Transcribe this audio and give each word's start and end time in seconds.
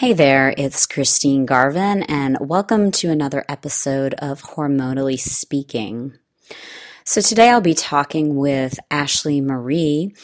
Hey 0.00 0.14
there, 0.14 0.54
it's 0.56 0.86
Christine 0.86 1.44
Garvin, 1.44 2.04
and 2.04 2.38
welcome 2.40 2.90
to 2.92 3.10
another 3.10 3.44
episode 3.50 4.14
of 4.14 4.42
Hormonally 4.42 5.20
Speaking. 5.20 6.14
So, 7.04 7.20
today 7.20 7.50
I'll 7.50 7.60
be 7.60 7.74
talking 7.74 8.34
with 8.34 8.80
Ashley 8.90 9.42
Marie, 9.42 10.14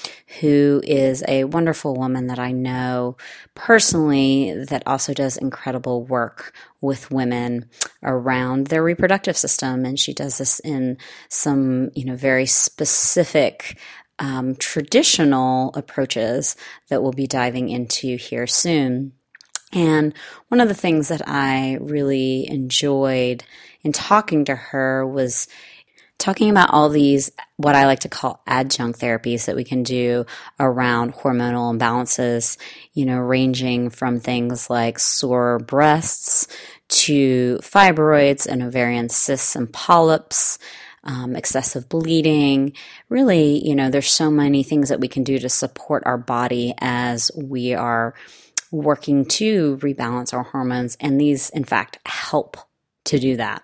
who 0.40 0.80
is 0.82 1.22
a 1.28 1.44
wonderful 1.44 1.94
woman 1.94 2.28
that 2.28 2.38
I 2.38 2.52
know 2.52 3.18
personally 3.54 4.64
that 4.66 4.82
also 4.86 5.12
does 5.12 5.36
incredible 5.36 6.04
work 6.04 6.56
with 6.80 7.10
women 7.10 7.68
around 8.02 8.68
their 8.68 8.82
reproductive 8.82 9.36
system. 9.36 9.84
And 9.84 9.98
she 9.98 10.14
does 10.14 10.38
this 10.38 10.58
in 10.60 10.96
some, 11.28 11.90
you 11.94 12.06
know, 12.06 12.16
very 12.16 12.46
specific 12.46 13.78
um, 14.18 14.56
traditional 14.56 15.74
approaches 15.74 16.56
that 16.88 17.02
we'll 17.02 17.12
be 17.12 17.26
diving 17.26 17.68
into 17.68 18.16
here 18.16 18.46
soon. 18.46 19.12
And 19.72 20.14
one 20.48 20.60
of 20.60 20.68
the 20.68 20.74
things 20.74 21.08
that 21.08 21.22
I 21.26 21.78
really 21.80 22.48
enjoyed 22.48 23.44
in 23.82 23.92
talking 23.92 24.44
to 24.46 24.54
her 24.54 25.06
was 25.06 25.48
talking 26.18 26.48
about 26.50 26.70
all 26.70 26.88
these, 26.88 27.30
what 27.56 27.74
I 27.74 27.86
like 27.86 28.00
to 28.00 28.08
call 28.08 28.42
adjunct 28.46 29.00
therapies 29.00 29.44
that 29.46 29.56
we 29.56 29.64
can 29.64 29.82
do 29.82 30.24
around 30.58 31.14
hormonal 31.14 31.76
imbalances, 31.76 32.56
you 32.94 33.04
know, 33.04 33.18
ranging 33.18 33.90
from 33.90 34.18
things 34.18 34.70
like 34.70 34.98
sore 34.98 35.58
breasts 35.58 36.48
to 36.88 37.58
fibroids 37.58 38.46
and 38.46 38.62
ovarian 38.62 39.08
cysts 39.08 39.56
and 39.56 39.72
polyps. 39.72 40.58
Um, 41.04 41.36
excessive 41.36 41.88
bleeding. 41.88 42.72
Really, 43.08 43.64
you 43.64 43.76
know, 43.76 43.90
there's 43.90 44.10
so 44.10 44.28
many 44.28 44.64
things 44.64 44.88
that 44.88 44.98
we 44.98 45.06
can 45.06 45.22
do 45.22 45.38
to 45.38 45.48
support 45.48 46.02
our 46.04 46.18
body 46.18 46.74
as 46.78 47.30
we 47.36 47.74
are 47.74 48.12
working 48.82 49.24
to 49.24 49.76
rebalance 49.78 50.34
our 50.34 50.42
hormones. 50.42 50.96
And 51.00 51.20
these, 51.20 51.50
in 51.50 51.64
fact, 51.64 51.98
help 52.06 52.56
to 53.04 53.18
do 53.18 53.36
that. 53.36 53.62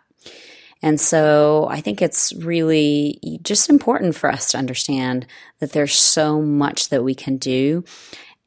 And 0.83 1.01
so 1.01 1.69
I 1.71 1.81
think 1.81 2.03
it's 2.03 2.33
really 2.33 3.39
just 3.43 3.71
important 3.71 4.17
for 4.17 4.31
us 4.31 4.51
to 4.51 4.59
understand 4.59 5.27
that 5.61 5.73
there's 5.73 5.95
so 5.95 6.43
much 6.43 6.89
that 6.89 7.05
we 7.05 7.15
can 7.15 7.37
do. 7.37 7.85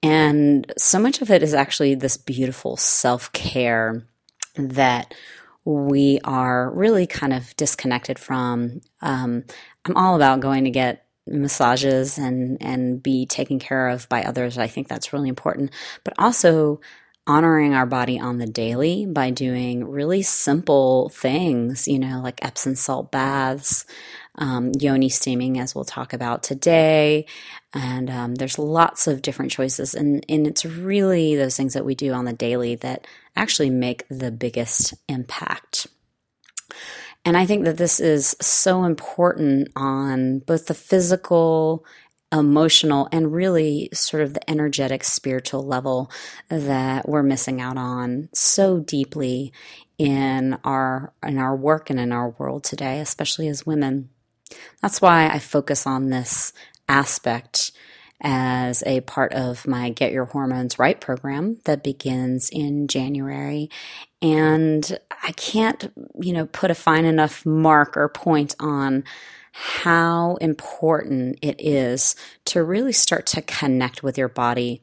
And 0.03 0.71
so 0.77 0.99
much 0.99 1.21
of 1.21 1.31
it 1.31 1.41
is 1.41 1.53
actually 1.53 1.95
this 1.95 2.17
beautiful 2.17 2.75
self 2.75 3.31
care 3.31 4.05
that 4.55 5.13
we 5.63 6.19
are 6.23 6.69
really 6.71 7.07
kind 7.07 7.33
of 7.33 7.55
disconnected 7.55 8.19
from. 8.19 8.81
Um, 9.01 9.45
I'm 9.85 9.97
all 9.97 10.15
about 10.15 10.41
going 10.41 10.65
to 10.65 10.69
get 10.69 11.04
massages 11.27 12.17
and 12.17 12.57
and 12.61 13.01
be 13.01 13.25
taken 13.25 13.59
care 13.59 13.89
of 13.89 14.07
by 14.09 14.23
others. 14.23 14.57
I 14.57 14.67
think 14.67 14.87
that's 14.87 15.13
really 15.13 15.29
important, 15.29 15.71
but 16.03 16.13
also 16.17 16.81
honoring 17.27 17.73
our 17.73 17.87
body 17.87 18.19
on 18.19 18.37
the 18.37 18.45
daily 18.45 19.05
by 19.05 19.31
doing 19.31 19.89
really 19.89 20.21
simple 20.21 21.09
things, 21.09 21.87
you 21.87 21.97
know, 21.97 22.21
like 22.21 22.43
Epsom 22.45 22.75
salt 22.75 23.11
baths, 23.11 23.85
um, 24.35 24.71
yoni 24.79 25.09
steaming, 25.09 25.59
as 25.59 25.73
we'll 25.73 25.85
talk 25.85 26.13
about 26.13 26.43
today. 26.43 27.25
And 27.73 28.09
um, 28.09 28.35
there's 28.35 28.59
lots 28.59 29.07
of 29.07 29.23
different 29.23 29.51
choices. 29.51 29.95
And, 29.95 30.23
and 30.29 30.45
it's 30.45 30.65
really 30.65 31.35
those 31.35 31.57
things 31.57 31.73
that 31.73 31.85
we 31.85 31.95
do 31.95 32.13
on 32.13 32.25
the 32.25 32.33
daily 32.33 32.75
that 32.75 33.07
actually 33.35 33.71
make 33.71 34.07
the 34.09 34.31
biggest 34.31 34.93
impact. 35.09 35.87
And 37.25 37.35
I 37.35 37.47
think 37.47 37.65
that 37.65 37.77
this 37.77 37.99
is 37.99 38.35
so 38.39 38.83
important 38.83 39.69
on 39.75 40.39
both 40.39 40.67
the 40.67 40.75
physical, 40.75 41.83
emotional, 42.31 43.09
and 43.11 43.33
really 43.33 43.89
sort 43.93 44.21
of 44.21 44.35
the 44.35 44.49
energetic, 44.49 45.03
spiritual 45.03 45.65
level 45.65 46.11
that 46.49 47.09
we're 47.09 47.23
missing 47.23 47.59
out 47.59 47.77
on 47.77 48.29
so 48.31 48.79
deeply 48.79 49.51
in 49.97 50.57
our 50.63 51.13
in 51.25 51.39
our 51.39 51.55
work 51.55 51.89
and 51.89 51.99
in 51.99 52.11
our 52.11 52.29
world 52.29 52.63
today, 52.63 52.99
especially 52.99 53.47
as 53.47 53.65
women. 53.65 54.09
That's 54.81 55.01
why 55.01 55.27
I 55.27 55.39
focus 55.39 55.87
on 55.87 56.09
this 56.09 56.53
aspect 56.87 57.71
as 58.21 58.83
a 58.85 59.01
part 59.01 59.33
of 59.33 59.67
my 59.67 59.89
Get 59.89 60.11
Your 60.11 60.25
Hormones 60.25 60.79
Right 60.79 60.99
program 60.99 61.59
that 61.65 61.83
begins 61.83 62.49
in 62.51 62.87
January. 62.87 63.69
And 64.21 64.97
I 65.23 65.31
can't, 65.33 65.91
you 66.19 66.33
know, 66.33 66.45
put 66.47 66.71
a 66.71 66.75
fine 66.75 67.05
enough 67.05 67.45
mark 67.45 67.97
or 67.97 68.09
point 68.09 68.55
on 68.59 69.03
how 69.51 70.35
important 70.35 71.39
it 71.41 71.55
is 71.59 72.15
to 72.45 72.63
really 72.63 72.91
start 72.91 73.25
to 73.27 73.41
connect 73.41 74.03
with 74.03 74.17
your 74.17 74.27
body 74.27 74.81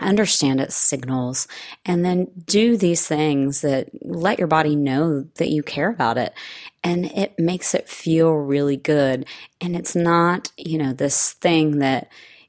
understand 0.00 0.60
its 0.60 0.76
signals 0.76 1.48
and 1.84 2.04
then 2.04 2.28
do 2.46 2.76
these 2.76 3.06
things 3.06 3.62
that 3.62 3.88
let 4.02 4.38
your 4.38 4.46
body 4.46 4.76
know 4.76 5.22
that 5.36 5.48
you 5.48 5.62
care 5.62 5.90
about 5.90 6.16
it 6.16 6.32
and 6.84 7.06
it 7.06 7.36
makes 7.38 7.74
it 7.74 7.88
feel 7.88 8.32
really 8.32 8.76
good 8.76 9.26
and 9.60 9.74
it's 9.74 9.96
not 9.96 10.52
you 10.56 10.78
know 10.78 10.92
this 10.92 11.32
thing 11.32 11.78
that 11.78 12.08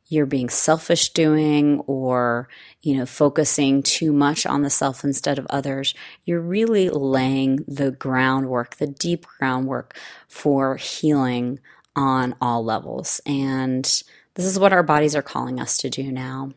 you're 0.09 0.25
being 0.25 0.50
selfish 0.50 1.09
doing 1.09 1.80
or 1.88 2.50
you 2.81 2.97
know 2.97 3.06
focusing 3.06 3.81
too 3.81 4.12
much 4.12 4.46
on 4.46 4.62
the 4.62 4.70
self 4.70 5.03
instead 5.03 5.40
of 5.40 5.47
others 5.50 5.94
you're 6.25 6.42
really 6.42 6.90
laying 6.90 7.64
the 7.68 7.92
groundwork 7.92 8.75
the 8.78 8.88
deep 8.88 9.25
groundwork 9.38 9.96
for 10.28 10.75
healing 10.75 11.59
on 12.00 12.36
all 12.40 12.64
levels. 12.64 13.19
And 13.25 13.84
this 13.84 14.46
is 14.46 14.58
what 14.58 14.74
our 14.74 14.84
bodies 14.84 15.16
are 15.16 15.22
calling 15.22 15.59
us 15.59 15.78
to 15.78 15.90
do 15.90 16.12
now 16.12 16.52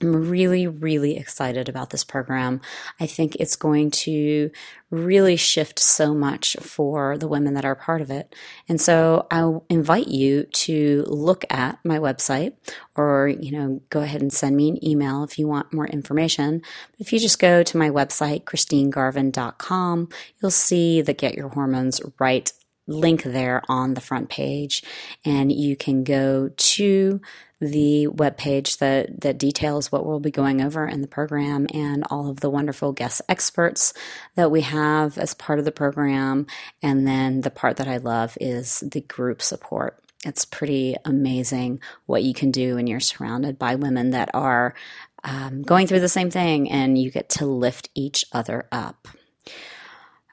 I'm 0.00 0.28
really, 0.28 0.66
really 0.66 1.16
excited 1.16 1.68
about 1.68 1.90
this 1.90 2.04
program. 2.04 2.60
I 2.98 3.06
think 3.06 3.36
it's 3.36 3.56
going 3.56 3.92
to 3.92 4.50
really 4.90 5.36
shift 5.36 5.78
so 5.78 6.14
much 6.14 6.56
for 6.60 7.16
the 7.16 7.28
women 7.28 7.54
that 7.54 7.64
are 7.64 7.76
part 7.76 8.00
of 8.00 8.10
it. 8.10 8.34
And 8.68 8.80
so 8.80 9.26
I 9.30 9.58
invite 9.70 10.08
you 10.08 10.44
to 10.44 11.04
look 11.06 11.44
at 11.50 11.78
my 11.84 11.98
website 11.98 12.54
or, 12.96 13.28
you 13.28 13.52
know, 13.52 13.80
go 13.90 14.00
ahead 14.00 14.20
and 14.20 14.32
send 14.32 14.56
me 14.56 14.68
an 14.68 14.84
email 14.84 15.22
if 15.22 15.38
you 15.38 15.46
want 15.46 15.72
more 15.72 15.86
information. 15.86 16.62
If 16.98 17.12
you 17.12 17.18
just 17.18 17.38
go 17.38 17.62
to 17.62 17.76
my 17.76 17.90
website, 17.90 18.44
christinegarvin.com, 18.44 20.08
you'll 20.40 20.50
see 20.50 21.02
the 21.02 21.14
Get 21.14 21.34
Your 21.34 21.48
Hormones 21.50 22.00
Right 22.18 22.52
link 22.86 23.22
there 23.22 23.62
on 23.68 23.94
the 23.94 24.00
front 24.00 24.28
page 24.28 24.82
and 25.24 25.50
you 25.50 25.76
can 25.76 26.04
go 26.04 26.50
to 26.56 27.20
the 27.70 28.08
webpage 28.10 28.78
that, 28.78 29.20
that 29.20 29.38
details 29.38 29.90
what 29.90 30.06
we'll 30.06 30.20
be 30.20 30.30
going 30.30 30.60
over 30.60 30.86
in 30.86 31.00
the 31.00 31.08
program 31.08 31.66
and 31.72 32.04
all 32.10 32.28
of 32.28 32.40
the 32.40 32.50
wonderful 32.50 32.92
guest 32.92 33.22
experts 33.28 33.92
that 34.34 34.50
we 34.50 34.62
have 34.62 35.18
as 35.18 35.34
part 35.34 35.58
of 35.58 35.64
the 35.64 35.72
program. 35.72 36.46
And 36.82 37.06
then 37.06 37.42
the 37.42 37.50
part 37.50 37.76
that 37.76 37.88
I 37.88 37.98
love 37.98 38.36
is 38.40 38.80
the 38.80 39.00
group 39.00 39.42
support. 39.42 39.98
It's 40.24 40.44
pretty 40.44 40.96
amazing 41.04 41.80
what 42.06 42.22
you 42.22 42.32
can 42.32 42.50
do 42.50 42.76
when 42.76 42.86
you're 42.86 43.00
surrounded 43.00 43.58
by 43.58 43.74
women 43.74 44.10
that 44.10 44.30
are 44.32 44.74
um, 45.22 45.62
going 45.62 45.86
through 45.86 46.00
the 46.00 46.08
same 46.08 46.30
thing 46.30 46.70
and 46.70 46.98
you 46.98 47.10
get 47.10 47.28
to 47.30 47.46
lift 47.46 47.88
each 47.94 48.24
other 48.32 48.66
up. 48.72 49.08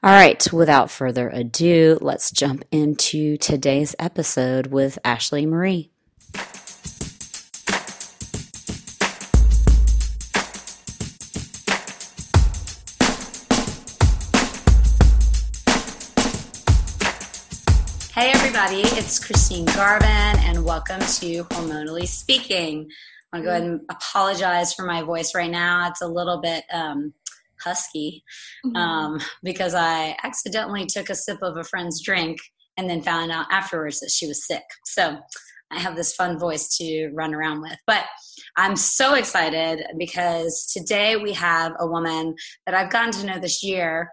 All 0.04 0.10
right, 0.10 0.52
without 0.52 0.90
further 0.90 1.28
ado, 1.28 1.96
let's 2.00 2.32
jump 2.32 2.64
into 2.72 3.36
today's 3.36 3.94
episode 4.00 4.66
with 4.66 4.98
Ashley 5.04 5.46
Marie. 5.46 5.92
Everybody, 18.62 18.96
it's 18.96 19.18
Christine 19.18 19.64
Garvin, 19.64 20.06
and 20.08 20.64
welcome 20.64 21.00
to 21.00 21.44
Hormonally 21.44 22.06
Speaking. 22.06 22.88
i 23.32 23.38
am 23.38 23.42
going 23.42 23.42
to 23.42 23.44
go 23.44 23.50
ahead 23.50 23.62
and 23.62 23.80
apologize 23.90 24.72
for 24.72 24.84
my 24.84 25.02
voice 25.02 25.34
right 25.34 25.50
now. 25.50 25.88
It's 25.88 26.00
a 26.00 26.06
little 26.06 26.40
bit 26.40 26.62
um, 26.72 27.12
husky 27.60 28.22
mm-hmm. 28.64 28.76
um, 28.76 29.20
because 29.42 29.74
I 29.74 30.16
accidentally 30.22 30.86
took 30.86 31.10
a 31.10 31.14
sip 31.16 31.38
of 31.42 31.56
a 31.56 31.64
friend's 31.64 32.00
drink 32.02 32.38
and 32.76 32.88
then 32.88 33.02
found 33.02 33.32
out 33.32 33.46
afterwards 33.50 33.98
that 33.98 34.10
she 34.10 34.28
was 34.28 34.46
sick. 34.46 34.64
So 34.84 35.18
I 35.72 35.80
have 35.80 35.96
this 35.96 36.14
fun 36.14 36.38
voice 36.38 36.76
to 36.76 37.10
run 37.14 37.34
around 37.34 37.62
with. 37.62 37.78
But 37.86 38.04
I'm 38.56 38.76
so 38.76 39.14
excited 39.14 39.82
because 39.98 40.70
today 40.72 41.16
we 41.16 41.32
have 41.32 41.72
a 41.80 41.86
woman 41.86 42.36
that 42.66 42.76
I've 42.76 42.92
gotten 42.92 43.12
to 43.12 43.26
know 43.26 43.40
this 43.40 43.64
year 43.64 44.10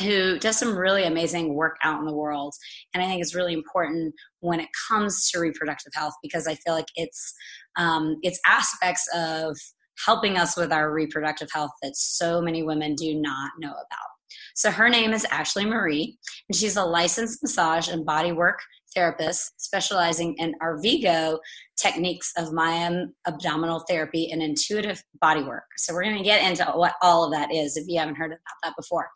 who 0.00 0.38
does 0.38 0.58
some 0.58 0.76
really 0.76 1.04
amazing 1.04 1.54
work 1.54 1.76
out 1.84 2.00
in 2.00 2.06
the 2.06 2.14
world. 2.14 2.54
And 2.92 3.02
I 3.02 3.06
think 3.06 3.22
it's 3.22 3.34
really 3.34 3.52
important 3.52 4.14
when 4.40 4.60
it 4.60 4.68
comes 4.88 5.30
to 5.30 5.40
reproductive 5.40 5.92
health 5.94 6.14
because 6.22 6.46
I 6.46 6.54
feel 6.56 6.74
like 6.74 6.88
it's 6.96 7.34
um, 7.76 8.16
it's 8.22 8.40
aspects 8.46 9.06
of 9.14 9.56
helping 10.04 10.36
us 10.36 10.56
with 10.56 10.72
our 10.72 10.92
reproductive 10.92 11.48
health 11.52 11.70
that 11.82 11.94
so 11.94 12.40
many 12.40 12.62
women 12.62 12.94
do 12.94 13.14
not 13.14 13.50
know 13.58 13.70
about. 13.70 14.10
So 14.54 14.70
her 14.70 14.88
name 14.88 15.12
is 15.12 15.24
Ashley 15.26 15.64
Marie, 15.64 16.16
and 16.48 16.56
she's 16.56 16.76
a 16.76 16.84
licensed 16.84 17.42
massage 17.42 17.88
and 17.88 18.06
bodywork 18.06 18.56
therapist 18.94 19.52
specializing 19.60 20.34
in 20.38 20.54
Arvigo 20.62 21.38
techniques 21.80 22.32
of 22.36 22.52
Maya 22.52 23.06
abdominal 23.26 23.84
therapy 23.88 24.30
and 24.30 24.42
intuitive 24.42 25.02
body 25.20 25.42
work. 25.42 25.64
So, 25.76 25.94
we're 25.94 26.04
going 26.04 26.18
to 26.18 26.24
get 26.24 26.48
into 26.48 26.64
what 26.72 26.94
all 27.02 27.24
of 27.24 27.32
that 27.32 27.52
is 27.52 27.76
if 27.76 27.84
you 27.88 27.98
haven't 27.98 28.16
heard 28.16 28.32
about 28.32 28.40
that 28.64 28.74
before. 28.76 29.08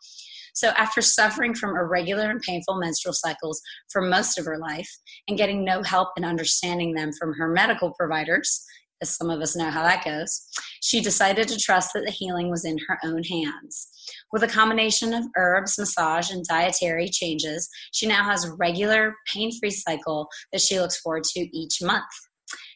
So, 0.55 0.69
after 0.77 1.01
suffering 1.01 1.53
from 1.53 1.75
irregular 1.75 2.29
and 2.29 2.41
painful 2.41 2.79
menstrual 2.79 3.13
cycles 3.13 3.61
for 3.91 4.01
most 4.01 4.39
of 4.39 4.45
her 4.45 4.57
life 4.57 4.89
and 5.27 5.37
getting 5.37 5.65
no 5.65 5.83
help 5.83 6.09
in 6.15 6.23
understanding 6.23 6.93
them 6.93 7.11
from 7.19 7.33
her 7.33 7.49
medical 7.49 7.91
providers, 7.91 8.65
as 9.01 9.15
some 9.15 9.29
of 9.29 9.41
us 9.41 9.57
know 9.57 9.69
how 9.69 9.83
that 9.83 10.05
goes, 10.05 10.47
she 10.81 11.01
decided 11.01 11.49
to 11.49 11.59
trust 11.59 11.91
that 11.93 12.05
the 12.05 12.11
healing 12.11 12.49
was 12.49 12.63
in 12.63 12.77
her 12.87 12.97
own 13.03 13.21
hands. 13.23 13.89
With 14.31 14.43
a 14.43 14.47
combination 14.47 15.13
of 15.13 15.25
herbs, 15.35 15.77
massage, 15.77 16.31
and 16.31 16.45
dietary 16.45 17.09
changes, 17.09 17.69
she 17.91 18.07
now 18.07 18.23
has 18.23 18.45
a 18.45 18.53
regular, 18.53 19.13
pain 19.27 19.51
free 19.59 19.71
cycle 19.71 20.29
that 20.53 20.61
she 20.61 20.79
looks 20.79 20.97
forward 20.97 21.25
to 21.25 21.39
each 21.57 21.81
month. 21.81 22.05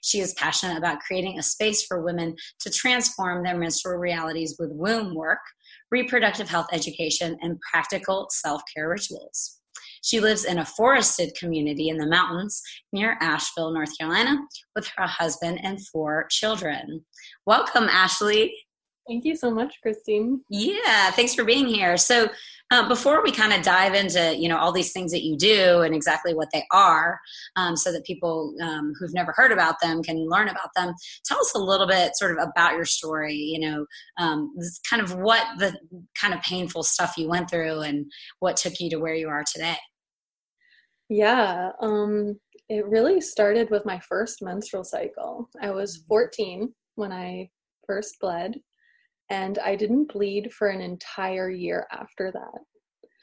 She 0.03 0.19
is 0.19 0.33
passionate 0.33 0.77
about 0.77 0.99
creating 0.99 1.37
a 1.37 1.43
space 1.43 1.85
for 1.85 2.01
women 2.01 2.35
to 2.61 2.69
transform 2.69 3.43
their 3.43 3.57
menstrual 3.57 3.97
realities 3.97 4.55
with 4.59 4.71
womb 4.71 5.15
work, 5.15 5.39
reproductive 5.91 6.49
health 6.49 6.67
education, 6.71 7.37
and 7.41 7.59
practical 7.71 8.27
self 8.31 8.61
care 8.73 8.89
rituals. 8.89 9.59
She 10.01 10.19
lives 10.19 10.45
in 10.45 10.59
a 10.59 10.65
forested 10.65 11.33
community 11.37 11.89
in 11.89 11.97
the 11.97 12.07
mountains 12.07 12.61
near 12.93 13.17
Asheville, 13.19 13.73
North 13.73 13.97
Carolina, 13.97 14.37
with 14.75 14.89
her 14.95 15.07
husband 15.07 15.59
and 15.63 15.85
four 15.87 16.27
children. 16.29 17.03
Welcome, 17.45 17.85
Ashley. 17.85 18.53
Thank 19.07 19.25
you 19.25 19.35
so 19.35 19.49
much, 19.49 19.75
Christine. 19.81 20.41
Yeah, 20.49 21.09
thanks 21.11 21.33
for 21.33 21.43
being 21.43 21.65
here. 21.65 21.97
So, 21.97 22.29
um, 22.71 22.87
before 22.87 23.23
we 23.23 23.31
kind 23.31 23.51
of 23.51 23.63
dive 23.63 23.95
into 23.95 24.35
you 24.37 24.47
know 24.47 24.57
all 24.57 24.71
these 24.71 24.91
things 24.91 25.11
that 25.11 25.23
you 25.23 25.35
do 25.35 25.81
and 25.81 25.95
exactly 25.95 26.35
what 26.35 26.49
they 26.53 26.63
are, 26.71 27.19
um, 27.55 27.75
so 27.75 27.91
that 27.91 28.05
people 28.05 28.53
um, 28.61 28.93
who've 28.99 29.13
never 29.13 29.33
heard 29.35 29.51
about 29.51 29.79
them 29.81 30.03
can 30.03 30.29
learn 30.29 30.47
about 30.47 30.69
them, 30.75 30.93
tell 31.25 31.39
us 31.39 31.55
a 31.55 31.59
little 31.59 31.87
bit 31.87 32.15
sort 32.15 32.37
of 32.37 32.47
about 32.47 32.73
your 32.73 32.85
story. 32.85 33.33
You 33.33 33.59
know, 33.59 33.85
um, 34.19 34.53
kind 34.87 35.01
of 35.01 35.15
what 35.15 35.43
the 35.57 35.75
kind 36.19 36.35
of 36.35 36.41
painful 36.41 36.83
stuff 36.83 37.17
you 37.17 37.27
went 37.27 37.49
through 37.49 37.81
and 37.81 38.05
what 38.39 38.57
took 38.57 38.79
you 38.79 38.91
to 38.91 38.99
where 38.99 39.15
you 39.15 39.27
are 39.27 39.43
today. 39.51 39.77
Yeah, 41.09 41.71
um, 41.81 42.39
it 42.69 42.85
really 42.85 43.21
started 43.21 43.71
with 43.71 43.85
my 43.85 43.99
first 43.99 44.43
menstrual 44.43 44.83
cycle. 44.83 45.49
I 45.59 45.71
was 45.71 45.97
mm-hmm. 45.97 46.07
14 46.07 46.73
when 46.93 47.11
I 47.11 47.49
first 47.87 48.17
bled 48.21 48.59
and 49.29 49.59
I 49.59 49.75
didn't 49.75 50.11
bleed 50.11 50.51
for 50.53 50.69
an 50.69 50.81
entire 50.81 51.49
year 51.49 51.87
after 51.91 52.31
that. 52.31 52.61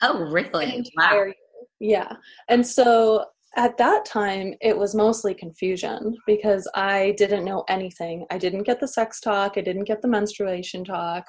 Oh, 0.02 0.30
really? 0.30 0.84
Wow. 0.96 1.12
Year. 1.12 1.34
Yeah. 1.80 2.12
And 2.48 2.66
so 2.66 3.26
at 3.56 3.78
that 3.78 4.04
time, 4.04 4.54
it 4.60 4.76
was 4.76 4.94
mostly 4.94 5.34
confusion 5.34 6.16
because 6.26 6.68
I 6.74 7.14
didn't 7.16 7.44
know 7.44 7.64
anything. 7.68 8.26
I 8.30 8.38
didn't 8.38 8.64
get 8.64 8.80
the 8.80 8.88
sex 8.88 9.20
talk, 9.20 9.54
I 9.56 9.62
didn't 9.62 9.84
get 9.84 10.02
the 10.02 10.08
menstruation 10.08 10.84
talk, 10.84 11.24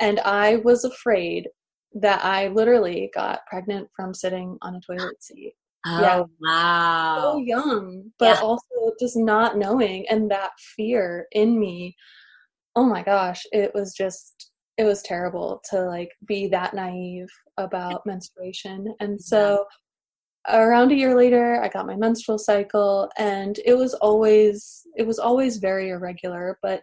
and 0.00 0.18
I 0.20 0.56
was 0.56 0.84
afraid 0.84 1.48
that 1.94 2.24
I 2.24 2.48
literally 2.48 3.10
got 3.14 3.46
pregnant 3.46 3.88
from 3.94 4.14
sitting 4.14 4.58
on 4.62 4.76
a 4.76 4.80
toilet 4.80 5.22
seat. 5.22 5.54
Oh, 5.86 6.00
yeah. 6.00 6.22
wow. 6.40 7.18
So 7.20 7.38
young, 7.38 8.10
but 8.18 8.36
yeah. 8.36 8.42
also 8.42 8.92
just 9.00 9.16
not 9.16 9.56
knowing 9.56 10.06
and 10.08 10.30
that 10.30 10.50
fear 10.76 11.26
in 11.32 11.58
me 11.58 11.96
oh 12.76 12.84
my 12.84 13.02
gosh, 13.02 13.42
it 13.52 13.72
was 13.74 13.94
just 13.94 14.50
it 14.78 14.84
was 14.84 15.02
terrible 15.02 15.60
to 15.70 15.82
like 15.82 16.10
be 16.26 16.48
that 16.48 16.72
naive 16.72 17.28
about 17.58 18.06
menstruation. 18.06 18.94
And 19.00 19.20
so 19.22 19.66
around 20.48 20.92
a 20.92 20.96
year 20.96 21.14
later, 21.16 21.62
I 21.62 21.68
got 21.68 21.86
my 21.86 21.96
menstrual 21.96 22.38
cycle 22.38 23.10
and 23.18 23.58
it 23.64 23.74
was 23.74 23.94
always 23.94 24.82
it 24.96 25.06
was 25.06 25.18
always 25.18 25.58
very 25.58 25.90
irregular, 25.90 26.58
but 26.62 26.82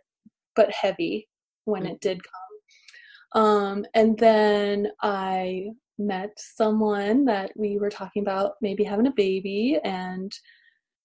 but 0.56 0.72
heavy 0.72 1.28
when 1.66 1.86
it 1.86 2.00
did 2.02 2.22
come. 2.24 3.44
Um, 3.44 3.86
and 3.94 4.18
then 4.18 4.88
I 5.02 5.68
met 6.00 6.32
someone 6.38 7.26
that 7.26 7.52
we 7.56 7.78
were 7.78 7.90
talking 7.90 8.22
about 8.22 8.54
maybe 8.62 8.84
having 8.84 9.08
a 9.08 9.14
baby 9.16 9.80
and 9.84 10.32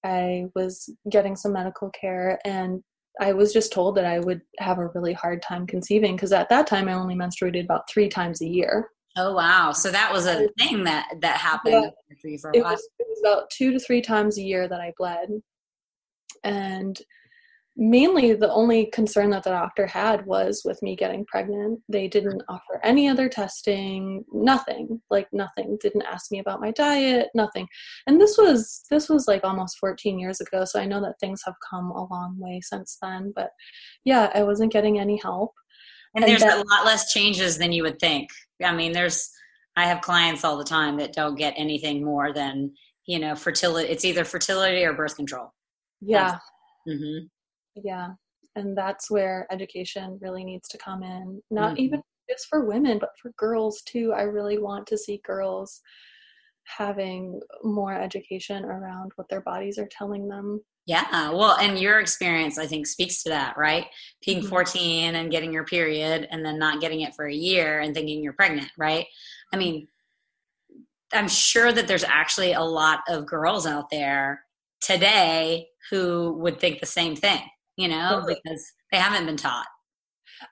I 0.05 0.47
was 0.55 0.89
getting 1.11 1.37
some 1.37 1.53
medical 1.53 1.91
care 1.91 2.39
and 2.45 2.83
I 3.21 3.33
was 3.33 3.53
just 3.53 3.73
told 3.73 3.97
that 3.97 4.07
I 4.07 4.19
would 4.19 4.41
have 4.59 4.79
a 4.79 4.89
really 4.89 5.13
hard 5.13 5.43
time 5.43 5.67
conceiving 5.67 6.17
because 6.17 6.33
at 6.33 6.49
that 6.49 6.67
time 6.67 6.89
I 6.89 6.95
only 6.95 7.15
menstruated 7.15 7.65
about 7.65 7.89
three 7.89 8.09
times 8.09 8.41
a 8.41 8.47
year. 8.47 8.91
Oh 9.17 9.35
wow! 9.35 9.73
So 9.73 9.91
that 9.91 10.11
was 10.11 10.27
a 10.27 10.49
thing 10.59 10.85
that 10.85 11.07
that 11.21 11.37
happened 11.37 11.75
yeah, 11.75 12.17
for 12.21 12.29
you 12.29 12.39
for 12.39 12.51
a 12.51 12.57
it. 12.57 12.63
Was, 12.63 12.89
it 12.99 13.07
was 13.09 13.21
about 13.23 13.51
two 13.51 13.71
to 13.73 13.79
three 13.79 14.01
times 14.01 14.39
a 14.39 14.43
year 14.43 14.67
that 14.69 14.81
I 14.81 14.93
bled, 14.97 15.29
and 16.45 16.99
mainly 17.77 18.35
the 18.35 18.53
only 18.53 18.87
concern 18.87 19.31
that 19.31 19.45
the 19.45 19.51
doctor 19.51 19.87
had 19.87 20.27
was 20.27 20.63
with 20.65 20.81
me 20.83 20.95
getting 20.95 21.25
pregnant. 21.25 21.81
They 21.89 22.07
didn't 22.07 22.43
offer 22.49 22.81
any 22.85 23.09
other 23.09 23.29
testing, 23.29 24.25
nothing, 24.33 25.01
like 25.11 25.29
nothing. 25.33 25.79
Didn't 25.81 26.03
ask 26.03 26.31
me 26.31 26.39
about 26.39 26.61
my 26.61 26.71
diet, 26.73 27.29
nothing. 27.35 27.67
And 28.07 28.21
this 28.21 28.37
was 28.37 28.83
this 28.91 29.09
was 29.09 29.27
like 29.27 29.43
almost 29.45 29.79
14 29.79 30.19
years 30.19 30.41
ago, 30.41 30.65
so 30.65 30.81
I 30.81 30.87
know 30.87 31.01
that 31.01 31.19
things 31.19 31.43
have 31.47 31.55
come 31.69 31.91
a 31.91 32.07
long 32.07 32.37
way 32.39 32.61
since 32.63 32.99
then, 33.01 33.33
but 33.35 33.51
yeah, 34.05 34.31
I 34.35 34.43
wasn't 34.43 34.73
getting 34.73 34.99
any 34.99 35.19
help. 35.23 35.53
And, 36.15 36.25
and 36.25 36.31
there's 36.31 36.43
then, 36.43 36.59
a 36.59 36.69
lot 36.69 36.85
less 36.85 37.11
changes 37.13 37.57
than 37.57 37.73
you 37.73 37.85
would 37.85 37.99
think. 37.99 38.29
I 38.63 38.75
mean, 38.75 38.93
there's 38.93 39.31
I 39.77 39.87
have 39.87 40.03
clients 40.03 40.45
all 40.45 40.59
the 40.59 40.65
time 40.65 40.99
that 40.99 41.15
don't 41.15 41.37
get 41.37 41.55
anything 41.57 42.05
more 42.05 42.35
than, 42.35 42.75
you 43.07 43.19
know, 43.19 43.35
fertility 43.35 43.89
it's 43.89 44.05
either 44.05 44.25
fertility 44.25 44.85
or 44.85 44.93
birth 44.93 45.17
control. 45.17 45.55
Yeah. 46.03 46.37
Mm-hmm 46.87 47.29
yeah 47.77 48.09
and 48.55 48.77
that's 48.77 49.11
where 49.11 49.47
education 49.51 50.19
really 50.21 50.45
needs 50.45 50.69
to 50.69 50.79
come 50.79 51.03
in 51.03 51.41
not 51.51 51.73
mm-hmm. 51.73 51.85
even 51.85 52.03
just 52.33 52.49
for 52.49 52.65
women 52.65 52.99
but 52.99 53.11
for 53.21 53.33
girls 53.37 53.83
too. 53.83 54.13
I 54.13 54.23
really 54.23 54.59
want 54.59 54.87
to 54.89 54.99
see 54.99 55.21
girls 55.25 55.81
having 56.65 57.41
more 57.63 57.93
education 57.93 58.65
around 58.65 59.13
what 59.17 59.29
their 59.29 59.41
bodies 59.41 59.79
are 59.79 59.89
telling 59.91 60.29
them. 60.29 60.61
Yeah 60.87 61.31
well 61.31 61.57
and 61.61 61.79
your 61.79 62.01
experience 62.01 62.59
i 62.59 62.67
think 62.67 62.87
speaks 62.87 63.23
to 63.23 63.29
that 63.29 63.57
right? 63.57 63.87
Being 64.25 64.41
mm-hmm. 64.41 64.49
14 64.49 65.15
and 65.15 65.31
getting 65.31 65.53
your 65.53 65.65
period 65.65 66.27
and 66.31 66.45
then 66.45 66.59
not 66.59 66.81
getting 66.81 67.03
it 67.03 67.15
for 67.15 67.27
a 67.27 67.35
year 67.35 67.81
and 67.81 67.95
thinking 67.95 68.23
you're 68.23 68.33
pregnant 68.33 68.71
right? 68.79 69.07
I 69.53 69.57
mean 69.57 69.89
i'm 71.13 71.29
sure 71.29 71.71
that 71.73 71.87
there's 71.87 72.05
actually 72.05 72.53
a 72.53 72.63
lot 72.63 73.01
of 73.07 73.27
girls 73.27 73.67
out 73.67 73.91
there 73.91 74.43
today 74.81 75.69
who 75.91 76.33
would 76.39 76.59
think 76.59 76.81
the 76.81 76.87
same 76.87 77.15
thing 77.15 77.43
you 77.77 77.89
know, 77.89 78.25
because 78.27 78.65
they 78.91 78.99
haven't 78.99 79.27
been 79.27 79.37
taught. 79.37 79.67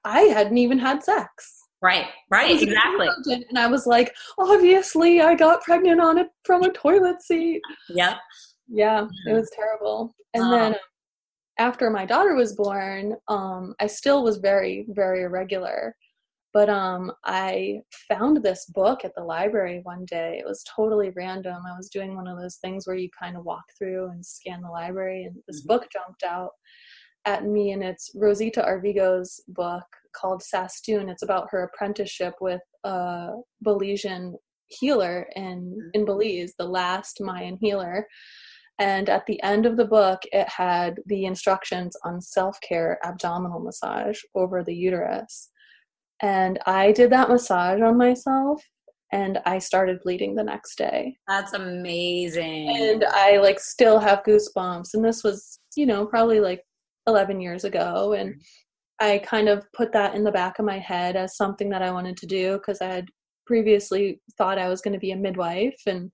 I 0.05 0.23
hadn't 0.23 0.59
even 0.59 0.79
had 0.79 1.03
sex. 1.03 1.61
Right, 1.83 2.07
right, 2.31 2.63
exactly. 2.63 3.09
And 3.49 3.59
I 3.59 3.67
was 3.67 3.87
like, 3.87 4.15
obviously, 4.39 5.23
I 5.23 5.35
got 5.35 5.63
pregnant 5.63 6.01
on 6.01 6.19
it 6.19 6.29
from 6.45 6.63
a 6.63 6.73
toilet 6.73 7.23
seat. 7.23 7.63
Yep. 7.89 8.19
Yeah, 8.69 9.07
it 9.27 9.33
was 9.33 9.51
terrible. 9.57 10.15
And 10.35 10.45
um, 10.45 10.51
then 10.51 10.75
after 11.59 11.91
my 11.91 12.05
daughter 12.05 12.35
was 12.35 12.55
born, 12.55 13.17
um, 13.29 13.75
I 13.81 13.87
still 13.87 14.23
was 14.23 14.37
very, 14.37 14.87
very 14.91 15.23
irregular. 15.23 15.97
But 16.53 16.69
um, 16.69 17.13
I 17.25 17.81
found 18.09 18.43
this 18.43 18.67
book 18.75 19.05
at 19.05 19.15
the 19.15 19.23
library 19.23 19.81
one 19.85 20.05
day. 20.05 20.39
It 20.39 20.47
was 20.47 20.65
totally 20.65 21.11
random. 21.17 21.63
I 21.67 21.77
was 21.77 21.89
doing 21.89 22.17
one 22.17 22.27
of 22.27 22.39
those 22.39 22.57
things 22.57 22.87
where 22.87 22.97
you 22.97 23.09
kind 23.19 23.37
of 23.37 23.45
walk 23.45 23.65
through 23.79 24.09
and 24.09 24.25
scan 24.25 24.61
the 24.61 24.69
library, 24.69 25.25
and 25.25 25.37
this 25.47 25.61
mm-hmm. 25.61 25.69
book 25.69 25.87
jumped 25.93 26.25
out 26.25 26.51
at 27.25 27.45
me, 27.45 27.73
and 27.73 27.83
it's 27.83 28.11
Rosita 28.15 28.63
Arvigo's 28.63 29.41
book 29.49 29.85
called 30.15 30.43
Sastun. 30.43 31.11
It's 31.11 31.23
about 31.23 31.49
her 31.51 31.65
apprenticeship 31.65 32.35
with 32.41 32.63
a 32.85 33.31
Belizean 33.65 34.35
healer 34.67 35.29
in, 35.37 35.71
mm-hmm. 35.71 35.89
in 35.95 36.05
Belize, 36.05 36.55
the 36.59 36.65
last 36.65 37.21
Mayan 37.21 37.59
healer. 37.61 38.07
And 38.79 39.11
at 39.11 39.27
the 39.27 39.43
end 39.43 39.67
of 39.67 39.77
the 39.77 39.85
book, 39.85 40.21
it 40.33 40.49
had 40.49 41.01
the 41.07 41.27
instructions 41.27 41.95
on 42.05 42.21
self 42.21 42.59
care 42.67 42.99
abdominal 43.05 43.61
massage 43.61 44.19
over 44.35 44.65
the 44.65 44.75
uterus. 44.75 45.51
And 46.23 46.59
I 46.67 46.93
did 46.93 47.11
that 47.11 47.29
massage 47.29 47.81
on 47.81 47.99
myself 47.99 48.63
and 49.13 49.39
I 49.45 49.59
started 49.59 50.01
bleeding 50.03 50.35
the 50.35 50.45
next 50.45 50.77
day. 50.77 51.17
That's 51.29 51.53
amazing. 51.53 52.69
And 52.71 53.05
I 53.05 53.39
like 53.39 53.59
still 53.59 53.99
have 53.99 54.23
goosebumps. 54.23 54.95
And 54.95 55.05
this 55.05 55.25
was, 55.25 55.59
you 55.77 55.87
know, 55.87 56.07
probably 56.07 56.41
like 56.41 56.63
11 57.11 57.41
years 57.41 57.65
ago 57.65 58.15
and 58.15 58.41
I 59.01 59.19
kind 59.19 59.49
of 59.49 59.65
put 59.73 59.93
that 59.93 60.15
in 60.15 60.25
the 60.25 60.31
back 60.31 60.59
of 60.59 60.67
my 60.67 60.79
head 60.79 61.17
as 61.17 61.37
something 61.37 61.71
that 61.71 61.83
I 61.83 61.91
wanted 61.91 62.17
to 62.19 62.27
do 62.27 62.59
because 62.59 62.81
I 62.81 62.87
had 62.87 63.09
previously 63.47 64.21
thought 64.37 64.59
I 64.59 64.69
was 64.69 64.83
going 64.83 64.93
to 64.93 65.01
be 65.01 65.13
a 65.13 65.17
midwife 65.17 65.81
and 65.87 66.13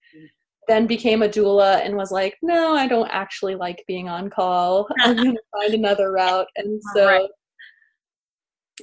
then 0.69 0.87
became 0.87 1.23
a 1.23 1.29
doula 1.29 1.85
and 1.85 1.97
was 1.97 2.13
like, 2.13 2.37
no, 2.43 2.75
I 2.75 2.87
don't 2.87 3.11
actually 3.11 3.57
like 3.57 3.85
being 3.87 4.09
on 4.09 4.31
call. 4.31 4.89
I'm 5.01 5.17
going 5.17 5.35
to 5.35 5.43
find 5.53 5.75
another 5.75 6.13
route. 6.13 6.47
And 6.57 6.81
so, 6.95 7.07
right. 7.07 7.29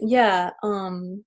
yeah, 0.01 0.51
um, 0.63 1.24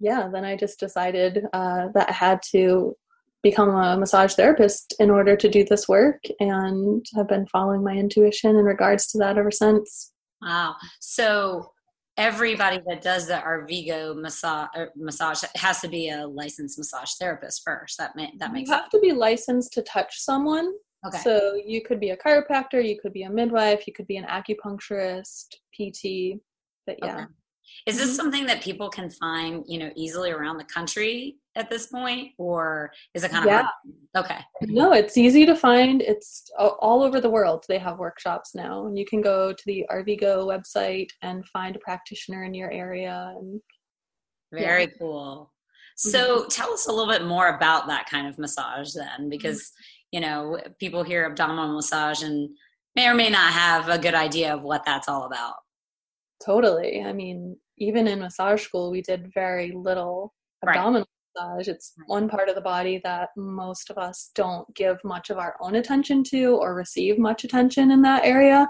yeah, 0.00 0.28
then 0.32 0.44
I 0.44 0.56
just 0.56 0.78
decided 0.78 1.46
uh, 1.52 1.88
that 1.94 2.10
I 2.10 2.12
had 2.12 2.40
to 2.52 2.94
become 3.42 3.70
a 3.70 3.96
massage 3.96 4.34
therapist 4.34 4.94
in 4.98 5.10
order 5.10 5.36
to 5.36 5.48
do 5.48 5.64
this 5.64 5.88
work 5.88 6.22
and 6.40 7.04
have 7.14 7.28
been 7.28 7.46
following 7.46 7.84
my 7.84 7.92
intuition 7.92 8.56
in 8.56 8.64
regards 8.64 9.06
to 9.08 9.18
that 9.18 9.38
ever 9.38 9.50
since. 9.50 10.12
Wow. 10.42 10.74
So 11.00 11.72
everybody 12.16 12.80
that 12.88 13.00
does 13.00 13.28
the 13.28 13.34
Arvigo 13.34 14.10
uh, 14.10 14.14
massage 14.14 14.68
massage 14.96 15.44
has 15.56 15.80
to 15.80 15.88
be 15.88 16.10
a 16.10 16.26
licensed 16.26 16.78
massage 16.78 17.12
therapist 17.20 17.62
first. 17.64 17.96
That 17.98 18.16
may, 18.16 18.32
that 18.38 18.52
makes 18.52 18.68
You 18.68 18.74
have 18.74 18.84
sense. 18.84 18.92
to 18.92 19.00
be 19.00 19.12
licensed 19.12 19.72
to 19.74 19.82
touch 19.82 20.18
someone. 20.18 20.72
Okay. 21.06 21.18
So 21.18 21.54
you 21.64 21.82
could 21.82 22.00
be 22.00 22.10
a 22.10 22.16
chiropractor, 22.16 22.84
you 22.86 22.98
could 23.00 23.12
be 23.12 23.22
a 23.22 23.30
midwife, 23.30 23.86
you 23.86 23.92
could 23.92 24.08
be 24.08 24.16
an 24.16 24.24
acupuncturist, 24.24 25.54
PT. 25.72 26.40
But 26.86 26.96
yeah. 27.02 27.14
Okay. 27.14 27.24
Is 27.86 27.96
this 27.98 28.10
Mhm. 28.10 28.16
something 28.16 28.46
that 28.46 28.62
people 28.62 28.88
can 28.90 29.10
find, 29.10 29.64
you 29.66 29.78
know, 29.78 29.90
easily 29.96 30.30
around 30.30 30.58
the 30.58 30.64
country 30.64 31.38
at 31.54 31.70
this 31.70 31.86
point, 31.86 32.32
or 32.38 32.92
is 33.14 33.24
it 33.24 33.30
kind 33.30 33.44
of 33.44 33.50
Yeah. 33.50 33.62
hard? 33.62 34.24
okay? 34.24 34.44
No, 34.62 34.92
it's 34.92 35.16
easy 35.16 35.46
to 35.46 35.54
find. 35.54 36.02
It's 36.02 36.50
all 36.58 37.02
over 37.02 37.20
the 37.20 37.30
world. 37.30 37.64
They 37.68 37.78
have 37.78 37.98
workshops 37.98 38.54
now, 38.54 38.86
and 38.86 38.98
you 38.98 39.06
can 39.06 39.20
go 39.20 39.52
to 39.52 39.62
the 39.66 39.86
Arvigo 39.90 40.46
website 40.46 41.10
and 41.22 41.46
find 41.48 41.76
a 41.76 41.78
practitioner 41.78 42.44
in 42.44 42.54
your 42.54 42.70
area. 42.70 43.34
And 43.36 43.60
Very 44.52 44.86
cool. 44.98 45.52
So 45.96 46.46
tell 46.46 46.72
us 46.72 46.86
a 46.86 46.92
little 46.92 47.12
bit 47.12 47.24
more 47.26 47.48
about 47.56 47.86
that 47.88 48.08
kind 48.08 48.26
of 48.28 48.38
massage 48.38 48.92
then, 48.94 49.28
because 49.28 49.72
you 50.10 50.20
know 50.20 50.58
people 50.78 51.02
hear 51.02 51.26
abdominal 51.26 51.74
massage 51.74 52.22
and 52.22 52.56
may 52.96 53.06
or 53.08 53.14
may 53.14 53.28
not 53.30 53.52
have 53.52 53.88
a 53.88 53.98
good 53.98 54.14
idea 54.14 54.54
of 54.54 54.62
what 54.62 54.84
that's 54.84 55.08
all 55.08 55.24
about. 55.24 55.56
Totally, 56.44 57.02
I 57.02 57.12
mean, 57.12 57.56
even 57.78 58.06
in 58.06 58.20
massage 58.20 58.62
school, 58.62 58.90
we 58.90 59.02
did 59.02 59.32
very 59.34 59.72
little 59.72 60.34
Right. 60.64 60.76
abdominal 60.76 61.06
massage. 61.36 61.68
It's 61.68 61.94
Right. 61.98 62.08
one 62.08 62.28
part 62.28 62.48
of 62.48 62.54
the 62.56 62.60
body 62.60 63.00
that 63.04 63.30
most 63.36 63.90
of 63.90 63.98
us 63.98 64.30
don't 64.34 64.72
give 64.74 64.98
much 65.04 65.30
of 65.30 65.38
our 65.38 65.56
own 65.60 65.76
attention 65.76 66.24
to 66.24 66.56
or 66.56 66.74
receive 66.74 67.18
much 67.18 67.44
attention 67.44 67.90
in 67.92 68.02
that 68.02 68.24
area. 68.24 68.68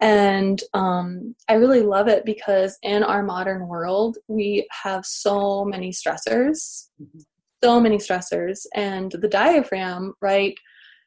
And 0.00 0.62
um, 0.74 1.34
I 1.48 1.54
really 1.54 1.80
love 1.80 2.06
it 2.06 2.24
because 2.24 2.78
in 2.82 3.02
our 3.02 3.22
modern 3.22 3.66
world, 3.66 4.18
we 4.28 4.68
have 4.70 5.04
so 5.06 5.64
many 5.64 5.90
stressors, 5.90 6.90
Mhm. 7.00 7.24
so 7.64 7.80
many 7.80 7.96
stressors, 7.96 8.66
and 8.74 9.10
the 9.12 9.28
diaphragm, 9.28 10.14
right, 10.20 10.54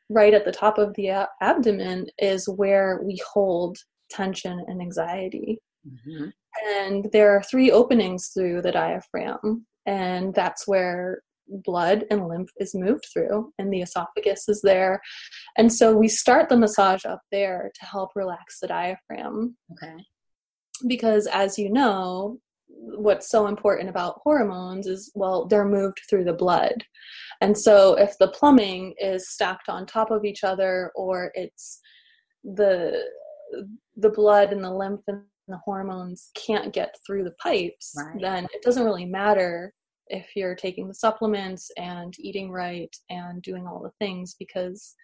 right 0.09 0.33
at 0.33 0.43
the 0.43 0.51
top 0.51 0.77
of 0.79 0.93
the 0.95 1.27
abdomen, 1.41 2.07
is 2.17 2.49
where 2.49 2.99
we 3.03 3.19
hold 3.33 3.77
tension 4.09 4.59
and 4.67 4.81
anxiety. 4.81 5.61
Mhm. 5.87 6.31
And 6.65 7.11
there 7.11 7.35
are 7.35 7.43
three 7.43 7.71
openings 7.71 8.29
through 8.33 8.61
the 8.61 8.71
diaphragm, 8.71 9.65
and 9.85 10.33
that's 10.33 10.67
where 10.67 11.21
blood 11.47 12.05
and 12.11 12.27
lymph 12.27 12.51
is 12.57 12.75
moved 12.75 13.05
through, 13.11 13.51
and 13.57 13.71
the 13.73 13.81
esophagus 13.81 14.47
is 14.47 14.61
there. 14.61 15.01
And 15.57 15.73
so 15.73 15.95
we 15.95 16.07
start 16.07 16.49
the 16.49 16.57
massage 16.57 17.05
up 17.05 17.21
there 17.31 17.71
to 17.79 17.85
help 17.85 18.11
relax 18.15 18.59
the 18.59 18.67
diaphragm. 18.67 19.57
Okay. 19.71 20.05
Because, 20.87 21.27
as 21.27 21.57
you 21.57 21.71
know, 21.71 22.39
what's 22.67 23.29
so 23.29 23.47
important 23.47 23.89
about 23.89 24.21
hormones 24.23 24.87
is 24.87 25.11
well, 25.15 25.45
they're 25.45 25.65
moved 25.65 26.01
through 26.09 26.23
the 26.23 26.33
blood. 26.33 26.85
And 27.41 27.57
so 27.57 27.95
if 27.95 28.17
the 28.19 28.29
plumbing 28.29 28.93
is 28.99 29.29
stacked 29.29 29.69
on 29.69 29.85
top 29.85 30.11
of 30.11 30.23
each 30.23 30.43
other, 30.43 30.91
or 30.95 31.31
it's 31.33 31.79
the 32.43 33.03
the 33.95 34.09
blood 34.09 34.53
and 34.53 34.63
the 34.63 34.71
lymph 34.71 35.01
and 35.07 35.23
the 35.49 35.59
hormones 35.65 36.31
can't 36.35 36.73
get 36.73 36.95
through 37.05 37.23
the 37.23 37.35
pipes, 37.41 37.93
Right. 37.97 38.21
then 38.21 38.45
it 38.53 38.61
doesn't 38.61 38.83
really 38.85 39.05
matter 39.05 39.73
if 40.07 40.35
you're 40.35 40.55
taking 40.55 40.87
the 40.87 40.93
supplements 40.93 41.69
and 41.77 42.13
eating 42.19 42.51
right 42.51 42.95
and 43.09 43.41
doing 43.41 43.67
all 43.67 43.81
the 43.81 43.91
things 43.99 44.35
because 44.39 44.95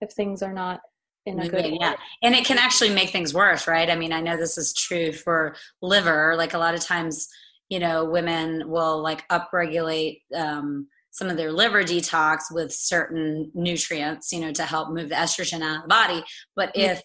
if 0.00 0.12
things 0.12 0.42
are 0.42 0.52
not 0.52 0.80
in 1.24 1.40
a 1.40 1.48
good 1.48 1.64
Yeah, 1.64 1.76
yeah. 1.80 1.94
And 2.22 2.34
it 2.34 2.44
can 2.44 2.58
actually 2.58 2.90
make 2.90 3.10
things 3.10 3.34
worse, 3.34 3.66
right? 3.66 3.90
I 3.90 3.96
mean, 3.96 4.12
I 4.12 4.20
know 4.20 4.36
this 4.36 4.58
is 4.58 4.74
true 4.74 5.12
for 5.12 5.56
liver. 5.82 6.34
Like 6.36 6.54
a 6.54 6.58
lot 6.58 6.74
of 6.74 6.80
times, 6.80 7.28
you 7.68 7.78
know, 7.78 8.04
women 8.04 8.68
will 8.68 9.02
like 9.02 9.26
upregulate 9.28 10.20
um, 10.34 10.86
some 11.10 11.28
of 11.28 11.36
their 11.38 11.50
liver 11.50 11.82
detox 11.82 12.42
with 12.50 12.72
certain 12.72 13.50
nutrients, 13.54 14.32
you 14.32 14.40
know, 14.40 14.52
to 14.52 14.64
help 14.64 14.90
move 14.90 15.08
the 15.08 15.14
estrogen 15.14 15.62
out 15.62 15.76
of 15.76 15.82
the 15.82 15.88
body. 15.88 16.22
But 16.54 16.72
if 16.74 17.02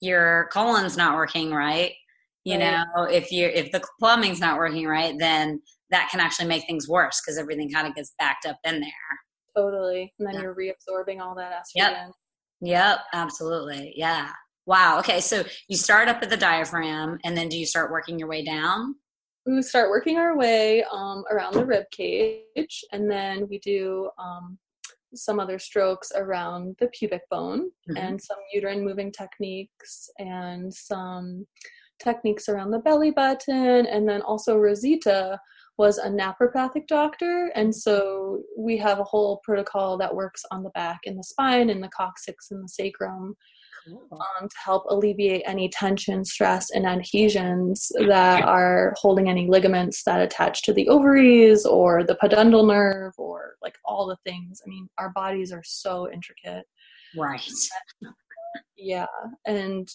your 0.00 0.48
colon's 0.52 0.96
not 0.96 1.16
working 1.16 1.52
right, 1.52 1.92
you 2.46 2.56
Right. 2.58 2.84
know, 2.96 3.02
if 3.04 3.32
you 3.32 3.46
if 3.48 3.72
the 3.72 3.82
plumbing's 3.98 4.38
not 4.40 4.56
working 4.56 4.86
right, 4.86 5.14
then 5.18 5.60
that 5.90 6.08
can 6.10 6.20
actually 6.20 6.46
make 6.46 6.64
things 6.66 6.88
worse 6.88 7.20
because 7.20 7.38
everything 7.38 7.70
kind 7.70 7.86
of 7.88 7.94
gets 7.94 8.12
backed 8.18 8.46
up 8.46 8.58
in 8.64 8.80
there. 8.80 8.90
totally 9.56 10.12
and 10.18 10.26
then 10.28 10.34
Yeah. 10.34 10.42
you're 10.42 10.54
reabsorbing 10.54 11.18
all 11.20 11.34
that 11.34 11.50
estrogen 11.52 11.74
Yep, 11.74 12.12
yep 12.60 12.98
absolutely. 13.14 13.92
Yeah. 13.96 14.30
Wow. 14.66 14.98
Okay. 15.00 15.20
So 15.20 15.44
you 15.68 15.76
start 15.78 16.08
up 16.08 16.22
at 16.22 16.28
the 16.30 16.36
diaphragm 16.36 17.18
and 17.24 17.36
then 17.36 17.48
do 17.48 17.56
you 17.58 17.64
start 17.66 17.90
working 17.90 18.18
your 18.18 18.28
way 18.28 18.44
down? 18.44 18.96
we 19.46 19.62
start 19.62 19.90
working 19.90 20.18
our 20.18 20.36
way 20.36 20.82
um, 20.90 21.24
around 21.30 21.54
the 21.54 21.64
rib 21.64 21.84
cage 21.92 22.84
and 22.92 23.08
then 23.10 23.46
we 23.48 23.58
do 23.60 24.10
um, 24.18 24.58
some 25.14 25.38
other 25.40 25.58
strokes 25.58 26.10
around 26.16 26.74
the 26.80 26.88
pubic 26.88 27.22
bone 27.30 27.70
Mhm. 27.88 27.96
and 27.96 28.20
some 28.20 28.38
uterine 28.52 28.84
moving 28.84 29.10
techniques 29.12 30.10
and 30.18 30.74
some 30.74 31.46
techniques 32.02 32.48
around 32.48 32.70
the 32.70 32.78
belly 32.78 33.10
button 33.10 33.86
and 33.86 34.08
then 34.08 34.22
also 34.22 34.56
rosita 34.56 35.38
was 35.78 35.98
a 35.98 36.08
naturopathic 36.08 36.86
doctor 36.86 37.50
and 37.54 37.74
so 37.74 38.42
we 38.58 38.76
have 38.76 38.98
a 38.98 39.04
whole 39.04 39.40
protocol 39.44 39.98
that 39.98 40.14
works 40.14 40.42
on 40.50 40.62
the 40.62 40.70
back 40.70 41.00
and 41.06 41.18
the 41.18 41.24
spine 41.24 41.70
and 41.70 41.82
the 41.82 41.90
coccyx 41.96 42.50
and 42.50 42.64
the 42.64 42.68
sacrum 42.68 43.36
um, 44.12 44.48
to 44.48 44.56
help 44.64 44.84
alleviate 44.88 45.42
any 45.46 45.68
tension, 45.68 46.24
stress, 46.24 46.70
and 46.70 46.86
adhesions 46.86 47.90
that 48.08 48.42
are 48.42 48.94
holding 48.96 49.28
any 49.28 49.48
ligaments 49.48 50.02
that 50.04 50.20
attach 50.20 50.62
to 50.62 50.72
the 50.72 50.88
ovaries 50.88 51.64
or 51.64 52.04
the 52.04 52.16
pudendal 52.22 52.66
nerve 52.66 53.12
or 53.18 53.54
like 53.62 53.76
all 53.84 54.06
the 54.06 54.16
things. 54.24 54.60
I 54.64 54.68
mean, 54.68 54.88
our 54.98 55.10
bodies 55.10 55.52
are 55.52 55.62
so 55.64 56.10
intricate. 56.12 56.64
Right. 57.16 57.40
Yeah. 58.78 59.06
And 59.46 59.86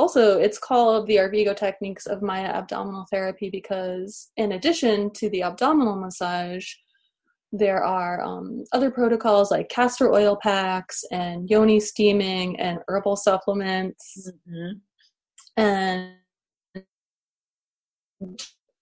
also, 0.00 0.38
it's 0.40 0.58
called 0.58 1.06
the 1.06 1.16
Arvigo 1.16 1.54
techniques 1.54 2.06
of 2.06 2.22
Maya 2.22 2.48
abdominal 2.60 3.06
therapy 3.10 3.50
because, 3.50 4.30
in 4.36 4.52
addition 4.52 5.10
to 5.12 5.28
the 5.30 5.42
abdominal 5.42 5.96
massage, 5.96 6.66
there 7.52 7.82
are 7.84 8.22
um, 8.22 8.64
other 8.72 8.90
protocols 8.90 9.50
like 9.50 9.68
castor 9.68 10.12
oil 10.12 10.38
packs 10.42 11.04
and 11.10 11.50
yoni 11.50 11.78
steaming 11.80 12.58
and 12.60 12.78
herbal 12.88 13.16
supplements 13.16 14.30
Mhm. 14.48 14.80
and 15.56 16.14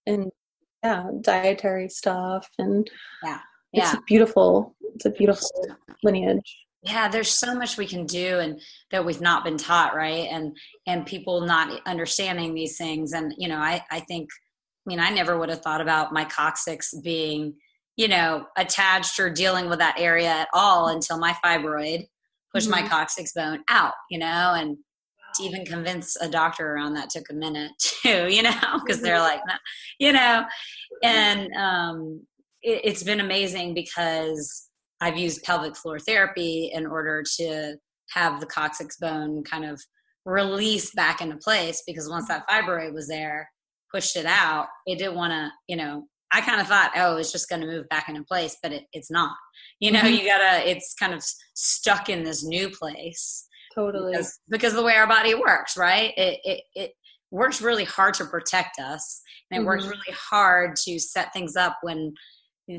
and 0.05 0.31
yeah, 0.83 1.03
dietary 1.21 1.89
stuff 1.89 2.47
and 2.59 2.87
it's 3.73 3.93
Yeah. 3.93 3.97
a 3.97 4.01
beautiful 4.03 4.75
it's 4.95 5.05
a 5.05 5.11
beautiful 5.19 5.49
lineage. 6.03 6.51
Yeah. 6.81 7.09
There's 7.09 7.29
so 7.29 7.53
much 7.55 7.77
we 7.77 7.85
can 7.85 8.05
do 8.05 8.39
and 8.39 8.59
that 8.91 9.05
we've 9.05 9.19
not 9.21 9.43
been 9.43 9.57
taught, 9.57 9.95
right? 9.95 10.27
And 10.31 10.55
and 10.87 11.05
people 11.05 11.41
not 11.41 11.81
understanding 11.85 12.53
these 12.53 12.77
things. 12.77 13.11
And 13.13 13.33
you 13.37 13.47
know, 13.49 13.57
I 13.57 13.83
I 13.91 13.99
think 14.01 14.29
I 14.87 14.89
mean 14.89 14.99
I 14.99 15.09
never 15.09 15.37
would 15.37 15.49
have 15.49 15.61
thought 15.61 15.81
about 15.81 16.13
my 16.13 16.23
coccyx 16.25 16.93
being, 17.03 17.55
you 17.97 18.07
know, 18.07 18.45
attached 18.57 19.19
or 19.19 19.29
dealing 19.29 19.69
with 19.69 19.79
that 19.79 19.99
area 19.99 20.29
at 20.29 20.47
all 20.53 20.87
until 20.87 21.17
my 21.19 21.35
fibroid 21.43 22.05
pushed 22.53 22.69
my 22.69 22.81
Mhm. 22.81 22.89
coccyx 22.89 23.33
bone 23.33 23.63
out, 23.67 23.93
you 24.09 24.17
know, 24.17 24.53
and 24.55 24.77
to 25.35 25.43
even 25.43 25.63
convince 25.65 26.15
a 26.15 26.27
doctor 26.29 26.73
around 26.73 26.93
that 26.95 27.09
took 27.09 27.29
a 27.29 27.33
minute 27.33 27.71
too, 27.79 28.27
you 28.29 28.41
know, 28.41 28.79
because 28.83 29.01
they're 29.01 29.19
like, 29.19 29.41
you 29.99 30.11
know, 30.13 30.43
and 31.03 31.53
um, 31.55 32.25
it, 32.63 32.81
it's 32.85 33.03
been 33.03 33.19
amazing 33.19 33.73
because 33.73 34.68
I've 35.01 35.17
used 35.17 35.43
pelvic 35.43 35.75
floor 35.75 35.99
therapy 35.99 36.71
in 36.73 36.85
order 36.85 37.23
to 37.37 37.75
have 38.11 38.39
the 38.39 38.45
coccyx 38.45 38.97
bone 38.97 39.43
kind 39.43 39.65
of 39.65 39.81
release 40.25 40.91
back 40.95 41.21
into 41.21 41.37
place 41.37 41.83
because 41.87 42.09
once 42.09 42.27
that 42.27 42.47
fibroid 42.49 42.93
was 42.93 43.07
there, 43.07 43.49
pushed 43.93 44.15
it 44.15 44.25
out, 44.25 44.67
it 44.85 44.97
didn't 44.99 45.15
want 45.15 45.31
to, 45.31 45.49
you 45.67 45.75
know, 45.77 46.05
I 46.31 46.41
kind 46.41 46.61
of 46.61 46.67
thought, 46.67 46.91
oh, 46.95 47.17
it's 47.17 47.31
just 47.31 47.49
going 47.49 47.61
to 47.61 47.67
move 47.67 47.89
back 47.89 48.07
into 48.07 48.23
place, 48.23 48.57
but 48.61 48.71
it, 48.71 48.83
it's 48.93 49.09
not. 49.09 49.35
You 49.79 49.91
know, 49.91 50.01
Mhm. 50.01 50.17
you 50.19 50.25
gotta, 50.25 50.69
it's 50.69 50.93
kind 50.99 51.13
of 51.13 51.23
stuck 51.55 52.07
in 52.09 52.23
this 52.23 52.43
new 52.43 52.69
place 52.69 53.47
Totally. 53.73 54.11
because, 54.11 54.39
because 54.49 54.73
the 54.73 54.83
way 54.83 54.95
our 54.95 55.07
body 55.07 55.33
works, 55.33 55.75
right? 55.75 56.13
It, 56.17 56.39
it, 56.43 56.63
it 56.75 56.91
works 57.31 57.61
really 57.61 57.83
hard 57.85 58.13
to 58.15 58.25
protect 58.25 58.77
us, 58.79 59.21
and 59.49 59.61
it 59.61 59.65
works 59.65 59.85
Mhm. 59.85 59.89
really 59.91 60.15
hard 60.15 60.75
to 60.85 60.99
set 60.99 61.33
things 61.33 61.55
up 61.55 61.77
when 61.81 62.13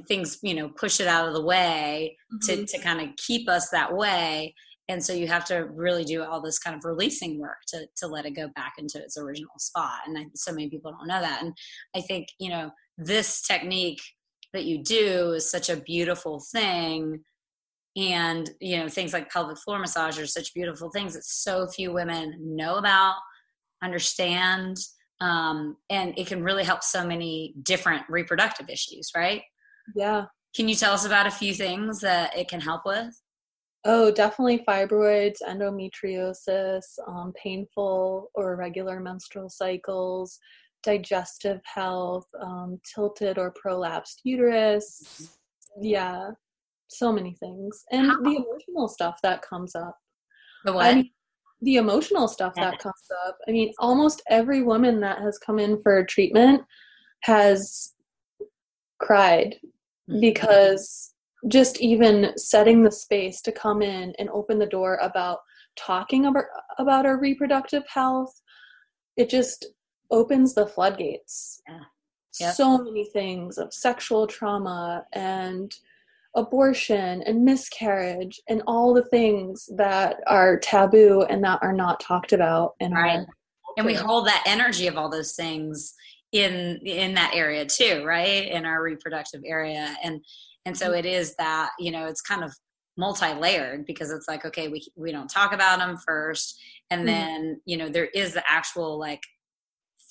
things, 0.06 0.38
you 0.42 0.54
know, 0.54 0.68
push 0.68 1.00
it 1.00 1.08
out 1.08 1.26
of 1.28 1.34
the 1.34 1.42
way 1.44 2.16
to, 2.42 2.56
Mhm. 2.56 2.70
to 2.70 2.78
kind 2.78 3.00
of 3.00 3.16
keep 3.16 3.48
us 3.48 3.70
that 3.70 3.94
way. 3.94 4.54
And 4.88 5.04
so 5.04 5.12
you 5.12 5.28
have 5.28 5.44
to 5.46 5.66
really 5.66 6.04
do 6.04 6.24
all 6.24 6.40
this 6.40 6.58
kind 6.58 6.76
of 6.76 6.84
releasing 6.84 7.38
work 7.38 7.58
to, 7.68 7.86
to 7.98 8.06
let 8.08 8.26
it 8.26 8.32
go 8.32 8.48
back 8.56 8.74
into 8.78 8.98
its 9.02 9.16
original 9.16 9.58
spot. 9.58 10.00
And 10.06 10.18
I, 10.18 10.26
so 10.34 10.52
many 10.52 10.68
people 10.68 10.90
don't 10.92 11.06
know 11.06 11.20
that. 11.20 11.42
And 11.42 11.56
I 11.94 12.00
think, 12.00 12.28
you 12.38 12.50
know, 12.50 12.70
this 12.98 13.40
technique 13.42 14.00
that 14.52 14.64
you 14.64 14.82
do 14.82 15.32
is 15.32 15.48
such 15.50 15.68
a 15.70 15.76
beautiful 15.76 16.42
thing 16.52 17.24
and 17.96 18.50
you 18.60 18.76
know 18.76 18.88
things 18.88 19.12
like 19.12 19.30
pelvic 19.30 19.58
floor 19.58 19.78
massage 19.78 20.18
are 20.18 20.26
such 20.26 20.54
beautiful 20.54 20.90
things 20.90 21.14
that 21.14 21.24
so 21.24 21.66
few 21.66 21.92
women 21.92 22.36
know 22.40 22.76
about 22.76 23.16
understand 23.82 24.76
um, 25.20 25.76
and 25.90 26.16
it 26.16 26.26
can 26.26 26.42
really 26.42 26.64
help 26.64 26.82
so 26.82 27.04
many 27.04 27.54
different 27.62 28.02
reproductive 28.08 28.68
issues 28.68 29.10
right 29.16 29.42
yeah. 29.94 30.26
Can 30.54 30.68
you 30.68 30.74
tell 30.74 30.92
us 30.92 31.06
about 31.06 31.26
a 31.26 31.30
few 31.30 31.54
things 31.54 32.00
that 32.00 32.36
it 32.36 32.48
can 32.48 32.60
help 32.60 32.82
with? 32.84 33.14
Oh 33.84 34.10
definitely 34.10 34.62
fibroids 34.68 35.38
endometriosis 35.48 36.82
um, 37.08 37.32
painful 37.42 38.30
or 38.34 38.52
irregular 38.52 39.00
menstrual 39.00 39.48
cycles 39.48 40.38
digestive 40.82 41.60
health 41.64 42.26
um, 42.42 42.78
tilted 42.94 43.38
or 43.38 43.54
prolapsed 43.54 44.20
uterus. 44.24 45.30
Mm-hmm. 45.76 45.84
yeah 45.84 46.30
so 46.90 47.12
many 47.12 47.34
things. 47.40 47.84
And 47.90 48.08
How? 48.08 48.20
the 48.22 48.36
emotional 48.36 48.88
stuff 48.88 49.18
that 49.22 49.42
comes 49.42 49.74
up. 49.74 49.96
The 50.64 50.72
what? 50.72 50.86
I 50.86 50.94
mean, 50.96 51.10
the 51.62 51.76
emotional 51.76 52.28
stuff 52.28 52.54
that 52.56 52.78
comes 52.78 52.94
up. 53.26 53.36
I 53.48 53.52
mean 53.52 53.72
almost 53.78 54.22
every 54.28 54.62
woman 54.62 55.00
that 55.00 55.18
has 55.20 55.38
come 55.38 55.58
in 55.58 55.80
for 55.82 56.04
treatment 56.04 56.62
has 57.22 57.94
cried 59.00 59.56
mm-hmm. 60.08 60.20
because 60.20 61.14
just 61.48 61.80
even 61.80 62.32
setting 62.36 62.82
the 62.82 62.90
space 62.90 63.40
to 63.40 63.52
come 63.52 63.82
in 63.82 64.12
and 64.18 64.28
open 64.30 64.58
the 64.58 64.66
door 64.66 64.98
about 65.02 65.38
talking 65.76 66.26
about 66.26 66.44
about 66.78 67.06
our 67.06 67.18
reproductive 67.18 67.84
health 67.92 68.42
it 69.16 69.28
just 69.28 69.66
opens 70.10 70.54
the 70.54 70.66
floodgates 70.66 71.62
yeah. 71.68 71.80
Yep. 72.40 72.54
so 72.54 72.78
many 72.78 73.06
things 73.06 73.58
of 73.58 73.72
sexual 73.72 74.26
trauma 74.26 75.04
and 75.12 75.74
abortion 76.36 77.22
and 77.22 77.44
miscarriage 77.44 78.40
and 78.48 78.62
all 78.66 78.94
the 78.94 79.04
things 79.06 79.68
that 79.76 80.16
are 80.26 80.58
taboo 80.58 81.22
and 81.28 81.42
that 81.42 81.58
are 81.62 81.72
not 81.72 81.98
talked 82.00 82.32
about 82.32 82.74
right. 82.80 83.26
and 83.76 83.86
we 83.86 83.94
hold 83.94 84.26
that 84.26 84.44
energy 84.46 84.86
of 84.86 84.96
all 84.96 85.10
those 85.10 85.34
things 85.34 85.94
in 86.32 86.78
in 86.84 87.14
that 87.14 87.32
area 87.34 87.66
too 87.66 88.04
right 88.04 88.48
in 88.48 88.64
our 88.64 88.82
reproductive 88.82 89.42
area 89.44 89.94
and 90.02 90.24
and 90.64 90.76
so 90.76 90.92
it 90.92 91.04
is 91.04 91.34
that 91.36 91.70
you 91.78 91.90
know 91.90 92.06
it's 92.06 92.20
kind 92.20 92.44
of 92.44 92.52
multi-layered 92.96 93.84
because 93.86 94.10
it's 94.10 94.28
like 94.28 94.44
okay 94.44 94.68
we 94.68 94.86
we 94.96 95.10
don't 95.10 95.28
talk 95.30 95.52
about 95.52 95.78
them 95.78 95.96
first 96.06 96.60
and 96.90 97.00
mm-hmm. 97.00 97.06
then 97.06 97.60
you 97.64 97.76
know 97.76 97.88
there 97.88 98.08
is 98.14 98.34
the 98.34 98.44
actual 98.48 98.98
like 98.98 99.22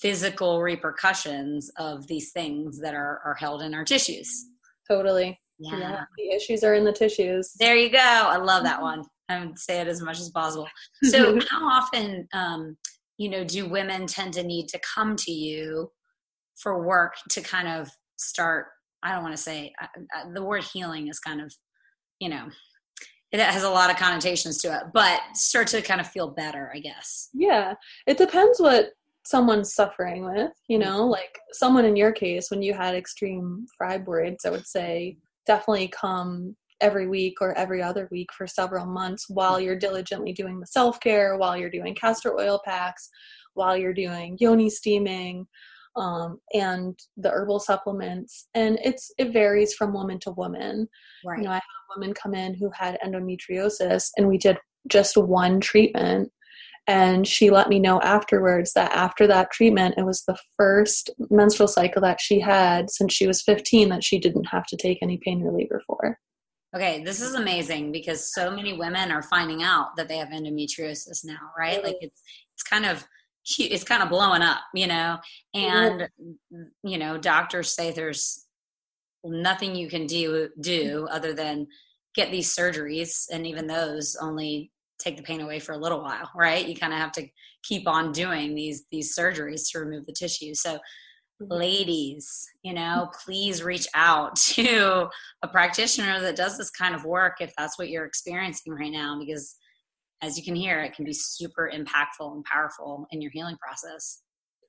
physical 0.00 0.60
repercussions 0.60 1.70
of 1.78 2.06
these 2.06 2.32
things 2.32 2.80
that 2.80 2.94
are 2.94 3.20
are 3.24 3.34
held 3.34 3.62
in 3.62 3.74
our 3.74 3.84
tissues 3.84 4.46
totally 4.88 5.38
yeah. 5.60 5.78
yeah. 5.78 6.04
The 6.16 6.34
issues 6.34 6.64
are 6.64 6.74
in 6.74 6.84
the 6.84 6.92
tissues. 6.92 7.52
There 7.58 7.76
you 7.76 7.90
go. 7.90 7.98
I 7.98 8.38
love 8.38 8.64
that 8.64 8.80
one. 8.80 9.04
I 9.28 9.44
would 9.44 9.58
say 9.58 9.80
it 9.80 9.88
as 9.88 10.00
much 10.00 10.18
as 10.18 10.30
possible. 10.30 10.66
So, 11.04 11.38
how 11.50 11.68
often, 11.68 12.26
um, 12.32 12.76
you 13.18 13.28
know, 13.28 13.44
do 13.44 13.68
women 13.68 14.06
tend 14.06 14.32
to 14.34 14.42
need 14.42 14.68
to 14.68 14.80
come 14.94 15.16
to 15.16 15.30
you 15.30 15.90
for 16.62 16.86
work 16.86 17.14
to 17.30 17.40
kind 17.40 17.68
of 17.68 17.88
start? 18.16 18.66
I 19.02 19.12
don't 19.12 19.22
want 19.22 19.36
to 19.36 19.42
say 19.42 19.72
uh, 19.80 19.86
uh, 20.16 20.32
the 20.34 20.44
word 20.44 20.64
healing 20.64 21.08
is 21.08 21.18
kind 21.18 21.40
of, 21.40 21.52
you 22.18 22.28
know, 22.28 22.48
it 23.32 23.40
has 23.40 23.62
a 23.62 23.70
lot 23.70 23.90
of 23.90 23.96
connotations 23.96 24.60
to 24.62 24.74
it, 24.74 24.82
but 24.92 25.20
start 25.34 25.68
to 25.68 25.82
kind 25.82 26.00
of 26.00 26.08
feel 26.08 26.28
better, 26.28 26.72
I 26.74 26.80
guess. 26.80 27.28
Yeah. 27.32 27.74
It 28.06 28.18
depends 28.18 28.60
what 28.60 28.90
someone's 29.24 29.74
suffering 29.74 30.24
with, 30.24 30.50
you 30.68 30.78
mm. 30.78 30.82
know, 30.82 31.06
like 31.06 31.38
someone 31.52 31.84
in 31.84 31.96
your 31.96 32.12
case, 32.12 32.50
when 32.50 32.62
you 32.62 32.74
had 32.74 32.94
extreme 32.94 33.66
fibroids, 33.80 34.44
I 34.44 34.50
would 34.50 34.66
say 34.66 35.16
definitely 35.46 35.88
come 35.88 36.56
every 36.80 37.06
week 37.06 37.36
or 37.40 37.56
every 37.56 37.82
other 37.82 38.08
week 38.10 38.32
for 38.32 38.46
several 38.46 38.86
months 38.86 39.26
while 39.28 39.60
you're 39.60 39.78
diligently 39.78 40.32
doing 40.32 40.58
the 40.58 40.66
self 40.66 40.98
care, 41.00 41.36
while 41.36 41.56
you're 41.56 41.70
doing 41.70 41.94
castor 41.94 42.38
oil 42.38 42.60
packs, 42.64 43.08
while 43.54 43.76
you're 43.76 43.94
doing 43.94 44.36
yoni 44.40 44.70
steaming, 44.70 45.46
um, 45.96 46.38
and 46.54 46.98
the 47.16 47.30
herbal 47.30 47.60
supplements. 47.60 48.48
And 48.54 48.78
it's 48.84 49.12
it 49.18 49.32
varies 49.32 49.74
from 49.74 49.92
woman 49.92 50.18
to 50.20 50.30
woman. 50.32 50.88
Right. 51.24 51.38
You 51.38 51.44
know, 51.44 51.50
I 51.50 51.54
had 51.54 51.60
a 51.60 51.98
woman 51.98 52.14
come 52.14 52.34
in 52.34 52.54
who 52.54 52.70
had 52.74 52.98
endometriosis, 53.04 54.10
and 54.16 54.28
we 54.28 54.38
did 54.38 54.58
just 54.88 55.16
one 55.16 55.60
treatment 55.60 56.32
and 56.90 57.26
she 57.26 57.50
let 57.50 57.68
me 57.68 57.78
know 57.78 58.00
afterwards 58.00 58.72
that 58.72 58.90
after 58.92 59.26
that 59.28 59.52
treatment, 59.52 59.94
it 59.96 60.04
was 60.04 60.24
the 60.24 60.36
first 60.56 61.10
menstrual 61.30 61.68
cycle 61.68 62.02
that 62.02 62.20
she 62.20 62.40
had 62.40 62.90
since 62.90 63.12
she 63.12 63.28
was 63.28 63.42
15 63.42 63.90
that 63.90 64.02
she 64.02 64.18
didn't 64.18 64.46
have 64.46 64.66
to 64.66 64.76
take 64.76 64.98
any 65.00 65.16
pain 65.18 65.40
reliever 65.40 65.80
for. 65.86 66.18
Okay, 66.74 67.04
this 67.04 67.20
is 67.20 67.34
amazing 67.34 67.92
because 67.92 68.32
so 68.32 68.50
many 68.50 68.72
women 68.72 69.12
are 69.12 69.22
finding 69.22 69.62
out 69.62 69.96
that 69.96 70.08
they 70.08 70.16
have 70.16 70.28
endometriosis 70.28 71.24
now, 71.24 71.50
right? 71.56 71.82
Like 71.82 71.98
it's 72.00 72.22
it's 72.54 72.62
kind 72.62 72.86
of 72.86 73.06
it's 73.58 73.84
kind 73.84 74.02
of 74.02 74.08
blowing 74.08 74.42
up, 74.42 74.60
you 74.74 74.86
know. 74.86 75.18
And 75.54 76.08
you 76.82 76.98
know, 76.98 77.18
doctors 77.18 77.74
say 77.74 77.90
there's 77.90 78.46
nothing 79.24 79.74
you 79.74 79.88
can 79.88 80.06
do 80.06 80.48
do 80.60 81.06
other 81.10 81.32
than 81.32 81.66
get 82.14 82.30
these 82.30 82.54
surgeries 82.54 83.26
and 83.30 83.46
even 83.46 83.66
those 83.66 84.16
only 84.20 84.72
take 84.98 85.16
the 85.16 85.22
pain 85.22 85.40
away 85.40 85.58
for 85.58 85.72
a 85.72 85.78
little 85.78 86.02
while, 86.02 86.30
right? 86.34 86.66
You 86.66 86.74
kind 86.74 86.92
of 86.92 86.98
have 86.98 87.12
to 87.12 87.26
keep 87.62 87.88
on 87.88 88.12
doing 88.12 88.54
these 88.54 88.84
these 88.90 89.16
surgeries 89.16 89.70
to 89.70 89.80
remove 89.80 90.06
the 90.06 90.12
tissue. 90.12 90.54
So 90.54 90.74
mm-hmm. 90.74 91.52
ladies, 91.52 92.46
you 92.62 92.74
know, 92.74 93.10
please 93.24 93.62
reach 93.62 93.86
out 93.94 94.36
to 94.54 95.08
a 95.42 95.48
practitioner 95.48 96.20
that 96.20 96.36
does 96.36 96.56
this 96.58 96.70
kind 96.70 96.94
of 96.94 97.04
work 97.04 97.36
if 97.40 97.52
that's 97.56 97.78
what 97.78 97.88
you're 97.88 98.06
experiencing 98.06 98.72
right 98.72 98.92
now 98.92 99.18
because 99.18 99.56
as 100.22 100.36
you 100.36 100.44
can 100.44 100.54
hear, 100.54 100.80
it 100.80 100.94
can 100.94 101.04
be 101.04 101.12
super 101.12 101.70
impactful 101.72 102.32
and 102.34 102.44
powerful 102.44 103.06
in 103.10 103.20
your 103.20 103.30
healing 103.32 103.56
process. 103.56 104.22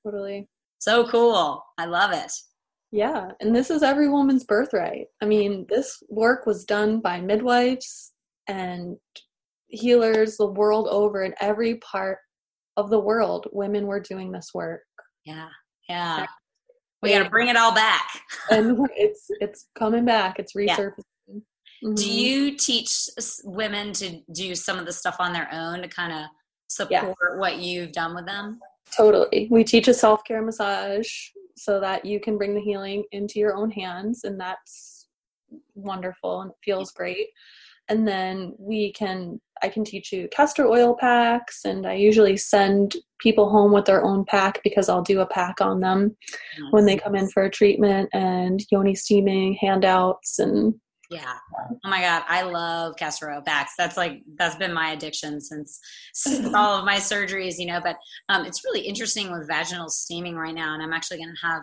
Totally. 0.05 0.47
So 0.79 1.07
cool. 1.07 1.63
I 1.77 1.85
love 1.85 2.11
it. 2.13 2.31
Yeah, 2.93 3.31
and 3.39 3.55
this 3.55 3.69
is 3.69 3.83
every 3.83 4.09
woman's 4.09 4.43
birthright. 4.43 5.07
I 5.21 5.25
mean, 5.25 5.65
this 5.69 6.03
work 6.09 6.45
was 6.45 6.65
done 6.65 6.99
by 6.99 7.21
midwives 7.21 8.11
and 8.47 8.97
healers 9.71 10.37
the 10.37 10.47
world 10.47 10.87
over 10.89 11.23
in 11.23 11.33
every 11.39 11.75
part 11.75 12.17
of 12.77 12.89
the 12.89 12.99
world 12.99 13.47
women 13.51 13.87
were 13.87 13.99
doing 13.99 14.31
this 14.31 14.49
work 14.53 14.81
yeah 15.25 15.47
yeah 15.89 16.25
we 17.01 17.09
got 17.09 17.23
to 17.23 17.29
bring 17.29 17.47
it 17.47 17.57
all 17.57 17.73
back 17.73 18.07
and 18.49 18.77
it's 18.95 19.27
it's 19.39 19.67
coming 19.77 20.05
back 20.05 20.39
it's 20.39 20.53
resurfacing. 20.57 21.03
Mm-hmm. 21.83 21.95
do 21.95 22.11
you 22.11 22.55
teach 22.57 23.09
women 23.43 23.93
to 23.93 24.19
do 24.33 24.55
some 24.55 24.77
of 24.77 24.85
the 24.85 24.93
stuff 24.93 25.15
on 25.19 25.33
their 25.33 25.49
own 25.51 25.81
to 25.81 25.87
kind 25.87 26.13
of 26.13 26.25
support 26.67 27.37
what 27.37 27.57
you've 27.57 27.91
done 27.91 28.15
with 28.15 28.25
them 28.25 28.59
totally 28.95 29.47
we 29.51 29.63
teach 29.63 29.87
a 29.87 29.93
self-care 29.93 30.41
massage 30.41 31.09
so 31.57 31.79
that 31.79 32.05
you 32.05 32.19
can 32.19 32.37
bring 32.37 32.55
the 32.55 32.61
healing 32.61 33.03
into 33.11 33.39
your 33.39 33.55
own 33.55 33.69
hands 33.69 34.23
and 34.23 34.39
that's 34.39 35.07
wonderful 35.75 36.41
and 36.41 36.51
feels 36.63 36.91
great 36.91 37.27
and 37.89 38.07
then 38.07 38.53
we 38.57 38.91
can 38.93 39.39
i 39.61 39.67
can 39.67 39.83
teach 39.83 40.11
you 40.11 40.27
castor 40.31 40.67
oil 40.67 40.95
packs 40.95 41.65
and 41.65 41.85
i 41.85 41.93
usually 41.93 42.37
send 42.37 42.95
people 43.19 43.49
home 43.49 43.71
with 43.71 43.85
their 43.85 44.03
own 44.03 44.23
pack 44.25 44.61
because 44.63 44.87
i'll 44.87 45.03
do 45.03 45.19
a 45.19 45.25
pack 45.25 45.61
on 45.61 45.79
them 45.79 46.15
nice. 46.59 46.71
when 46.71 46.85
they 46.85 46.97
come 46.97 47.15
in 47.15 47.27
for 47.27 47.43
a 47.43 47.49
treatment 47.49 48.09
and 48.13 48.61
yoni 48.71 48.95
steaming 48.95 49.53
handouts 49.53 50.39
and 50.39 50.73
yeah 51.11 51.33
oh 51.85 51.89
my 51.89 52.01
god 52.01 52.23
i 52.27 52.41
love 52.41 52.95
castor 52.97 53.41
packs. 53.45 53.73
that's 53.77 53.97
like 53.97 54.21
that's 54.37 54.55
been 54.55 54.73
my 54.73 54.91
addiction 54.91 55.39
since 55.39 55.79
since 56.13 56.47
all 56.55 56.79
of 56.79 56.85
my 56.85 56.95
surgeries 56.95 57.55
you 57.57 57.65
know 57.65 57.79
but 57.83 57.97
um, 58.29 58.45
it's 58.45 58.63
really 58.63 58.81
interesting 58.81 59.31
with 59.31 59.47
vaginal 59.47 59.89
steaming 59.89 60.35
right 60.35 60.55
now 60.55 60.73
and 60.73 60.81
i'm 60.81 60.93
actually 60.93 61.17
going 61.17 61.33
to 61.33 61.47
have 61.47 61.61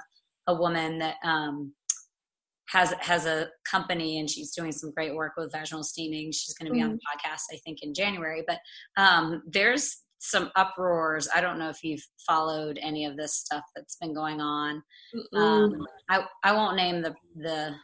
a 0.49 0.55
woman 0.55 0.99
that 0.99 1.17
um, 1.25 1.73
has 2.69 2.93
has 3.01 3.27
a 3.27 3.49
company 3.71 4.19
and 4.19 4.29
she's 4.29 4.53
doing 4.53 4.73
some 4.73 4.93
great 4.93 5.15
work 5.15 5.33
with 5.37 5.53
vaginal 5.53 5.83
steaming. 5.83 6.33
She's 6.33 6.55
going 6.55 6.67
to 6.67 6.73
be 6.73 6.81
mm-hmm. 6.81 6.91
on 6.91 6.97
the 6.97 7.29
podcast, 7.31 7.43
I 7.53 7.59
think, 7.65 7.79
in 7.83 7.95
January. 7.95 8.43
But 8.47 8.59
um, 8.97 9.43
there's 9.47 10.03
some 10.19 10.51
uproars. 10.57 11.29
I 11.33 11.41
don't 11.41 11.59
know 11.59 11.71
if 11.71 11.83
you've 11.83 12.05
followed 12.27 12.79
any 12.83 13.07
of 13.07 13.17
this 13.17 13.37
stuff 13.37 13.63
that's 13.75 13.97
been 13.97 14.15
going 14.15 14.41
on. 14.41 14.83
Um, 15.35 15.87
I 16.09 16.25
I 16.45 16.53
won't 16.53 16.77
name 16.77 17.03
the 17.03 17.15
the 17.37 17.75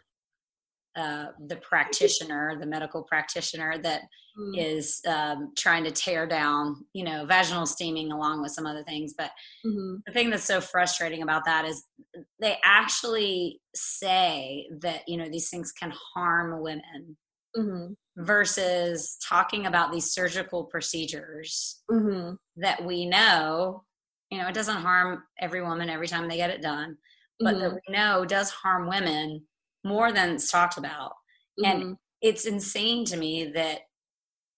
uh, 0.97 1.27
the 1.47 1.57
practitioner, 1.57 2.57
the 2.59 2.67
medical 2.67 3.03
practitioner 3.03 3.79
that 3.79 4.03
mm. 4.39 4.55
is 4.57 5.01
um, 5.09 5.53
trying 5.57 5.85
to 5.85 5.91
tear 5.91 6.27
down, 6.27 6.85
you 6.93 7.05
know, 7.05 7.27
vaginal 7.27 7.67
steaming 7.67 8.13
along 8.13 8.43
with 8.43 8.53
some 8.53 8.67
other 8.67 8.85
things. 8.85 9.15
But 9.17 9.31
mm-hmm. 9.67 9.97
the 10.07 10.13
thing 10.13 10.31
that's 10.31 10.45
so 10.45 10.61
frustrating 10.61 11.23
about 11.23 11.45
that 11.47 11.65
is 11.65 11.85
they 12.41 12.59
actually 12.63 13.61
say 13.75 14.69
that, 14.81 15.03
you 15.09 15.17
know, 15.17 15.29
these 15.29 15.51
things 15.51 15.73
can 15.73 15.93
harm 16.15 16.63
women 16.63 17.17
mm-hmm. 17.57 17.93
versus 18.23 19.17
talking 19.29 19.67
about 19.67 19.93
these 19.93 20.13
surgical 20.13 20.65
procedures 20.65 21.83
mm-hmm. 21.91 22.35
that 22.57 22.85
we 22.85 23.07
know, 23.07 23.85
you 24.31 24.39
know, 24.39 24.49
it 24.49 24.55
doesn't 24.55 24.77
harm 24.77 25.23
every 25.41 25.63
woman 25.63 25.91
every 25.91 26.09
time 26.09 26.29
they 26.29 26.37
get 26.37 26.51
it 26.51 26.63
done, 26.63 26.97
but 27.41 27.59
that 27.59 27.67
mm-hmm. 27.67 27.77
we 27.89 27.97
know 27.97 28.25
does 28.25 28.51
harm 28.51 28.89
women 28.89 29.43
more 29.85 30.13
than 30.13 30.31
it's 30.31 30.51
talked 30.51 30.79
about. 30.79 31.13
Mm-hmm. 31.61 31.65
And 31.65 31.97
it's 32.21 32.47
insane 32.47 33.05
to 33.07 33.17
me 33.17 33.53
that 33.55 33.81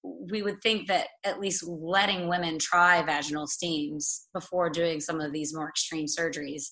we 0.03 0.43
would 0.43 0.63
think 0.63 0.87
that 0.87 1.09
at 1.25 1.41
least 1.41 1.67
letting 1.67 2.29
women 2.29 2.59
try 2.59 3.03
vaginal 3.03 3.47
steams 3.47 4.29
before 4.33 4.71
doing 4.71 5.01
some 5.01 5.21
of 5.21 5.33
these 5.33 5.55
more 5.55 5.69
extreme 5.69 6.07
surgeries, 6.07 6.71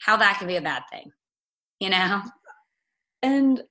how 0.00 0.16
that 0.16 0.38
could 0.38 0.48
be 0.48 0.56
a 0.56 0.62
bad 0.62 0.82
thing, 0.92 1.10
you 1.80 1.88
know? 1.88 2.22
And 3.22 3.62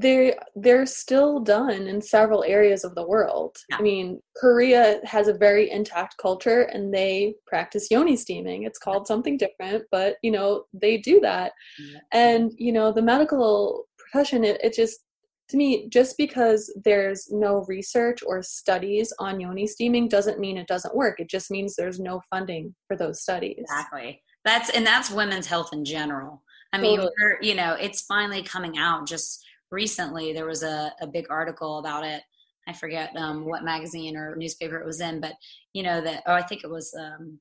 they 0.00 0.34
they're 0.54 0.86
still 0.86 1.40
done 1.40 1.86
in 1.86 2.00
several 2.00 2.44
areas 2.44 2.84
of 2.84 2.94
the 2.94 3.06
world. 3.06 3.56
Yeah. 3.68 3.76
I 3.78 3.82
mean, 3.82 4.20
Korea 4.36 5.00
has 5.04 5.28
a 5.28 5.34
very 5.34 5.70
intact 5.70 6.16
culture 6.20 6.62
and 6.62 6.92
they 6.92 7.34
practice 7.46 7.90
yoni 7.90 8.16
steaming. 8.16 8.64
It's 8.64 8.78
called 8.78 9.06
something 9.06 9.36
different, 9.36 9.84
but 9.90 10.16
you 10.22 10.30
know, 10.30 10.64
they 10.72 10.98
do 10.98 11.20
that. 11.20 11.52
Yeah. 11.78 11.98
And 12.12 12.52
you 12.56 12.72
know, 12.72 12.92
the 12.92 13.02
medical 13.02 13.86
profession 13.98 14.44
it, 14.44 14.60
it 14.62 14.74
just 14.74 15.00
to 15.48 15.56
me, 15.56 15.88
just 15.88 16.18
because 16.18 16.70
there's 16.84 17.28
no 17.30 17.64
research 17.68 18.20
or 18.26 18.42
studies 18.42 19.12
on 19.18 19.40
yoni 19.40 19.66
steaming 19.66 20.06
doesn't 20.06 20.38
mean 20.38 20.58
it 20.58 20.66
doesn't 20.66 20.94
work. 20.94 21.20
It 21.20 21.30
just 21.30 21.50
means 21.50 21.74
there's 21.74 21.98
no 21.98 22.20
funding 22.28 22.74
for 22.86 22.96
those 22.96 23.22
studies. 23.22 23.56
Exactly. 23.58 24.22
That's 24.44 24.70
and 24.70 24.86
that's 24.86 25.10
women's 25.10 25.46
health 25.46 25.70
in 25.72 25.84
general. 25.84 26.42
I 26.72 26.78
mean, 26.78 26.98
totally. 26.98 27.14
you 27.40 27.54
know, 27.54 27.76
it's 27.80 28.02
finally 28.02 28.42
coming 28.42 28.76
out. 28.76 29.06
Just 29.06 29.42
recently, 29.70 30.32
there 30.32 30.46
was 30.46 30.62
a, 30.62 30.92
a 31.00 31.06
big 31.06 31.26
article 31.30 31.78
about 31.78 32.04
it. 32.04 32.22
I 32.66 32.72
forget 32.72 33.16
um, 33.16 33.46
what 33.46 33.64
magazine 33.64 34.16
or 34.16 34.36
newspaper 34.36 34.76
it 34.76 34.86
was 34.86 35.00
in, 35.00 35.20
but 35.20 35.32
you 35.72 35.82
know 35.82 36.00
that. 36.00 36.22
Oh, 36.26 36.34
I 36.34 36.42
think 36.42 36.64
it 36.64 36.70
was. 36.70 36.94
Um, 36.98 37.38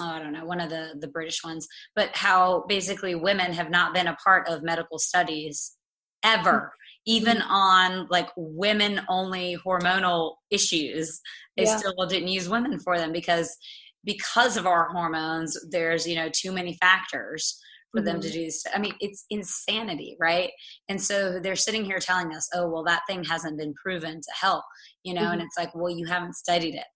oh, 0.00 0.04
I 0.04 0.18
don't 0.18 0.32
know, 0.32 0.44
one 0.44 0.60
of 0.60 0.70
the 0.70 0.94
the 1.00 1.08
British 1.08 1.42
ones. 1.42 1.66
But 1.94 2.14
how 2.14 2.64
basically 2.68 3.14
women 3.14 3.52
have 3.52 3.70
not 3.70 3.94
been 3.94 4.08
a 4.08 4.16
part 4.16 4.48
of 4.48 4.62
medical 4.62 4.98
studies 4.98 5.76
ever 6.22 6.72
even 7.08 7.38
mm-hmm. 7.38 7.50
on 7.50 8.06
like 8.10 8.28
women 8.36 9.00
only 9.08 9.56
hormonal 9.64 10.34
issues 10.50 11.20
they 11.56 11.64
yeah. 11.64 11.76
still 11.76 11.94
didn't 12.06 12.28
use 12.28 12.48
women 12.48 12.78
for 12.78 12.98
them 12.98 13.12
because 13.12 13.56
because 14.04 14.56
of 14.56 14.66
our 14.66 14.88
hormones 14.90 15.56
there's 15.70 16.06
you 16.06 16.14
know 16.14 16.28
too 16.32 16.52
many 16.52 16.76
factors 16.80 17.60
for 17.90 18.00
mm-hmm. 18.00 18.06
them 18.06 18.20
to 18.20 18.28
mm-hmm. 18.28 18.38
do 18.38 18.44
this 18.44 18.64
i 18.74 18.78
mean 18.78 18.94
it's 19.00 19.24
insanity 19.30 20.16
right 20.20 20.50
and 20.88 21.00
so 21.00 21.38
they're 21.40 21.56
sitting 21.56 21.84
here 21.84 21.98
telling 21.98 22.34
us 22.34 22.48
oh 22.54 22.68
well 22.68 22.84
that 22.84 23.02
thing 23.08 23.24
hasn't 23.24 23.58
been 23.58 23.74
proven 23.74 24.20
to 24.20 24.30
help 24.40 24.64
you 25.04 25.14
know 25.14 25.22
mm-hmm. 25.22 25.34
and 25.34 25.42
it's 25.42 25.56
like 25.58 25.74
well 25.74 25.90
you 25.90 26.06
haven't 26.06 26.34
studied 26.34 26.74
it 26.74 26.86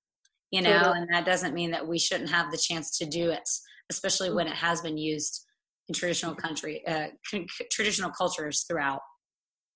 you 0.51 0.61
know 0.61 0.79
totally. 0.79 0.99
and 0.99 1.09
that 1.13 1.25
doesn't 1.25 1.55
mean 1.55 1.71
that 1.71 1.87
we 1.87 1.99
shouldn't 1.99 2.31
have 2.31 2.51
the 2.51 2.59
chance 2.59 2.97
to 2.99 3.07
do 3.07 3.31
it 3.31 3.49
especially 3.91 4.33
when 4.33 4.47
mm-hmm. 4.47 4.55
it 4.55 4.59
has 4.59 4.81
been 4.81 4.99
used 4.99 5.47
in 5.89 5.95
traditional 5.95 6.35
country 6.35 6.87
uh, 6.87 7.09
c- 7.27 7.47
traditional 7.71 8.11
cultures 8.11 8.65
throughout 8.69 9.01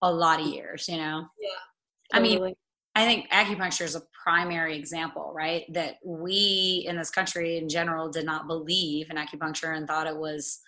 a 0.03 0.13
lot 0.13 0.41
of 0.41 0.47
years, 0.47 0.87
you 0.89 0.97
know? 0.97 1.27
Yeah. 1.41 2.19
Totally. 2.21 2.37
I 2.37 2.41
mean, 2.41 2.55
I 2.95 3.05
think 3.05 3.31
acupuncture 3.31 3.83
is 3.83 3.97
a 3.97 4.03
primary 4.25 4.77
example, 4.77 5.33
right? 5.35 5.65
That 5.73 5.97
we 6.05 6.85
in 6.89 6.97
this 6.97 7.11
country 7.11 7.59
in 7.59 7.69
general 7.69 8.09
did 8.09 8.25
not 8.25 8.47
believe 8.47 9.09
in 9.11 9.17
acupuncture 9.17 9.77
and 9.77 9.87
thought 9.87 10.07
it 10.07 10.17
was, 10.17 10.61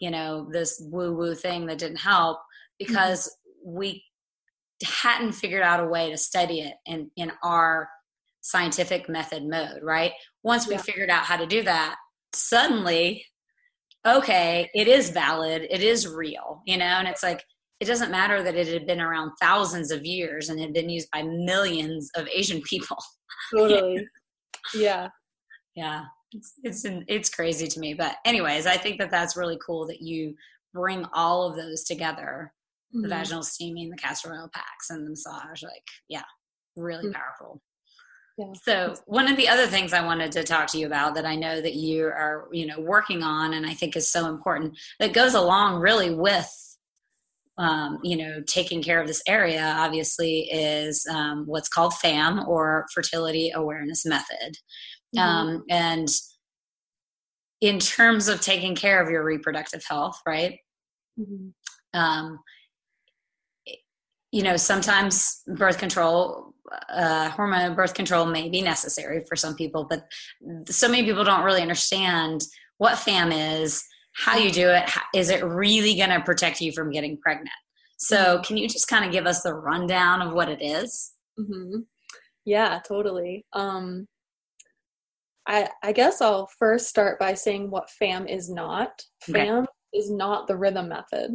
you 0.00 0.10
know, 0.10 0.48
this 0.50 0.82
woo 0.90 1.14
woo 1.14 1.34
thing 1.34 1.66
that 1.66 1.78
didn't 1.78 1.98
help 1.98 2.38
because 2.78 3.26
mm-hmm. 3.26 3.78
we 3.78 4.04
hadn't 4.82 5.32
figured 5.32 5.62
out 5.62 5.80
a 5.80 5.86
way 5.86 6.10
to 6.10 6.16
study 6.16 6.60
it 6.60 6.74
in, 6.86 7.10
in 7.16 7.30
our 7.44 7.88
scientific 8.40 9.08
method 9.08 9.44
mode, 9.44 9.82
right? 9.82 10.12
Once 10.42 10.66
we 10.66 10.74
yeah. 10.74 10.82
figured 10.82 11.10
out 11.10 11.24
how 11.24 11.36
to 11.36 11.46
do 11.46 11.62
that, 11.62 11.96
suddenly, 12.34 13.24
okay, 14.06 14.70
it 14.74 14.88
is 14.88 15.10
valid, 15.10 15.66
it 15.70 15.82
is 15.82 16.08
real, 16.08 16.62
you 16.66 16.78
know, 16.78 16.84
and 16.84 17.06
it's 17.06 17.22
like, 17.22 17.44
it 17.80 17.84
doesn't 17.86 18.10
matter 18.10 18.42
that 18.42 18.54
it 18.54 18.68
had 18.68 18.86
been 18.86 19.00
around 19.00 19.32
thousands 19.40 19.90
of 19.90 20.04
years 20.04 20.48
and 20.48 20.60
had 20.60 20.72
been 20.72 20.88
used 20.88 21.08
by 21.12 21.22
millions 21.22 22.10
of 22.16 22.28
Asian 22.28 22.60
people. 22.62 22.96
Totally. 23.54 24.06
yeah. 24.74 25.08
Yeah. 25.74 26.04
It's, 26.32 26.54
it's, 26.62 26.84
it's 26.84 27.30
crazy 27.30 27.66
to 27.66 27.80
me. 27.80 27.94
But 27.94 28.16
anyways, 28.24 28.66
I 28.66 28.76
think 28.76 28.98
that 28.98 29.10
that's 29.10 29.36
really 29.36 29.58
cool 29.64 29.86
that 29.86 30.00
you 30.00 30.34
bring 30.72 31.04
all 31.12 31.48
of 31.48 31.56
those 31.56 31.84
together. 31.84 32.52
Mm-hmm. 32.94 33.02
The 33.02 33.08
vaginal 33.08 33.42
steaming, 33.42 33.90
the 33.90 33.96
castor 33.96 34.32
oil 34.32 34.50
packs 34.52 34.90
and 34.90 35.04
the 35.04 35.10
massage. 35.10 35.62
Like, 35.62 35.86
yeah, 36.08 36.22
really 36.76 37.04
mm-hmm. 37.04 37.12
powerful. 37.12 37.60
Yeah. 38.38 38.52
So 38.62 38.94
one 39.06 39.28
of 39.28 39.36
the 39.36 39.48
other 39.48 39.66
things 39.66 39.92
I 39.92 40.04
wanted 40.04 40.32
to 40.32 40.44
talk 40.44 40.68
to 40.68 40.78
you 40.78 40.86
about 40.86 41.14
that 41.16 41.26
I 41.26 41.36
know 41.36 41.60
that 41.60 41.74
you 41.74 42.06
are, 42.06 42.48
you 42.52 42.66
know, 42.66 42.80
working 42.80 43.22
on 43.22 43.52
and 43.52 43.66
I 43.66 43.74
think 43.74 43.96
is 43.96 44.10
so 44.10 44.26
important 44.26 44.78
that 44.98 45.12
goes 45.12 45.34
along 45.34 45.80
really 45.80 46.14
with 46.14 46.50
um, 47.60 47.98
you 48.02 48.16
know, 48.16 48.42
taking 48.46 48.82
care 48.82 49.02
of 49.02 49.06
this 49.06 49.22
area 49.28 49.74
obviously 49.78 50.48
is 50.50 51.06
um, 51.10 51.44
what's 51.46 51.68
called 51.68 51.92
FAM 51.92 52.48
or 52.48 52.86
Fertility 52.94 53.52
Awareness 53.54 54.06
Method. 54.06 54.56
Mm-hmm. 55.16 55.18
Um, 55.18 55.64
and 55.68 56.08
in 57.60 57.78
terms 57.78 58.28
of 58.28 58.40
taking 58.40 58.74
care 58.74 59.02
of 59.02 59.10
your 59.10 59.24
reproductive 59.24 59.82
health, 59.86 60.20
right? 60.26 60.58
Mm-hmm. 61.18 61.98
Um, 61.98 62.38
you 64.32 64.42
know, 64.42 64.56
sometimes 64.56 65.42
birth 65.56 65.78
control, 65.78 66.54
uh, 66.88 67.28
hormone 67.30 67.74
birth 67.74 67.94
control 67.94 68.26
may 68.26 68.48
be 68.48 68.62
necessary 68.62 69.24
for 69.28 69.34
some 69.34 69.56
people, 69.56 69.84
but 69.90 70.04
so 70.68 70.88
many 70.88 71.04
people 71.04 71.24
don't 71.24 71.42
really 71.44 71.62
understand 71.62 72.42
what 72.78 72.96
FAM 72.98 73.32
is 73.32 73.84
how 74.12 74.36
you 74.36 74.50
do 74.50 74.68
it 74.68 74.90
is 75.14 75.30
it 75.30 75.44
really 75.44 75.94
going 75.94 76.10
to 76.10 76.20
protect 76.20 76.60
you 76.60 76.72
from 76.72 76.90
getting 76.90 77.16
pregnant 77.18 77.50
so 77.96 78.16
mm-hmm. 78.16 78.42
can 78.42 78.56
you 78.56 78.68
just 78.68 78.88
kind 78.88 79.04
of 79.04 79.12
give 79.12 79.26
us 79.26 79.42
the 79.42 79.54
rundown 79.54 80.22
of 80.22 80.32
what 80.32 80.48
it 80.48 80.62
is? 80.62 81.12
Mm-hmm. 81.38 81.80
yeah 82.44 82.80
totally 82.86 83.46
um 83.52 84.06
i 85.50 85.68
i 85.82 85.92
guess 85.92 86.20
i'll 86.20 86.48
first 86.58 86.88
start 86.88 87.18
by 87.18 87.34
saying 87.34 87.70
what 87.70 87.90
fam 87.90 88.26
is 88.26 88.48
not 88.48 89.02
okay. 89.28 89.44
fam 89.44 89.66
is 89.92 90.10
not 90.10 90.46
the 90.46 90.56
rhythm 90.56 90.88
method 90.88 91.30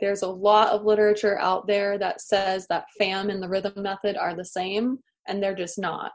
there's 0.00 0.22
a 0.22 0.28
lot 0.28 0.68
of 0.68 0.84
literature 0.84 1.38
out 1.38 1.66
there 1.66 1.96
that 1.96 2.20
says 2.20 2.66
that 2.68 2.84
fam 2.98 3.30
and 3.30 3.42
the 3.42 3.48
rhythm 3.48 3.72
method 3.76 4.16
are 4.16 4.34
the 4.34 4.44
same 4.44 4.98
and 5.26 5.42
they're 5.42 5.54
just 5.54 5.78
not 5.78 6.12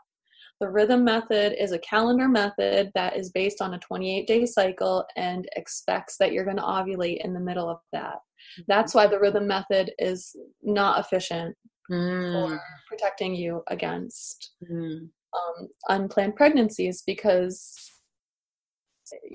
the 0.62 0.70
rhythm 0.70 1.04
method 1.04 1.56
is 1.62 1.72
a 1.72 1.80
calendar 1.80 2.28
method 2.28 2.91
that 2.94 3.17
is 3.17 3.32
based 3.32 3.63
on 3.63 3.74
a 3.74 3.80
28 3.80 4.28
day 4.28 4.46
cycle 4.46 5.04
and 5.17 5.50
expects 5.56 6.17
that 6.17 6.34
you're 6.34 6.46
going 6.46 6.58
to 6.58 6.62
ovulate 6.62 7.26
in 7.26 7.34
the 7.34 7.39
middle 7.39 7.67
of 7.67 7.80
that. 7.94 8.20
That's 8.67 8.94
why 8.94 9.08
the 9.08 9.20
rhythm 9.20 9.48
method 9.48 9.91
is 9.98 10.36
not 10.62 11.00
efficient 11.00 11.58
mm. 11.91 12.48
for 12.48 12.62
protecting 12.88 13.34
you 13.34 13.63
against 13.70 14.52
mm. 14.72 15.10
Um, 15.34 15.67
unplanned 15.89 16.36
pregnancies 16.36 17.04
because, 17.06 17.91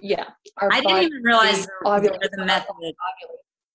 yeah, 0.00 0.26
I 0.58 0.80
didn't 0.80 1.02
even 1.04 1.22
realize 1.22 1.66
the 1.66 2.18
rhythm 2.20 2.46
method. 2.46 2.94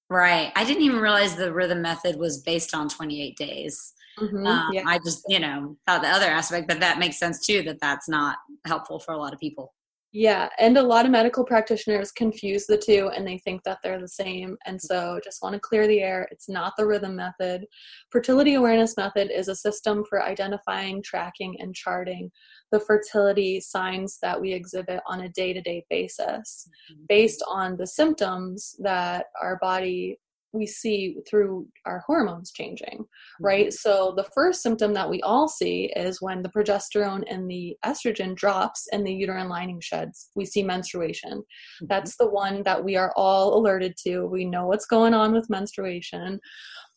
Right. 0.10 0.52
I 0.56 0.66
didn't 0.66 0.84
even 0.84 1.00
realize 1.00 1.36
the 1.36 1.54
rhythm 1.54 1.82
method 1.82 2.18
was 2.18 2.42
based 2.42 2.76
on 2.76 2.90
28 2.90 3.38
days. 3.38 3.94
Mm-hmm, 4.20 4.46
um, 4.46 4.74
yeah. 4.74 4.84
I 4.86 5.00
just, 5.00 5.24
you 5.30 5.40
know, 5.40 5.78
thought 5.88 6.02
the 6.02 6.10
other 6.10 6.26
aspect, 6.26 6.68
but 6.68 6.82
that 6.82 7.00
makes 7.00 7.18
sense 7.18 7.46
too 7.46 7.64
that 7.64 7.80
that's 7.80 8.10
not 8.10 8.38
helpful 8.68 9.00
for 9.00 9.14
a 9.14 9.18
lot 9.18 9.34
of 9.34 9.40
people. 9.40 9.74
Yeah, 10.14 10.50
and 10.60 10.78
a 10.78 10.82
lot 10.82 11.06
of 11.06 11.12
medical 11.12 11.46
practitioners 11.46 12.12
confuse 12.12 12.66
the 12.66 12.78
two 12.78 13.10
and 13.16 13.26
they 13.26 13.38
think 13.38 13.64
that 13.64 13.80
they're 13.82 14.02
the 14.02 14.10
same. 14.10 14.58
And 14.66 14.82
so 14.82 15.22
just 15.24 15.42
want 15.42 15.54
to 15.54 15.60
clear 15.60 15.88
the 15.88 16.02
air. 16.02 16.28
It's 16.32 16.50
not 16.50 16.74
the 16.78 16.86
rhythm 16.86 17.16
method. 17.16 17.66
Fertility 18.10 18.56
awareness 18.56 18.98
method 18.98 19.32
is 19.32 19.48
a 19.48 19.56
system 19.56 20.04
for 20.10 20.22
identifying, 20.22 21.02
tracking, 21.02 21.56
and 21.62 21.74
charting 21.74 22.30
the 22.72 22.80
fertility 22.80 23.60
signs 23.60 24.18
that 24.22 24.40
we 24.40 24.54
exhibit 24.54 25.02
on 25.06 25.22
a 25.22 25.30
day 25.30 25.54
to 25.54 25.62
day 25.62 25.86
basis 25.90 26.68
mm-hmm. 26.92 27.04
based 27.08 27.44
on 27.48 27.78
the 27.78 27.88
symptoms 27.88 28.76
that 28.80 29.26
our 29.42 29.58
body 29.62 30.18
we 30.54 30.68
see 30.68 31.18
through 31.30 31.68
our 31.86 32.04
hormones 32.06 32.52
changing, 32.52 33.00
mm-hmm. 33.00 33.46
right? 33.46 33.74
So 33.74 34.14
the 34.16 34.30
first 34.36 34.62
symptom 34.62 34.94
that 34.94 35.10
we 35.10 35.22
all 35.22 35.48
see 35.48 35.92
is 35.96 36.22
when 36.22 36.42
the 36.42 36.50
progesterone 36.50 37.24
and 37.30 37.50
the 37.50 37.76
estrogen 37.86 38.36
drops 38.36 38.88
and 38.92 39.06
the 39.06 39.14
uterine 39.14 39.50
lining 39.50 39.80
sheds. 39.82 40.30
We 40.36 40.46
see 40.46 40.64
menstruation. 40.64 41.40
Mm-hmm. 41.40 41.86
That's 41.88 42.18
the 42.18 42.30
one 42.30 42.64
that 42.64 42.84
we 42.84 42.96
are 42.96 43.14
all 43.16 43.58
alerted 43.58 43.96
to. 44.06 44.26
We 44.26 44.46
know 44.46 44.68
what's 44.68 44.86
going 44.86 45.14
on 45.14 45.34
with 45.34 45.50
menstruation. 45.50 46.40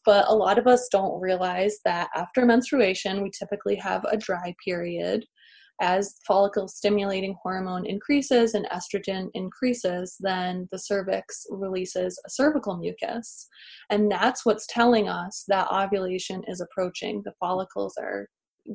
But 0.05 0.27
a 0.29 0.35
lot 0.35 0.59
of 0.59 0.67
us 0.67 0.89
don't 0.93 1.19
realize 1.19 1.79
that 1.87 2.11
after 2.15 2.45
menstruation, 2.45 3.23
we 3.23 3.31
typically 3.31 3.77
have 3.77 4.05
a 4.05 4.19
dry 4.19 4.55
period 4.63 5.25
as 5.81 6.17
follicle 6.27 6.69
stimulating 6.69 7.37
hormone 7.43 7.87
increases 7.87 8.55
and 8.55 8.67
estrogen 8.67 9.29
increases, 9.35 10.17
then 10.21 10.69
the 10.71 10.79
cervix 10.79 11.47
releases 11.51 12.21
a 12.27 12.31
cervical 12.31 12.77
mucus. 12.77 13.49
And 13.91 14.11
that's 14.11 14.45
what's 14.47 14.67
telling 14.69 15.09
us 15.09 15.45
that 15.49 15.69
ovulation 15.71 16.43
is 16.47 16.61
approaching. 16.61 17.23
The 17.25 17.35
follicles 17.41 17.97
are 17.99 18.29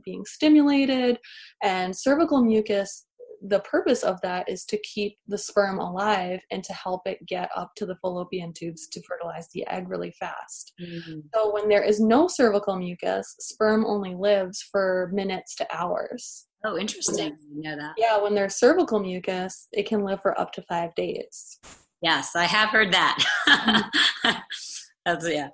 being 0.04 0.24
stimulated, 0.26 1.18
and 1.64 1.98
cervical 1.98 2.44
mucus 2.44 3.06
the 3.42 3.60
purpose 3.62 4.04
of 4.04 4.20
that 4.22 4.50
is 4.50 4.66
to 4.66 4.78
keep 4.80 5.18
the 5.28 5.38
sperm 5.38 5.80
alive 5.80 6.42
and 6.52 6.64
to 6.64 6.74
help 6.74 7.02
it 7.06 7.26
get 7.26 7.50
up 7.56 7.72
to 7.76 7.86
the 7.86 7.96
fallopian 8.02 8.54
tubes 8.54 8.88
to 8.88 9.02
fertilize 9.04 9.48
the 9.54 9.66
egg 9.68 9.88
really 9.88 10.12
fast. 10.20 10.74
Mm-hmm. 10.82 11.20
So 11.34 11.54
when 11.54 11.70
there 11.70 11.84
is 11.84 12.00
no 12.00 12.28
cervical 12.28 12.76
mucus, 12.76 13.36
sperm 13.40 13.86
only 13.86 14.16
lives 14.16 14.68
for 14.72 15.10
minutes 15.14 15.56
to 15.56 15.68
hours. 15.76 16.48
Oh, 16.66 16.78
interesting. 16.78 17.38
Know 17.54 17.76
that. 17.78 17.94
Yeah, 17.98 18.22
when 18.22 18.36
there's 18.36 18.56
cervical 18.56 19.00
mucus, 19.00 19.68
it 19.72 19.88
can 19.88 20.04
live 20.04 20.22
for 20.22 20.40
up 20.40 20.52
to 20.54 20.62
five 20.64 20.94
days. 20.96 21.60
Yes, 22.02 22.36
I 22.36 22.46
have 22.46 22.70
heard 22.70 22.94
that. 22.94 23.18
Mm-hmm. 23.48 24.30
That's 25.06 25.28
yeah. 25.30 25.50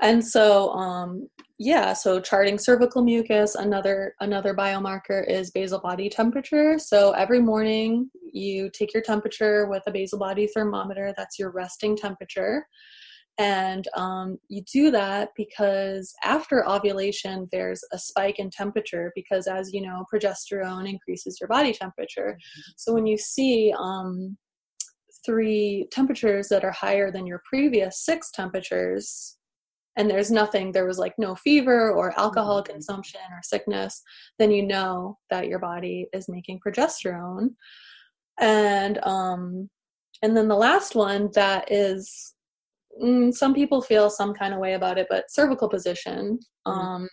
And 0.00 0.24
so 0.24 0.70
um, 0.70 1.28
yeah 1.60 1.92
so 1.92 2.18
charting 2.18 2.58
cervical 2.58 3.04
mucus 3.04 3.54
another 3.54 4.14
another 4.20 4.54
biomarker 4.54 5.28
is 5.28 5.50
basal 5.50 5.78
body 5.78 6.08
temperature 6.08 6.78
so 6.78 7.12
every 7.12 7.38
morning 7.38 8.10
you 8.32 8.70
take 8.72 8.94
your 8.94 9.02
temperature 9.02 9.66
with 9.66 9.82
a 9.86 9.90
basal 9.90 10.18
body 10.18 10.46
thermometer 10.46 11.12
that's 11.18 11.38
your 11.38 11.50
resting 11.50 11.94
temperature 11.94 12.66
and 13.40 13.88
um, 13.96 14.38
you 14.48 14.62
do 14.70 14.90
that 14.90 15.30
because 15.34 16.12
after 16.24 16.68
ovulation 16.68 17.48
there's 17.50 17.82
a 17.90 17.98
spike 17.98 18.38
in 18.38 18.50
temperature 18.50 19.10
because 19.14 19.46
as 19.46 19.72
you 19.72 19.80
know 19.80 20.04
progesterone 20.12 20.86
increases 20.88 21.38
your 21.40 21.48
body 21.48 21.72
temperature 21.72 22.36
mm-hmm. 22.36 22.72
so 22.76 22.92
when 22.92 23.06
you 23.06 23.16
see 23.16 23.72
um, 23.78 24.36
three 25.24 25.88
temperatures 25.90 26.48
that 26.48 26.64
are 26.64 26.70
higher 26.70 27.10
than 27.10 27.26
your 27.26 27.40
previous 27.48 28.04
six 28.04 28.30
temperatures 28.30 29.38
and 29.96 30.10
there's 30.10 30.30
nothing 30.30 30.70
there 30.70 30.86
was 30.86 30.98
like 30.98 31.14
no 31.16 31.34
fever 31.34 31.92
or 31.92 32.18
alcohol 32.20 32.62
mm-hmm. 32.62 32.72
consumption 32.72 33.22
or 33.30 33.40
sickness 33.42 34.02
then 34.38 34.50
you 34.50 34.66
know 34.66 35.16
that 35.30 35.48
your 35.48 35.58
body 35.58 36.06
is 36.12 36.28
making 36.28 36.60
progesterone 36.60 37.48
and 38.38 39.02
um 39.04 39.70
and 40.22 40.36
then 40.36 40.48
the 40.48 40.54
last 40.54 40.94
one 40.94 41.30
that 41.34 41.72
is 41.72 42.34
mm, 43.02 43.32
some 43.32 43.54
people 43.54 43.82
feel 43.82 44.10
some 44.10 44.32
kind 44.34 44.54
of 44.54 44.60
way 44.60 44.74
about 44.74 44.98
it 44.98 45.06
but 45.10 45.30
cervical 45.30 45.68
position 45.68 46.38
mm-hmm. 46.66 46.70
um 46.70 47.08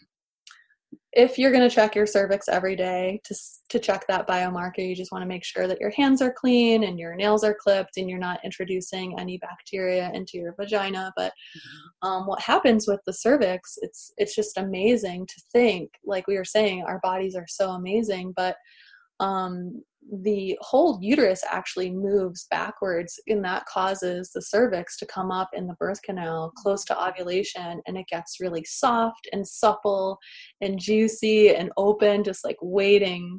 if 1.18 1.40
you're 1.40 1.52
going 1.52 1.68
to 1.68 1.76
check 1.76 1.96
your 1.96 2.06
cervix 2.06 2.48
every 2.48 2.76
day 2.76 3.20
to, 3.24 3.36
to 3.70 3.80
check 3.80 4.06
that 4.08 4.28
biomarker, 4.28 4.88
you 4.88 4.96
just 4.96 5.12
want 5.12 5.24
to 5.24 5.28
make 5.28 5.44
sure 5.44 5.68
that 5.68 5.80
your 5.80 5.90
hands 5.90 6.22
are 6.22 6.32
clean 6.32 6.84
and 6.84 7.00
your 7.00 7.16
nails 7.16 7.44
are 7.44 7.58
clipped 7.60 7.98
and 7.98 8.08
you're 8.08 8.20
not 8.20 8.40
introducing 8.46 9.18
any 9.18 9.40
bacteria 9.40 10.12
into 10.14 10.38
your 10.38 10.54
vagina. 10.60 11.12
But 11.16 11.32
mm-hmm. 11.32 12.08
um, 12.08 12.28
what 12.28 12.40
happens 12.40 12.88
with 12.88 13.00
the 13.08 13.14
cervix, 13.14 13.80
it's 13.82 14.14
it's 14.18 14.36
just 14.36 14.60
amazing 14.60 15.26
to 15.26 15.42
think. 15.52 15.90
Like 16.06 16.28
we 16.28 16.38
were 16.38 16.46
saying, 16.46 16.84
our 16.84 17.00
bodies 17.02 17.36
are 17.36 17.48
so 17.48 17.72
amazing, 17.72 18.34
but 18.36 18.56
um, 19.20 19.82
the 20.24 20.58
whole 20.62 21.00
uterus 21.02 21.44
actually 21.50 21.92
moves 21.92 22.48
backwards 22.50 23.20
and 23.28 23.44
that 23.44 23.66
causes 23.66 24.32
the 24.34 24.42
cervix 24.42 24.98
to 24.98 25.06
come 25.06 25.32
up 25.32 25.50
in 25.54 25.68
the 25.68 25.76
birth 25.76 26.02
canal 26.02 26.52
close 26.58 26.86
to 26.86 27.08
ovulation 27.08 27.82
and 27.86 27.98
it 27.98 28.08
gets 28.08 28.40
really 28.40 28.64
soft 28.64 29.28
and 29.34 29.48
supple 29.48 30.18
and 30.62 30.80
juicy 30.80 31.54
and 31.54 31.72
open 31.78 32.24
just 32.24 32.46
like 32.46 32.58
waiting 32.62 33.38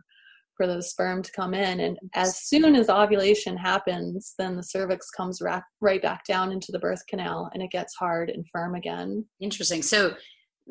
for 0.56 0.66
the 0.66 0.82
sperm 0.82 1.22
to 1.22 1.30
come 1.30 1.54
in. 1.54 1.78
And 1.78 1.96
as 2.14 2.40
soon 2.48 2.74
as 2.74 2.90
ovulation 2.90 3.56
happens 3.56 4.34
then 4.38 4.56
the 4.56 4.62
cervix 4.62 5.08
comes 5.10 5.40
right 5.80 6.02
back 6.02 6.24
down 6.26 6.52
into 6.52 6.72
the 6.72 6.80
birth 6.80 7.02
canal 7.08 7.50
and 7.54 7.62
it 7.62 7.70
gets 7.70 7.94
hard 7.94 8.28
and 8.30 8.44
firm 8.52 8.74
again. 8.74 9.24
Interesting. 9.40 9.82
So 9.82 10.14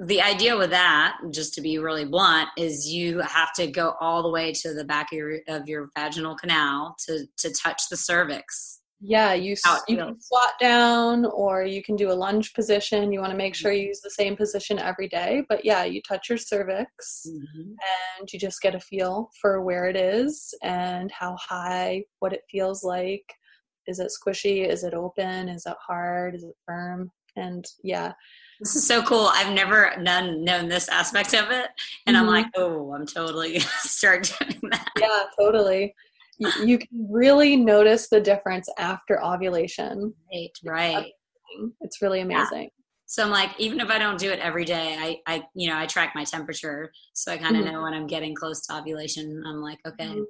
the 0.06 0.22
idea 0.22 0.56
with 0.56 0.70
that, 0.70 1.18
just 1.32 1.54
to 1.56 1.62
be 1.62 1.80
really 1.80 2.06
blunt, 2.06 2.50
is 2.58 2.88
you 2.88 3.20
have 3.20 3.54
to 3.54 3.68
go 3.68 3.96
all 4.00 4.22
the 4.22 4.30
way 4.30 4.54
to 4.54 4.74
the 4.74 4.84
back 4.84 5.12
of 5.12 5.18
your, 5.18 5.40
of 5.48 5.68
your 5.68 5.90
vaginal 5.98 6.36
canal 6.36 6.96
to 7.08 7.26
to 7.38 7.52
touch 7.54 7.84
the 7.90 7.98
cervix. 7.98 8.82
Yeah, 9.00 9.34
you 9.34 9.56
you 9.88 9.98
can 9.98 10.20
squat 10.20 10.54
down 10.60 11.26
or 11.26 11.64
you 11.64 11.84
can 11.84 11.96
do 11.96 12.12
a 12.12 12.14
lunge 12.14 12.54
position. 12.54 13.12
You 13.12 13.20
want 13.20 13.32
to 13.32 13.38
make 13.38 13.54
sure 13.54 13.72
you 13.72 13.88
use 13.88 14.02
the 14.02 14.10
same 14.10 14.36
position 14.36 14.80
every 14.80 15.08
day. 15.08 15.44
But 15.48 15.64
yeah, 15.64 15.84
you 15.84 16.02
touch 16.02 16.30
your 16.30 16.40
cervix 16.40 17.28
mm-hmm. 17.28 17.74
and 18.20 18.34
you 18.34 18.40
just 18.40 18.62
get 18.62 18.74
a 18.74 18.80
feel 18.80 19.30
for 19.40 19.62
where 19.62 19.86
it 19.88 19.96
is 19.96 20.52
and 20.64 21.12
how 21.12 21.38
high, 21.40 22.06
what 22.20 22.34
it 22.34 22.42
feels 22.50 22.84
like. 22.84 23.24
Is 23.86 24.00
it 24.00 24.12
squishy? 24.12 24.68
Is 24.68 24.84
it 24.84 24.96
open? 24.96 25.48
Is 25.48 25.68
it 25.68 25.78
hard? 25.86 26.34
Is 26.34 26.44
it 26.44 26.56
firm? 26.66 27.12
And 27.36 27.64
yeah, 27.84 28.14
this 28.60 28.76
is 28.76 28.88
so 28.88 29.02
cool. 29.04 29.30
I've 29.34 29.54
never 29.54 29.94
known 30.00 30.44
known 30.44 30.68
this 30.68 30.90
aspect 30.90 31.34
of 31.34 31.52
it, 31.52 31.70
and 32.06 32.16
mm-hmm. 32.16 32.26
I'm 32.26 32.28
like, 32.28 32.48
oh, 32.56 32.94
I'm 32.94 33.06
totally 33.06 33.54
gonna 33.54 33.66
start 33.80 34.34
doing 34.40 34.60
that. 34.72 34.88
Yeah, 35.00 35.24
totally. 35.40 35.94
You, 36.40 36.52
you 36.66 36.78
can 36.78 37.08
really 37.10 37.56
notice 37.56 38.10
the 38.10 38.22
difference 38.22 38.70
after 38.78 39.24
ovulation. 39.24 40.14
Right, 40.32 40.52
right. 40.64 41.12
It's 41.82 42.02
really 42.02 42.22
amazing. 42.22 42.64
Yeah. 42.64 42.70
So 43.08 43.24
I'm 43.24 43.32
like, 43.32 43.52
even 43.58 43.80
if 43.80 43.90
I 43.90 43.98
don't 43.98 44.20
do 44.20 44.30
it 44.30 44.40
every 44.40 44.66
day, 44.66 44.98
I, 45.00 45.36
I, 45.36 45.44
you 45.56 45.70
know, 45.70 45.78
I 45.78 45.86
track 45.86 46.12
my 46.14 46.26
temperature, 46.26 46.92
so 47.14 47.32
I 47.32 47.38
kind 47.38 47.56
of 47.56 47.64
mm-hmm. 47.64 47.74
know 47.74 47.82
when 47.82 47.94
I'm 47.94 48.06
getting 48.06 48.36
close 48.36 48.68
to 48.68 48.76
ovulation. 48.76 49.44
I'm 49.48 49.62
like, 49.62 49.80
okay, 49.88 50.08
mm-hmm. 50.08 50.24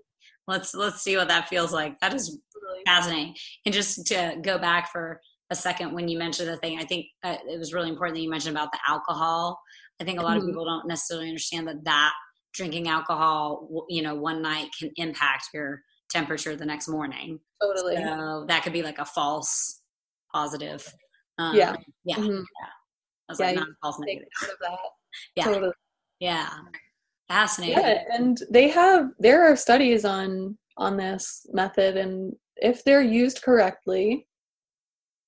let's 0.48 0.76
let's 0.76 1.02
see 1.02 1.18
what 1.18 1.28
that 1.28 1.50
feels 1.50 1.74
like. 1.74 2.00
That 2.00 2.13
is 2.13 2.38
really 2.54 2.84
fascinating. 2.86 3.36
And 3.66 3.74
just 3.74 4.06
to 4.08 4.38
go 4.44 4.60
back 4.60 4.92
for 4.92 5.20
a 5.50 5.56
second 5.56 5.94
when 5.94 6.08
you 6.08 6.18
mentioned 6.18 6.50
the 6.50 6.58
thing. 6.58 6.80
I 6.80 6.84
think 6.84 7.08
uh, 7.24 7.38
it 7.48 7.58
was 7.58 7.74
really 7.74 7.90
important 7.90 8.16
that 8.18 8.22
you 8.22 8.30
mentioned 8.30 8.56
about 8.56 8.72
the 8.72 8.80
alcohol. 8.88 9.60
I 10.02 10.04
think 10.04 10.20
a 10.20 10.24
lot 10.24 10.38
mm-hmm. 10.38 10.42
of 10.42 10.48
people 10.48 10.66
don't 10.66 10.88
necessarily 10.88 11.28
understand 11.28 11.68
that 11.68 11.84
that 11.86 12.14
drinking 12.54 12.88
alcohol, 12.88 13.86
you 13.90 14.02
know, 14.02 14.16
one 14.16 14.42
night 14.42 14.70
can 14.78 14.92
impact 14.98 15.50
your 15.54 15.82
temperature 16.10 16.56
the 16.56 16.66
next 16.66 16.88
morning. 16.88 17.40
Totally. 17.62 17.96
So 17.96 18.46
that 18.48 18.64
could 18.64 18.74
be 18.74 18.84
like 18.84 19.00
a 19.00 19.06
false 19.06 19.82
positive. 20.34 20.86
Um, 21.38 21.56
yeah. 21.56 21.76
Yeah. 22.04 22.16
Mm-hmm. 22.16 22.32
yeah. 22.32 22.70
I 23.30 23.32
was 23.32 23.40
yeah, 23.40 23.46
like, 23.48 23.56
not 23.56 23.68
false 23.82 24.00
negative. 24.00 24.28
yeah. 25.36 25.44
Totally. 25.44 25.74
Yeah. 26.20 26.50
Fascinating. 27.28 27.78
Yeah, 27.78 28.04
and 28.14 28.38
they 28.50 28.70
have 28.70 29.10
there 29.20 29.52
are 29.52 29.56
studies 29.56 30.06
on 30.06 30.58
on 30.78 30.96
this 30.96 31.46
method 31.52 31.98
and 31.98 32.34
if 32.56 32.84
they're 32.84 33.02
used 33.02 33.42
correctly, 33.42 34.28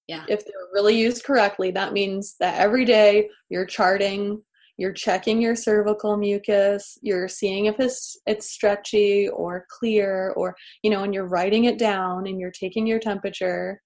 yeah. 0.09 0.23
If 0.27 0.43
they're 0.43 0.73
really 0.73 0.97
used 0.97 1.23
correctly, 1.23 1.69
that 1.69 1.93
means 1.93 2.35
that 2.39 2.59
every 2.59 2.83
day 2.83 3.29
you're 3.49 3.67
charting, 3.67 4.41
you're 4.75 4.91
checking 4.91 5.39
your 5.39 5.55
cervical 5.55 6.17
mucus, 6.17 6.97
you're 7.03 7.27
seeing 7.27 7.67
if 7.67 7.79
it's 7.79 8.17
it's 8.25 8.49
stretchy 8.49 9.29
or 9.29 9.67
clear 9.69 10.33
or 10.35 10.55
you 10.81 10.89
know, 10.89 11.03
and 11.03 11.13
you're 11.13 11.27
writing 11.27 11.65
it 11.65 11.77
down 11.77 12.25
and 12.25 12.39
you're 12.39 12.49
taking 12.49 12.87
your 12.87 12.97
temperature, 12.97 13.79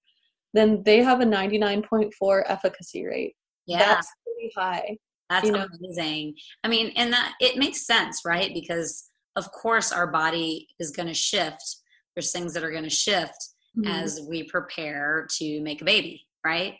then 0.54 0.82
they 0.86 1.02
have 1.02 1.20
a 1.20 1.26
99.4 1.26 2.42
efficacy 2.46 3.04
rate. 3.04 3.34
Yeah. 3.66 3.80
That's 3.80 4.10
pretty 4.24 4.50
high. 4.56 4.96
That's 5.28 5.44
you 5.44 5.52
know? 5.52 5.66
amazing. 5.78 6.36
I 6.64 6.68
mean, 6.68 6.90
and 6.96 7.12
that 7.12 7.34
it 7.38 7.58
makes 7.58 7.86
sense, 7.86 8.22
right? 8.24 8.50
Because 8.54 9.10
of 9.36 9.52
course 9.52 9.92
our 9.92 10.06
body 10.06 10.68
is 10.80 10.90
going 10.90 11.08
to 11.08 11.14
shift. 11.14 11.82
There's 12.16 12.32
things 12.32 12.54
that 12.54 12.64
are 12.64 12.70
going 12.70 12.84
to 12.84 12.88
shift 12.88 13.53
mm-hmm. 13.76 13.86
as 13.86 14.20
we 14.28 14.44
prepare 14.44 15.26
to 15.30 15.60
make 15.60 15.82
a 15.82 15.84
baby 15.84 16.26
right 16.44 16.74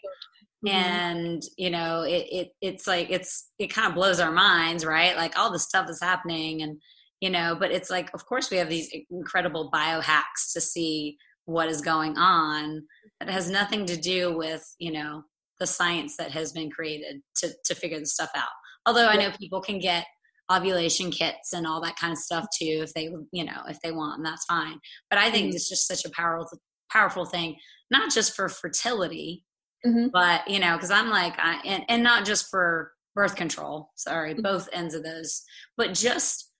mm-hmm. 0.65 0.69
and 0.69 1.43
you 1.57 1.71
know 1.71 2.03
it, 2.03 2.27
it 2.31 2.53
it's 2.61 2.87
like 2.87 3.11
it's 3.11 3.51
it 3.59 3.73
kind 3.73 3.89
of 3.89 3.95
blows 3.95 4.21
our 4.21 4.33
minds 4.33 4.85
right 4.85 5.17
like 5.17 5.39
all 5.39 5.53
the 5.53 5.59
stuff 5.59 5.89
is 5.89 6.01
happening 6.01 6.63
and 6.63 6.81
you 7.21 7.31
know 7.31 7.57
but 7.59 7.71
it's 7.71 7.91
like 7.91 8.13
of 8.15 8.27
course 8.27 8.51
we 8.51 8.57
have 8.57 8.69
these 8.69 8.95
incredible 9.11 9.71
biohacks 9.73 10.53
to 10.53 10.61
see 10.61 11.17
what 11.47 11.69
is 11.69 11.81
going 11.81 12.17
on 12.17 12.83
that 13.21 13.29
has 13.29 13.51
nothing 13.51 13.87
to 13.87 13.97
do 13.97 14.37
with 14.37 14.65
you 14.79 14.93
know 14.93 15.23
the 15.61 15.67
science 15.67 16.17
that 16.17 16.31
has 16.31 16.53
been 16.53 16.71
created 16.71 17.21
to 17.37 17.51
to 17.65 17.75
figure 17.75 17.99
this 17.99 18.15
stuff 18.15 18.31
out 18.35 18.49
although 18.87 19.09
i 19.09 19.17
know 19.17 19.31
people 19.39 19.61
can 19.61 19.79
get 19.79 20.05
ovulation 20.53 21.11
kits 21.11 21.55
and 21.55 21.67
all 21.67 21.81
that 21.81 21.97
kind 21.97 22.13
of 22.13 22.19
stuff 22.19 22.45
too 22.59 22.83
if 22.83 22.93
they 22.93 23.09
you 23.33 23.45
know 23.45 23.63
if 23.69 23.79
they 23.83 23.93
want 23.93 24.19
and 24.19 24.27
that's 24.27 24.45
fine 24.45 24.79
but 25.09 25.19
i 25.19 25.31
think 25.31 25.47
mm-hmm. 25.47 25.57
it's 25.57 25.69
just 25.69 25.89
such 25.89 26.05
a 26.05 26.11
powerful 26.15 26.59
powerful 26.91 27.25
thing, 27.25 27.57
not 27.91 28.13
just 28.13 28.35
for 28.35 28.49
fertility, 28.49 29.45
mm-hmm. 29.87 30.09
but 30.13 30.49
you 30.49 30.59
know, 30.59 30.77
because 30.77 30.91
I'm 30.91 31.11
like, 31.11 31.35
I, 31.39 31.61
and, 31.65 31.85
and 31.89 32.03
not 32.03 32.25
just 32.25 32.51
for 32.51 32.93
birth 33.15 33.37
control. 33.37 33.91
Sorry, 33.97 34.33
mm-hmm. 34.33 34.43
both 34.43 34.69
ends 34.73 34.95
of 34.95 35.05
those, 35.05 35.43
but 35.77 35.95
just 35.95 36.51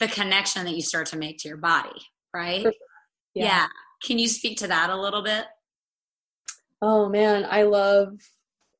the 0.00 0.08
connection 0.08 0.64
that 0.64 0.74
you 0.74 0.82
start 0.82 1.06
to 1.08 1.18
make 1.18 1.38
to 1.38 1.48
your 1.48 1.56
body, 1.56 2.00
right? 2.34 2.62
Sure. 2.62 2.72
Yeah. 3.34 3.44
yeah. 3.44 3.66
Can 4.04 4.18
you 4.18 4.28
speak 4.28 4.58
to 4.58 4.68
that 4.68 4.90
a 4.90 5.00
little 5.00 5.22
bit? 5.22 5.44
Oh 6.80 7.08
man, 7.08 7.46
I 7.50 7.62
love 7.62 8.14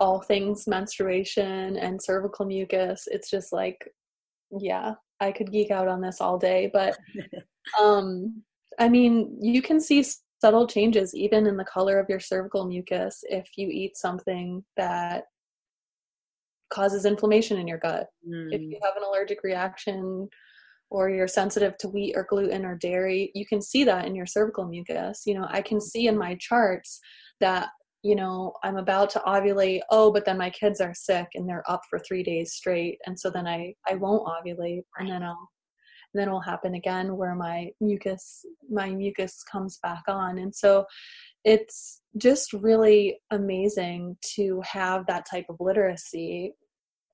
all 0.01 0.21
things 0.21 0.69
menstruation 0.69 1.77
and 1.77 2.01
cervical 2.01 2.47
mucus. 2.47 3.09
It's 3.11 3.29
just 3.29 3.53
like, 3.53 3.93
yeah, 4.61 4.95
I 5.21 5.33
could 5.33 5.51
geek 5.51 5.73
out 5.73 5.89
on 5.89 6.01
this 6.01 6.21
all 6.21 6.39
day, 6.39 6.71
but 6.73 6.97
um 7.81 8.43
I 8.79 8.89
mean, 8.89 9.37
you 9.41 9.61
can 9.61 9.81
see 9.81 10.05
subtle 10.41 10.67
changes 10.67 11.15
even 11.15 11.47
in 11.47 11.57
the 11.57 11.65
color 11.65 11.99
of 11.99 12.09
your 12.09 12.21
cervical 12.21 12.67
mucus 12.67 13.25
if 13.25 13.49
you 13.57 13.69
eat 13.69 13.97
something 13.97 14.65
that 14.77 15.25
causes 16.71 17.05
inflammation 17.05 17.59
in 17.59 17.67
your 17.67 17.79
gut. 17.79 18.07
Mm. 18.29 18.53
If 18.53 18.61
you 18.61 18.79
have 18.83 18.97
an 18.97 19.03
allergic 19.03 19.43
reaction 19.43 20.29
or 20.91 21.11
you're 21.11 21.29
sensitive 21.29 21.77
to 21.79 21.89
wheat 21.89 22.15
or 22.17 22.27
gluten 22.29 22.65
or 22.65 22.77
dairy, 22.77 23.31
you 23.35 23.47
can 23.47 23.61
see 23.61 23.85
that 23.85 24.07
in 24.07 24.15
your 24.15 24.27
cervical 24.27 24.67
mucus. 24.67 25.23
You 25.27 25.35
know, 25.35 25.47
I 25.51 25.61
can 25.61 25.81
see 25.81 26.07
in 26.07 26.17
my 26.17 26.37
charts 26.37 27.01
that, 27.41 27.69
you 28.03 28.15
know, 28.15 28.53
I'm 28.63 28.77
about 28.77 29.11
to 29.11 29.23
ovulate, 29.27 29.81
oh, 29.91 30.13
but 30.13 30.25
then 30.25 30.39
my 30.39 30.51
kids 30.51 30.81
are 30.81 30.95
sick 30.95 31.27
and 31.35 31.49
they're 31.49 31.69
up 31.69 31.83
for 31.91 31.99
three 31.99 32.23
days 32.23 32.53
straight. 32.53 32.99
And 33.07 33.19
so 33.19 33.31
then 33.31 33.47
I, 33.47 33.75
I 33.89 33.97
won't 33.97 34.27
ovulate 34.27 34.83
and 34.99 35.11
then 35.11 35.23
I'll 35.23 35.49
then 36.15 36.29
it'll 36.29 36.41
happen 36.41 36.75
again 36.75 37.17
where 37.17 37.35
my 37.35 37.71
mucus 37.81 38.45
my 38.71 38.91
mucus 38.91 39.43
comes 39.51 39.79
back 39.83 40.03
on. 40.09 40.39
And 40.39 40.55
so 40.55 40.85
it's 41.45 42.01
just 42.17 42.53
really 42.53 43.19
amazing 43.31 44.17
to 44.35 44.61
have 44.65 45.07
that 45.07 45.27
type 45.31 45.47
of 45.49 45.57
literacy 45.61 46.55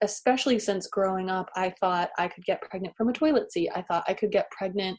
especially 0.03 0.59
since 0.59 0.87
growing 0.87 1.31
up, 1.31 1.49
I 1.57 1.73
thought 1.81 2.11
I 2.19 2.29
could 2.29 2.45
get 2.45 2.61
pregnant 2.63 2.95
from 2.97 3.09
a 3.09 3.13
toilet 3.13 3.51
seat. 3.51 3.71
I 3.75 3.83
thought 3.83 4.05
I 4.07 4.15
could 4.15 4.31
get 4.31 4.51
pregnant 4.51 4.99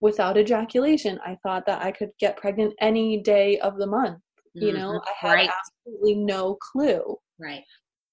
without 0.00 0.36
ejaculation. 0.36 1.18
I 1.24 1.36
thought 1.42 1.64
that 1.66 1.82
I 1.82 1.90
could 1.90 2.10
get 2.20 2.36
pregnant 2.36 2.74
any 2.80 3.22
day 3.22 3.58
of 3.60 3.78
the 3.78 3.86
month. 3.86 4.18
Mm-hmm. 4.56 4.66
You 4.66 4.72
know, 4.74 5.00
I 5.06 5.26
had 5.26 5.32
right. 5.32 5.50
absolutely 5.50 6.16
no 6.16 6.58
clue. 6.60 7.16
Right. 7.40 7.62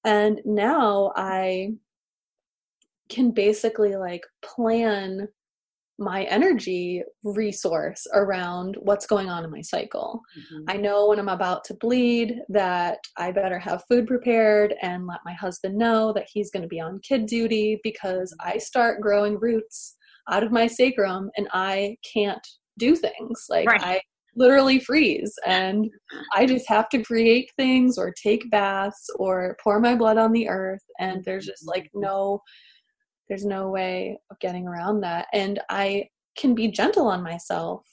And 0.06 0.40
now 0.46 1.12
I 1.16 1.74
can 3.10 3.32
basically 3.32 3.96
like 3.96 4.24
plan 4.44 5.28
my 6.00 6.24
energy 6.24 7.04
resource 7.24 8.08
around 8.14 8.78
what's 8.80 9.06
going 9.06 9.30
on 9.30 9.44
in 9.44 9.52
my 9.52 9.62
cycle. 9.62 10.22
Mm-hmm. 10.38 10.64
I 10.70 10.78
know 10.78 11.08
when 11.08 11.20
I'm 11.20 11.28
about 11.28 11.66
to 11.66 11.74
bleed 11.74 12.40
that 12.48 13.00
I 13.18 13.32
better 13.32 13.60
have 13.60 13.84
food 13.90 14.08
prepared 14.08 14.76
and 14.82 15.06
let 15.06 15.20
my 15.26 15.34
husband 15.34 15.78
know 15.78 16.14
that 16.14 16.28
he's 16.32 16.52
going 16.52 16.64
to 16.64 16.70
be 16.70 16.80
on 16.80 17.02
kid 17.02 17.26
duty 17.26 17.80
because 17.84 18.34
I 18.40 18.58
start 18.58 19.02
growing 19.02 19.38
roots 19.40 19.98
out 20.32 20.44
of 20.44 20.54
my 20.54 20.68
sacrum 20.68 21.30
and 21.36 21.50
I 21.52 21.98
can't 22.14 22.48
do 22.78 22.96
things. 22.96 23.48
Like 23.50 23.68
right. 23.68 23.84
I 23.84 24.02
literally 24.38 24.80
freeze 24.80 25.34
and 25.46 25.90
I 26.34 26.46
just 26.46 26.68
have 26.70 26.88
to 26.90 27.04
create 27.04 27.52
things 27.58 27.98
or 27.98 28.14
take 28.14 28.50
baths 28.52 29.10
or 29.18 29.58
pour 29.62 29.82
my 29.82 29.96
blood 29.96 30.18
on 30.18 30.32
the 30.32 30.48
earth 30.48 30.84
and 31.00 31.24
there's 31.26 31.46
just 31.46 31.68
like 31.68 31.86
mm-hmm. 31.86 32.02
no 32.02 32.42
there's 33.30 33.46
no 33.46 33.70
way 33.70 34.18
of 34.32 34.40
getting 34.40 34.68
around 34.68 35.02
that. 35.02 35.28
And 35.34 35.60
I 35.70 36.10
can 36.38 36.56
be 36.56 36.70
gentle 36.70 37.08
on 37.08 37.24
myself 37.24 37.86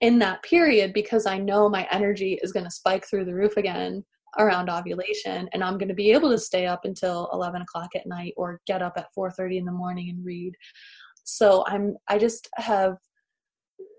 in 0.00 0.18
that 0.18 0.42
period 0.42 0.92
because 0.92 1.26
I 1.26 1.38
know 1.38 1.68
my 1.68 1.88
energy 1.90 2.38
is 2.42 2.52
going 2.52 2.64
to 2.64 2.70
spike 2.70 3.06
through 3.08 3.24
the 3.24 3.34
roof 3.34 3.56
again 3.56 4.04
around 4.38 4.68
ovulation 4.68 5.48
and 5.52 5.64
i'm 5.64 5.78
going 5.78 5.88
to 5.88 5.94
be 5.94 6.10
able 6.10 6.30
to 6.30 6.38
stay 6.38 6.66
up 6.66 6.80
until 6.84 7.30
11 7.32 7.62
o'clock 7.62 7.88
at 7.96 8.06
night 8.06 8.34
or 8.36 8.60
get 8.66 8.82
up 8.82 8.94
at 8.96 9.06
4.30 9.16 9.58
in 9.58 9.64
the 9.64 9.72
morning 9.72 10.10
and 10.10 10.24
read. 10.24 10.52
So 11.24 11.64
i'm 11.66 11.96
i 12.08 12.18
just 12.18 12.48
have 12.56 12.96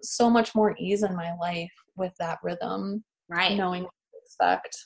so 0.03 0.29
much 0.29 0.53
more 0.53 0.75
ease 0.77 1.03
in 1.03 1.15
my 1.15 1.33
life 1.39 1.71
with 1.95 2.13
that 2.19 2.37
rhythm 2.43 3.03
right. 3.29 3.57
knowing 3.57 3.83
what 3.83 3.91
to 4.11 4.19
expect. 4.23 4.77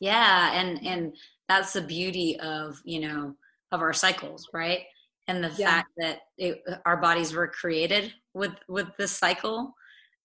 Yeah 0.00 0.52
and 0.52 0.84
and 0.84 1.14
that's 1.48 1.72
the 1.72 1.82
beauty 1.82 2.38
of 2.40 2.78
you 2.84 3.00
know 3.00 3.34
of 3.72 3.80
our 3.80 3.92
cycles 3.92 4.48
right 4.52 4.80
and 5.28 5.44
the 5.44 5.52
yeah. 5.56 5.70
fact 5.70 5.90
that 5.98 6.20
it, 6.38 6.62
our 6.84 6.96
bodies 6.96 7.32
were 7.32 7.46
created 7.46 8.12
with 8.34 8.52
with 8.68 8.88
this 8.98 9.12
cycle 9.12 9.74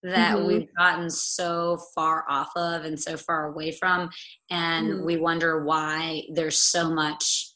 that 0.02 0.36
mm-hmm. 0.36 0.48
we've 0.48 0.76
gotten 0.76 1.10
so 1.10 1.78
far 1.96 2.26
off 2.28 2.50
of 2.56 2.84
and 2.84 3.00
so 3.00 3.16
far 3.16 3.52
away 3.52 3.72
from 3.72 4.10
and 4.50 4.88
mm-hmm. 4.88 5.06
we 5.06 5.18
wonder 5.18 5.64
why 5.64 6.24
there's 6.34 6.60
so 6.60 6.90
much 6.90 7.52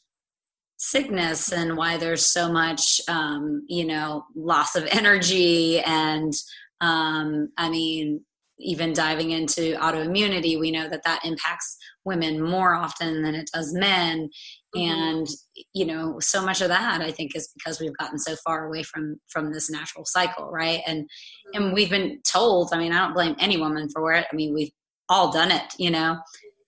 sickness 0.76 1.52
and 1.52 1.76
why 1.76 1.96
there's 1.96 2.24
so 2.24 2.50
much 2.52 3.00
um, 3.08 3.64
you 3.68 3.84
know 3.84 4.24
loss 4.36 4.76
of 4.76 4.86
energy 4.92 5.80
and 5.80 6.32
um, 6.80 7.48
i 7.56 7.68
mean 7.68 8.20
even 8.60 8.92
diving 8.92 9.30
into 9.30 9.76
autoimmunity 9.76 10.58
we 10.58 10.70
know 10.70 10.88
that 10.88 11.04
that 11.04 11.24
impacts 11.24 11.78
women 12.08 12.42
more 12.42 12.74
often 12.74 13.22
than 13.22 13.34
it 13.34 13.50
does 13.52 13.72
men. 13.72 14.30
And 14.74 15.26
you 15.72 15.86
know 15.86 16.18
so 16.20 16.44
much 16.44 16.60
of 16.60 16.68
that 16.68 17.00
i 17.00 17.10
think 17.10 17.34
is 17.34 17.48
because 17.56 17.80
we've 17.80 17.96
gotten 17.96 18.18
so 18.18 18.36
far 18.44 18.66
away 18.66 18.82
from 18.82 19.16
from 19.28 19.52
this 19.52 19.70
natural 19.70 20.04
cycle 20.04 20.50
right? 20.50 20.82
And 20.86 21.04
mm-hmm. 21.04 21.62
and 21.62 21.72
we've 21.72 21.90
been 21.90 22.20
told 22.30 22.70
i 22.72 22.78
mean 22.78 22.92
i 22.92 22.98
don't 22.98 23.14
blame 23.14 23.34
any 23.38 23.56
woman 23.56 23.88
for 23.88 24.12
it. 24.12 24.26
I 24.30 24.36
mean 24.36 24.54
we've 24.54 24.70
all 25.08 25.32
done 25.32 25.50
it 25.50 25.72
you 25.78 25.90
know 25.90 26.18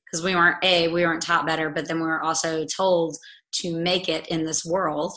because 0.07 0.25
we 0.25 0.35
weren't 0.35 0.63
a 0.65 0.89
we 0.89 1.05
weren't 1.05 1.23
taught 1.23 1.47
better 1.47 1.69
but 1.69 1.87
then 1.87 2.01
we 2.01 2.07
were 2.07 2.23
also 2.23 2.65
told 2.65 3.17
to 3.53 3.77
make 3.77 4.09
it 4.09 4.29
in 4.29 4.45
this 4.45 4.65
world. 4.65 5.13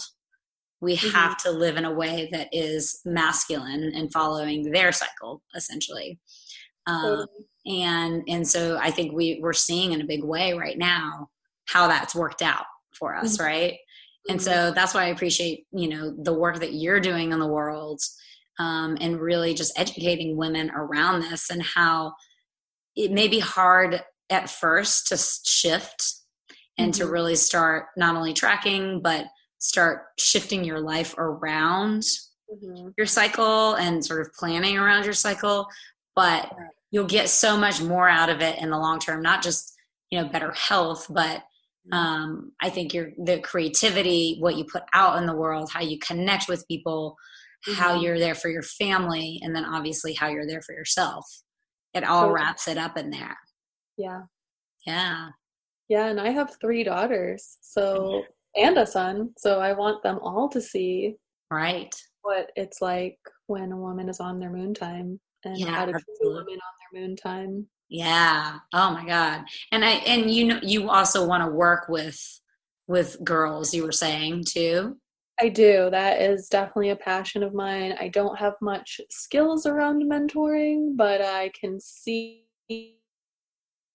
We 0.82 0.98
mm-hmm. 0.98 1.15
have 1.15 1.38
to 1.43 1.52
live 1.52 1.78
in 1.78 1.86
a 1.86 1.93
way 1.93 2.28
that 2.32 2.50
is 2.52 3.00
masculine 3.06 3.93
and 3.96 4.12
following 4.12 4.72
their 4.72 4.91
cycle 4.91 5.41
essentially. 5.56 6.19
Um, 6.88 7.28
and 7.65 8.24
and 8.28 8.48
so 8.48 8.78
i 8.82 8.91
think 8.91 9.13
we 9.13 9.39
we're 9.41 9.54
seeing 9.54 9.93
in 9.93 10.02
a 10.02 10.06
big 10.06 10.24
way 10.24 10.54
right 10.54 10.78
now 10.78 11.30
how 11.65 11.88
that's 11.88 12.13
worked 12.13 12.41
out 12.41 12.65
for 12.97 13.15
us 13.15 13.38
mm-hmm. 13.38 13.45
right 13.45 13.77
and 14.29 14.41
so 14.41 14.51
mm-hmm. 14.51 14.75
that's 14.75 14.93
why 14.93 15.03
i 15.03 15.08
appreciate 15.08 15.65
you 15.71 15.88
know 15.88 16.13
the 16.23 16.34
work 16.34 16.60
that 16.60 16.73
you're 16.73 16.99
doing 16.99 17.32
in 17.32 17.39
the 17.39 17.47
world 17.47 18.01
um, 18.60 18.97
and 19.01 19.19
really 19.19 19.56
just 19.56 19.77
educating 19.79 20.38
women 20.38 20.69
around 20.71 21.21
this 21.21 21.49
and 21.49 21.63
how 21.63 22.13
it 22.95 23.12
may 23.12 23.27
be 23.27 23.39
hard 23.39 24.01
at 24.29 24.49
first 24.49 25.08
to 25.08 25.17
shift 25.17 26.13
and 26.77 26.93
mm-hmm. 26.93 27.03
to 27.03 27.12
really 27.12 27.36
start 27.36 27.88
not 27.97 28.15
only 28.15 28.34
tracking 28.34 29.01
but 29.01 29.25
start 29.58 30.03
shifting 30.19 30.63
your 30.63 30.79
life 30.79 31.15
around 31.17 32.03
mm-hmm. 32.03 32.89
your 32.97 33.08
cycle 33.08 33.75
and 33.75 34.06
sort 34.06 34.21
of 34.21 34.34
planning 34.34 34.77
around 34.77 35.03
your 35.03 35.13
cycle 35.13 35.67
but 36.15 36.51
you'll 36.91 37.06
get 37.06 37.27
so 37.27 37.58
much 37.58 37.82
more 37.82 38.08
out 38.08 38.29
of 38.29 38.39
it 38.41 38.60
in 38.60 38.69
the 38.69 38.77
long 38.77 38.99
term 38.99 39.21
not 39.21 39.41
just 39.41 39.73
you 40.12 40.21
know 40.21 40.27
better 40.27 40.51
health 40.51 41.08
but. 41.10 41.43
Um, 41.91 42.52
i 42.62 42.69
think 42.69 42.93
your 42.93 43.10
the 43.26 43.39
creativity 43.39 44.38
what 44.39 44.56
you 44.56 44.63
put 44.63 44.84
out 44.93 45.17
in 45.17 45.26
the 45.26 45.36
world 45.36 45.69
how 45.72 45.82
you 45.82 46.00
connect 46.00 46.48
with 46.48 46.67
people 46.67 47.17
mm-hmm. 47.67 47.80
how 47.80 48.00
you're 48.00 48.19
there 48.19 48.36
for 48.36 48.50
your 48.50 48.62
family 48.62 49.39
and 49.43 49.56
then 49.56 49.65
obviously 49.65 50.13
how 50.13 50.28
you're 50.28 50.48
there 50.48 50.62
for 50.62 50.74
yourself. 50.74 51.26
It 51.93 52.04
all 52.04 52.24
totally. 52.24 52.41
wraps 52.41 52.67
it 52.67 52.78
up 52.78 52.98
in 52.98 53.10
there. 53.12 53.38
Yeah. 53.98 54.22
Yeah. 54.86 55.30
Yeah 55.89 56.08
and 56.08 56.19
i 56.19 56.30
have 56.30 56.58
three 56.60 56.84
daughters 56.84 57.58
so 57.62 58.24
and 58.56 58.78
a 58.78 58.86
son 58.86 59.30
so 59.38 59.60
i 59.60 59.74
want 59.74 60.02
them 60.02 60.17
all 60.24 60.50
to 60.50 60.62
see 60.62 61.15
right. 61.52 61.93
what 62.22 62.52
it's 62.56 62.82
like 62.82 63.17
when 63.48 63.72
a 63.72 63.78
woman 63.78 64.10
is 64.10 64.19
on 64.19 64.39
their 64.39 64.50
moon 64.50 64.74
time 64.74 65.19
and 65.46 65.58
yeah, 65.58 65.72
how 65.72 65.86
to 65.86 65.91
treat 65.91 66.04
women 66.22 66.54
on 66.54 66.93
their 66.93 67.02
moon 67.02 67.15
time. 67.15 67.67
Yeah. 67.93 68.58
Oh 68.73 68.91
my 68.91 69.06
God. 69.06 69.45
And 69.71 69.86
I 69.86 69.91
and 70.08 70.32
you 70.32 70.45
know 70.45 70.60
you 70.63 70.89
also 70.89 71.27
want 71.27 71.43
to 71.43 71.56
work 71.56 71.88
with 71.88 72.41
with 72.88 73.23
girls, 73.23 73.71
you 73.71 73.84
were 73.84 73.91
saying 73.91 74.45
too. 74.45 74.97
I 75.39 75.49
do. 75.49 75.89
That 75.91 76.19
is 76.19 76.47
definitely 76.47 76.89
a 76.89 76.95
passion 76.95 77.43
of 77.43 77.53
mine. 77.53 77.95
I 77.99 78.08
don't 78.08 78.38
have 78.39 78.56
much 78.62 78.99
skills 79.12 79.67
around 79.67 80.03
mentoring, 80.10 80.97
but 80.97 81.21
I 81.21 81.51
can 81.60 81.79
see 81.79 82.45
it 82.67 82.97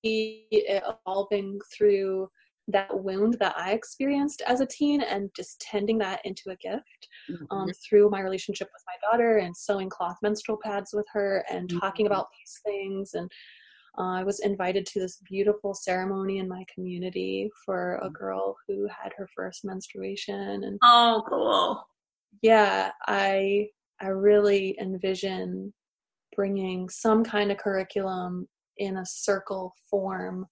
evolving 0.04 1.58
through 1.76 2.28
that 2.68 3.02
wound 3.02 3.36
that 3.40 3.58
I 3.58 3.72
experienced 3.72 4.42
as 4.46 4.60
a 4.60 4.66
teen 4.66 5.00
and 5.00 5.28
just 5.34 5.60
tending 5.60 5.98
that 5.98 6.20
into 6.24 6.50
a 6.50 6.56
gift 6.56 7.08
um, 7.30 7.34
mm-hmm. 7.36 7.56
um, 7.56 7.68
through 7.88 8.10
my 8.10 8.20
relationship 8.20 8.68
with 8.72 8.84
my 8.86 9.10
daughter 9.10 9.38
and 9.38 9.56
sewing 9.56 9.88
cloth 9.88 10.18
menstrual 10.22 10.58
pads 10.62 10.92
with 10.92 11.06
her 11.12 11.44
and 11.50 11.68
mm-hmm. 11.68 11.78
talking 11.80 12.06
about 12.06 12.28
these 12.38 12.60
things. 12.64 13.14
And 13.14 13.28
uh, 13.98 14.12
I 14.12 14.22
was 14.22 14.40
invited 14.40 14.86
to 14.86 15.00
this 15.00 15.18
beautiful 15.28 15.74
ceremony 15.74 16.38
in 16.38 16.48
my 16.48 16.64
community 16.72 17.50
for 17.64 17.96
a 17.96 18.04
mm-hmm. 18.04 18.12
girl 18.12 18.56
who 18.66 18.86
had 18.86 19.12
her 19.16 19.28
first 19.34 19.64
menstruation. 19.64 20.64
And 20.64 20.78
oh, 20.82 21.22
cool! 21.28 21.84
Yeah, 22.42 22.92
I 23.06 23.68
I 24.00 24.08
really 24.08 24.76
envision 24.80 25.72
bringing 26.36 26.88
some 26.88 27.24
kind 27.24 27.50
of 27.50 27.58
curriculum 27.58 28.46
in 28.76 28.98
a 28.98 29.06
circle 29.06 29.74
form 29.90 30.46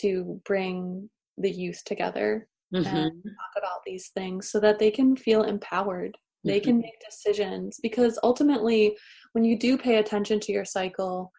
to 0.00 0.40
bring 0.44 1.10
the 1.36 1.50
youth 1.50 1.82
together 1.84 2.48
mm-hmm. 2.74 2.96
and 2.96 3.22
talk 3.22 3.62
about 3.62 3.80
these 3.84 4.08
things 4.08 4.50
so 4.50 4.58
that 4.60 4.78
they 4.78 4.90
can 4.90 5.16
feel 5.16 5.42
empowered. 5.42 6.12
Mm-hmm. 6.12 6.48
They 6.48 6.60
can 6.60 6.78
make 6.78 6.98
decisions 7.04 7.78
because 7.82 8.18
ultimately, 8.22 8.96
when 9.32 9.44
you 9.44 9.58
do 9.58 9.76
pay 9.76 9.96
attention 9.96 10.40
to 10.40 10.52
your 10.52 10.64
cycle, 10.64 11.32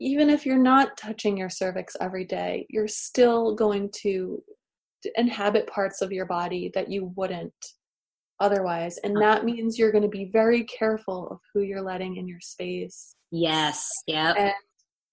even 0.00 0.30
if 0.30 0.46
you're 0.46 0.58
not 0.58 0.96
touching 0.96 1.36
your 1.36 1.50
cervix 1.50 1.94
every 2.00 2.24
day, 2.24 2.66
you're 2.70 2.88
still 2.88 3.54
going 3.54 3.90
to 4.02 4.42
inhabit 5.16 5.66
parts 5.66 6.02
of 6.02 6.12
your 6.12 6.26
body 6.26 6.70
that 6.74 6.90
you 6.90 7.12
wouldn't 7.16 7.52
otherwise. 8.40 8.98
And 9.04 9.16
uh-huh. 9.16 9.26
that 9.26 9.44
means 9.44 9.78
you're 9.78 9.92
going 9.92 10.02
to 10.02 10.08
be 10.08 10.30
very 10.32 10.64
careful 10.64 11.28
of 11.30 11.38
who 11.52 11.60
you're 11.60 11.82
letting 11.82 12.16
in 12.16 12.26
your 12.26 12.40
space. 12.40 13.14
Yes. 13.30 13.88
Yeah. 14.06 14.32
And 14.36 14.52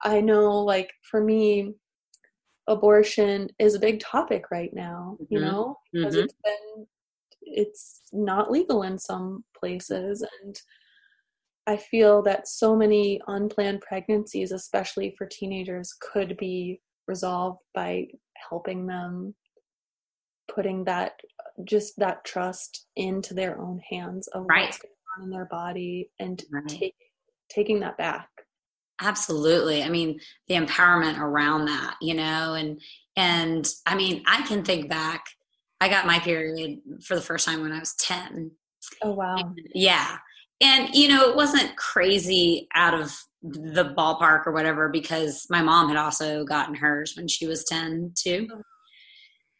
I 0.03 0.21
know, 0.21 0.59
like, 0.63 0.91
for 1.09 1.21
me, 1.23 1.73
abortion 2.67 3.49
is 3.59 3.75
a 3.75 3.79
big 3.79 3.99
topic 3.99 4.45
right 4.51 4.73
now, 4.73 5.17
mm-hmm. 5.21 5.33
you 5.33 5.41
know, 5.41 5.77
because 5.91 6.15
mm-hmm. 6.15 6.23
it's 6.23 6.35
been 6.43 6.88
it's 7.41 8.01
not 8.11 8.51
legal 8.51 8.83
in 8.83 8.99
some 8.99 9.43
places 9.57 10.25
and 10.43 10.59
I 11.68 11.78
feel 11.78 12.22
that 12.24 12.47
so 12.47 12.76
many 12.76 13.20
unplanned 13.28 13.82
pregnancies, 13.82 14.51
especially 14.51 15.13
for 15.18 15.28
teenagers, 15.28 15.93
could 15.99 16.38
be 16.38 16.80
resolved 17.07 17.59
by 17.74 18.07
helping 18.49 18.88
them 18.88 19.36
putting 20.53 20.86
that 20.86 21.20
just 21.65 21.93
that 21.97 22.24
trust 22.24 22.88
into 22.95 23.34
their 23.34 23.59
own 23.59 23.82
hands 23.89 24.28
of 24.30 24.45
right. 24.49 24.65
what's 24.65 24.80
going 24.80 24.93
on 25.18 25.24
in 25.26 25.30
their 25.30 25.45
body 25.45 26.09
and 26.20 26.41
right. 26.51 26.68
take, 26.68 26.95
taking 27.49 27.82
that 27.82 27.97
back. 27.97 28.30
Absolutely. 29.01 29.84
I 29.84 29.89
mean, 29.89 30.20
the 30.47 30.55
empowerment 30.55 31.20
around 31.20 31.65
that, 31.65 31.95
you 32.01 32.15
know, 32.15 32.55
and 32.55 32.82
and 33.15 33.68
I 33.86 33.95
mean, 33.95 34.24
I 34.26 34.41
can 34.43 34.63
think 34.63 34.89
back. 34.89 35.26
I 35.80 35.89
got 35.89 36.07
my 36.07 36.20
period 36.20 36.80
for 37.03 37.15
the 37.15 37.22
first 37.22 37.45
time 37.45 37.61
when 37.61 37.72
I 37.72 37.80
was 37.80 37.93
10. 37.95 38.51
Oh 39.03 39.11
wow. 39.11 39.36
And, 39.38 39.59
yeah. 39.76 40.18
And 40.62 40.93
you 40.93 41.08
know, 41.08 41.30
it 41.30 41.36
wasn't 41.36 41.76
crazy 41.78 42.68
out 42.74 42.93
of 42.93 43.14
the 43.43 43.93
ballpark 43.97 44.47
or 44.47 44.51
whatever 44.51 44.89
because 44.89 45.45
my 45.49 45.62
mom 45.62 45.88
had 45.89 45.97
also 45.97 46.43
gotten 46.43 46.76
hers 46.76 47.14
when 47.16 47.28
she 47.28 47.47
was 47.47 47.64
10 47.66 48.14
too. 48.16 48.47
Oh. 48.51 48.62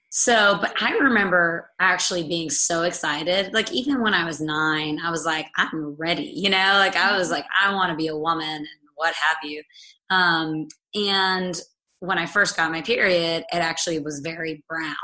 So, 0.10 0.58
but 0.60 0.74
I 0.82 0.94
remember 0.94 1.70
actually 1.80 2.28
being 2.28 2.50
so 2.50 2.84
excited. 2.84 3.54
Like, 3.54 3.72
even 3.72 4.02
when 4.02 4.14
I 4.14 4.26
was 4.26 4.40
nine, 4.40 5.00
I 5.04 5.12
was 5.12 5.26
like, 5.26 5.48
I'm 5.58 5.96
ready, 6.00 6.32
you 6.36 6.50
know, 6.50 6.74
like 6.78 6.96
I 6.96 7.16
was 7.16 7.28
mm-hmm. 7.28 7.34
like, 7.34 7.46
I 7.62 7.74
want 7.74 7.92
to 7.92 7.96
be 7.96 8.08
a 8.08 8.18
woman 8.18 8.48
and 8.48 8.68
what 8.96 9.14
have 9.14 9.38
you. 9.44 9.62
Um, 10.10 10.68
and 10.96 11.60
when 12.00 12.18
I 12.18 12.26
first 12.26 12.56
got 12.56 12.72
my 12.72 12.82
period, 12.82 13.44
it 13.52 13.58
actually 13.58 14.00
was 14.00 14.22
very 14.22 14.64
brown, 14.68 14.96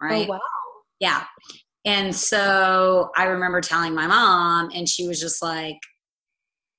right? 0.00 0.26
Oh, 0.28 0.32
wow. 0.32 0.40
Yeah. 0.98 1.24
And 1.84 2.14
so 2.14 3.10
I 3.16 3.24
remember 3.24 3.60
telling 3.60 3.94
my 3.94 4.06
mom, 4.06 4.70
and 4.74 4.88
she 4.88 5.06
was 5.06 5.20
just 5.20 5.42
like, 5.42 5.78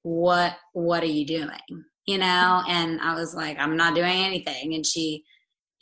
What 0.04 0.56
what 0.74 1.04
are 1.04 1.08
you 1.08 1.26
doing? 1.26 1.84
You 2.06 2.18
know? 2.18 2.64
And 2.68 3.00
I 3.02 3.16
was 3.16 3.34
like, 3.34 3.58
I'm 3.60 3.78
not 3.78 3.96
doing 3.96 4.26
anything. 4.26 4.74
And 4.74 4.86
she 4.86 5.24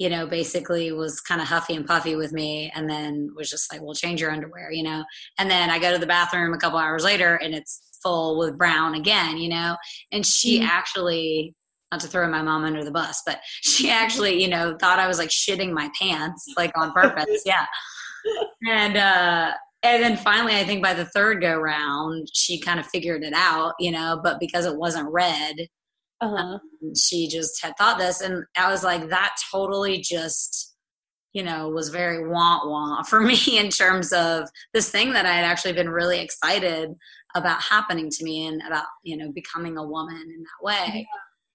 you 0.01 0.09
know, 0.09 0.25
basically 0.25 0.91
was 0.91 1.21
kind 1.21 1.39
of 1.39 1.47
huffy 1.47 1.75
and 1.75 1.85
puffy 1.85 2.15
with 2.15 2.33
me 2.33 2.71
and 2.73 2.89
then 2.89 3.29
was 3.35 3.51
just 3.51 3.71
like, 3.71 3.83
well, 3.83 3.93
change 3.93 4.19
your 4.19 4.31
underwear, 4.31 4.71
you 4.71 4.81
know. 4.81 5.03
And 5.37 5.47
then 5.47 5.69
I 5.69 5.77
go 5.77 5.93
to 5.93 5.99
the 5.99 6.07
bathroom 6.07 6.55
a 6.55 6.57
couple 6.57 6.79
hours 6.79 7.03
later 7.03 7.35
and 7.35 7.53
it's 7.53 7.83
full 8.01 8.39
with 8.39 8.57
brown 8.57 8.95
again, 8.95 9.37
you 9.37 9.47
know. 9.47 9.77
And 10.11 10.25
she 10.25 10.57
mm-hmm. 10.57 10.69
actually, 10.69 11.53
not 11.91 12.01
to 12.01 12.07
throw 12.07 12.27
my 12.27 12.41
mom 12.41 12.63
under 12.63 12.83
the 12.83 12.89
bus, 12.89 13.21
but 13.27 13.41
she 13.61 13.91
actually, 13.91 14.41
you 14.41 14.47
know, 14.47 14.75
thought 14.79 14.97
I 14.97 15.07
was 15.07 15.19
like 15.19 15.29
shitting 15.29 15.71
my 15.71 15.87
pants, 16.01 16.47
like 16.57 16.71
on 16.75 16.93
purpose. 16.93 17.43
yeah. 17.45 17.67
And, 18.69 18.97
uh, 18.97 19.53
and 19.83 20.03
then 20.03 20.17
finally, 20.17 20.55
I 20.55 20.63
think 20.63 20.83
by 20.83 20.93
the 20.93 21.05
third 21.05 21.41
go 21.41 21.55
round, 21.55 22.27
she 22.33 22.59
kind 22.59 22.79
of 22.79 22.85
figured 22.85 23.23
it 23.23 23.33
out, 23.33 23.73
you 23.79 23.91
know, 23.91 24.19
but 24.23 24.39
because 24.39 24.65
it 24.65 24.75
wasn't 24.75 25.09
red, 25.11 25.55
uh-huh. 26.21 26.37
Um, 26.37 26.95
she 26.95 27.27
just 27.27 27.63
had 27.63 27.75
thought 27.77 27.97
this, 27.97 28.21
and 28.21 28.45
I 28.55 28.69
was 28.69 28.83
like, 28.83 29.09
that 29.09 29.35
totally 29.51 29.97
just, 29.97 30.75
you 31.33 31.41
know, 31.41 31.69
was 31.69 31.89
very 31.89 32.27
want 32.27 32.69
want 32.69 33.07
for 33.07 33.21
me 33.21 33.57
in 33.57 33.69
terms 33.69 34.13
of 34.13 34.47
this 34.73 34.91
thing 34.91 35.13
that 35.13 35.25
I 35.25 35.33
had 35.33 35.45
actually 35.45 35.73
been 35.73 35.89
really 35.89 36.19
excited 36.19 36.91
about 37.35 37.61
happening 37.63 38.09
to 38.11 38.23
me 38.23 38.45
and 38.45 38.61
about, 38.61 38.85
you 39.03 39.17
know, 39.17 39.31
becoming 39.31 39.77
a 39.77 39.87
woman 39.87 40.21
in 40.21 40.43
that 40.43 40.63
way. 40.63 41.07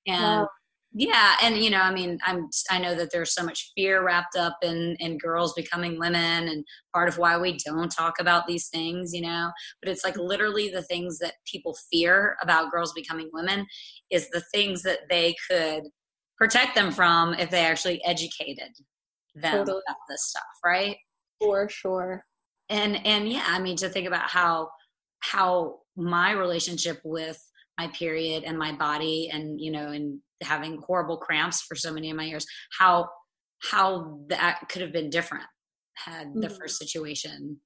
Yeah. 0.05 0.15
And 0.15 0.41
wow 0.43 0.49
yeah 0.99 1.35
and 1.43 1.59
you 1.59 1.69
know 1.69 1.81
i 1.81 1.93
mean 1.93 2.19
i'm 2.25 2.49
i 2.71 2.79
know 2.79 2.95
that 2.95 3.11
there's 3.13 3.35
so 3.35 3.45
much 3.45 3.71
fear 3.77 4.03
wrapped 4.03 4.35
up 4.35 4.57
in 4.63 4.97
in 4.99 5.19
girls 5.19 5.53
becoming 5.53 5.99
women 5.99 6.49
and 6.49 6.65
part 6.95 7.07
of 7.07 7.19
why 7.19 7.37
we 7.37 7.59
don't 7.67 7.91
talk 7.91 8.15
about 8.19 8.47
these 8.47 8.69
things 8.69 9.13
you 9.13 9.21
know. 9.21 9.51
But 9.83 9.91
it's 9.91 10.05
like 10.05 10.17
literally 10.17 10.71
the 10.71 10.83
things 10.83 11.19
that 11.19 11.35
people 11.51 11.77
fear 11.93 12.37
about 12.43 12.71
girls 12.71 12.95
becoming 12.95 13.29
women 13.33 13.67
is 14.11 14.31
the 14.31 14.43
things 14.55 14.83
that 14.83 15.01
they 15.11 15.35
could 15.51 15.85
protect 16.39 16.75
them 16.75 16.91
from 16.91 17.35
if 17.35 17.51
they 17.51 17.65
actually 17.65 18.03
educated 18.05 18.73
them 19.35 19.59
totally. 19.59 19.83
about 19.87 19.97
this 20.09 20.25
stuff 20.29 20.43
right? 20.65 20.97
For 21.41 21.69
sure. 21.69 22.25
And 22.71 23.07
and 23.07 23.29
yeah 23.29 23.45
i 23.47 23.59
mean 23.59 23.77
to 23.77 23.91
think 23.91 24.07
about 24.07 24.31
how 24.31 24.71
how 25.21 25.81
my 25.95 26.33
relationship 26.33 27.01
with 27.05 27.39
my 27.79 27.89
period 27.89 28.45
and 28.45 28.59
my 28.59 28.73
body 28.73 29.29
and 29.31 29.61
you 29.61 29.71
know 29.71 29.89
and 29.89 30.21
having 30.43 30.81
horrible 30.87 31.17
cramps 31.17 31.63
for 31.63 31.75
so 31.75 31.93
many 31.93 32.11
of 32.11 32.17
my 32.17 32.25
years 32.25 32.47
how 32.79 33.09
how 33.71 34.21
that 34.29 34.61
could 34.69 34.83
have 34.83 34.93
been 34.93 35.11
different 35.11 35.45
had 35.95 36.29
mm-hmm. 36.29 36.41
the 36.41 36.51
first 36.51 36.79
situation 36.79 37.59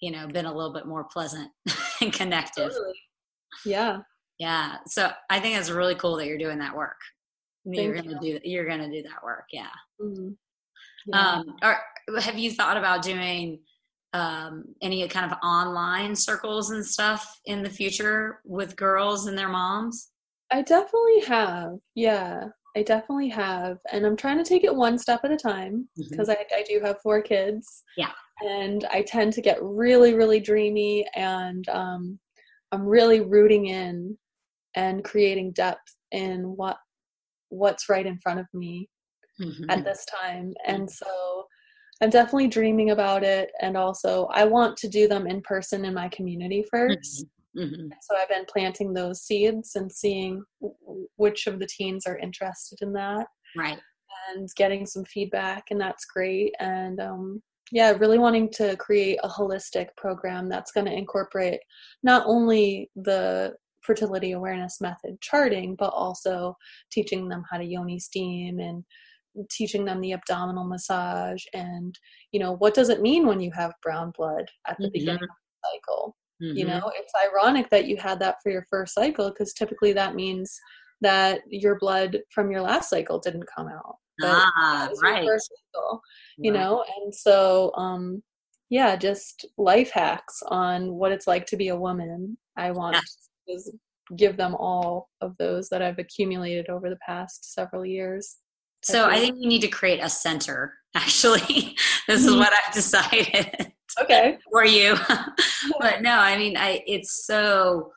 you 0.00 0.10
know 0.10 0.26
been 0.26 0.46
a 0.46 0.54
little 0.54 0.72
bit 0.72 0.86
more 0.86 1.04
pleasant 1.04 1.50
and 2.00 2.12
connective 2.12 2.70
totally. 2.70 3.00
yeah 3.64 3.98
yeah 4.38 4.76
so 4.86 5.10
i 5.28 5.38
think 5.38 5.56
it's 5.56 5.70
really 5.70 5.94
cool 5.94 6.16
that 6.16 6.26
you're 6.26 6.38
doing 6.38 6.58
that 6.58 6.76
work 6.76 6.98
Thank 7.64 7.76
you're 7.76 7.94
gonna 7.94 8.18
you. 8.22 8.38
do 8.38 8.48
you're 8.48 8.68
gonna 8.68 8.90
do 8.90 9.02
that 9.02 9.22
work 9.22 9.44
yeah, 9.52 9.68
mm-hmm. 10.00 10.30
yeah. 11.06 11.32
um 11.32 11.56
or 11.62 11.78
have 12.20 12.38
you 12.38 12.50
thought 12.50 12.76
about 12.76 13.02
doing 13.02 13.60
um, 14.12 14.64
any 14.82 15.06
kind 15.08 15.30
of 15.30 15.38
online 15.42 16.16
circles 16.16 16.70
and 16.70 16.84
stuff 16.84 17.38
in 17.44 17.62
the 17.62 17.70
future 17.70 18.40
with 18.44 18.76
girls 18.76 19.26
and 19.26 19.38
their 19.38 19.48
moms? 19.48 20.08
I 20.52 20.62
definitely 20.62 21.20
have. 21.26 21.78
Yeah, 21.94 22.44
I 22.76 22.82
definitely 22.82 23.28
have. 23.28 23.78
And 23.92 24.04
I'm 24.04 24.16
trying 24.16 24.38
to 24.38 24.44
take 24.44 24.64
it 24.64 24.74
one 24.74 24.98
step 24.98 25.20
at 25.24 25.32
a 25.32 25.36
time 25.36 25.88
because 25.96 26.28
mm-hmm. 26.28 26.54
I, 26.54 26.58
I 26.58 26.64
do 26.68 26.80
have 26.84 27.00
four 27.02 27.22
kids. 27.22 27.82
Yeah. 27.96 28.12
And 28.42 28.84
I 28.90 29.02
tend 29.02 29.32
to 29.34 29.42
get 29.42 29.62
really, 29.62 30.14
really 30.14 30.40
dreamy 30.40 31.06
and 31.14 31.68
um, 31.68 32.18
I'm 32.72 32.86
really 32.86 33.20
rooting 33.20 33.66
in 33.66 34.16
and 34.74 35.04
creating 35.04 35.52
depth 35.52 35.96
in 36.12 36.42
what 36.56 36.78
what's 37.48 37.88
right 37.88 38.06
in 38.06 38.18
front 38.18 38.38
of 38.38 38.46
me 38.54 38.88
mm-hmm. 39.40 39.68
at 39.68 39.84
this 39.84 40.06
time. 40.06 40.54
And 40.66 40.88
so 40.88 41.46
I'm 42.00 42.10
definitely 42.10 42.46
dreaming 42.46 42.90
about 42.90 43.24
it. 43.24 43.50
And 43.60 43.76
also, 43.76 44.26
I 44.32 44.44
want 44.44 44.76
to 44.78 44.88
do 44.88 45.08
them 45.08 45.26
in 45.26 45.42
person 45.42 45.84
in 45.84 45.92
my 45.92 46.08
community 46.08 46.64
1st 46.72 47.24
mm-hmm. 47.56 47.88
So 48.02 48.16
I've 48.16 48.28
been 48.28 48.46
planting 48.46 48.92
those 48.92 49.22
seeds 49.22 49.76
and 49.76 49.90
seeing 49.90 50.42
which 51.16 51.46
of 51.46 51.58
the 51.58 51.66
teens 51.66 52.06
are 52.06 52.18
interested 52.18 52.78
in 52.82 52.92
that. 52.94 53.26
Right. 53.56 53.78
And 54.34 54.48
getting 54.56 54.86
some 54.86 55.04
feedback, 55.04 55.64
and 55.70 55.80
that's 55.80 56.04
great. 56.04 56.54
And 56.60 57.00
um, 57.00 57.42
yeah, 57.72 57.92
really 57.92 58.18
wanting 58.18 58.50
to 58.54 58.76
create 58.76 59.18
a 59.22 59.28
holistic 59.28 59.88
program 59.96 60.48
that's 60.48 60.72
going 60.72 60.86
to 60.86 60.92
incorporate 60.92 61.60
not 62.02 62.24
only 62.26 62.90
the 62.96 63.54
fertility 63.80 64.32
awareness 64.32 64.80
method 64.80 65.20
charting, 65.20 65.74
but 65.76 65.92
also 65.94 66.54
teaching 66.92 67.28
them 67.28 67.42
how 67.50 67.58
to 67.58 67.64
yoni 67.64 67.98
steam 67.98 68.58
and 68.60 68.84
teaching 69.48 69.84
them 69.84 70.00
the 70.00 70.12
abdominal 70.12 70.64
massage 70.64 71.44
and 71.54 71.98
you 72.32 72.40
know 72.40 72.56
what 72.56 72.74
does 72.74 72.88
it 72.88 73.00
mean 73.00 73.26
when 73.26 73.40
you 73.40 73.50
have 73.52 73.72
brown 73.82 74.12
blood 74.16 74.44
at 74.66 74.76
the 74.78 74.84
mm-hmm. 74.84 74.92
beginning 74.92 75.22
of 75.22 75.28
the 75.28 75.68
cycle 75.72 76.16
mm-hmm. 76.42 76.56
you 76.56 76.64
know 76.64 76.90
it's 76.96 77.12
ironic 77.26 77.68
that 77.70 77.86
you 77.86 77.96
had 77.96 78.18
that 78.18 78.36
for 78.42 78.50
your 78.50 78.64
first 78.70 78.94
cycle 78.94 79.30
because 79.30 79.52
typically 79.52 79.92
that 79.92 80.14
means 80.14 80.58
that 81.00 81.40
your 81.48 81.78
blood 81.78 82.18
from 82.32 82.50
your 82.50 82.60
last 82.60 82.90
cycle 82.90 83.18
didn't 83.18 83.44
come 83.54 83.68
out 83.68 83.96
ah, 84.22 84.88
right. 85.02 85.26
Cycle, 85.26 86.00
you 86.36 86.52
right. 86.52 86.60
know 86.60 86.84
and 87.00 87.14
so 87.14 87.72
um 87.76 88.22
yeah 88.68 88.96
just 88.96 89.46
life 89.56 89.90
hacks 89.90 90.42
on 90.48 90.92
what 90.94 91.12
it's 91.12 91.26
like 91.26 91.46
to 91.46 91.56
be 91.56 91.68
a 91.68 91.76
woman 91.76 92.36
i 92.56 92.70
want 92.70 92.96
yeah. 93.46 93.56
to 93.56 93.72
give 94.16 94.36
them 94.36 94.54
all 94.56 95.08
of 95.20 95.34
those 95.38 95.68
that 95.68 95.80
i've 95.80 95.98
accumulated 95.98 96.68
over 96.68 96.90
the 96.90 96.98
past 97.06 97.54
several 97.54 97.84
years 97.84 98.36
so 98.82 99.08
I 99.08 99.18
think 99.18 99.36
you 99.38 99.48
need 99.48 99.60
to 99.62 99.68
create 99.68 100.00
a 100.02 100.08
center. 100.08 100.74
Actually, 100.94 101.76
this 102.08 102.24
is 102.24 102.30
mm-hmm. 102.30 102.38
what 102.38 102.52
I've 102.52 102.74
decided. 102.74 103.72
Okay. 104.00 104.38
for 104.50 104.64
you, 104.64 104.94
but 105.80 106.02
no, 106.02 106.12
I 106.12 106.36
mean, 106.36 106.56
I 106.56 106.82
it's 106.86 107.26
so 107.26 107.92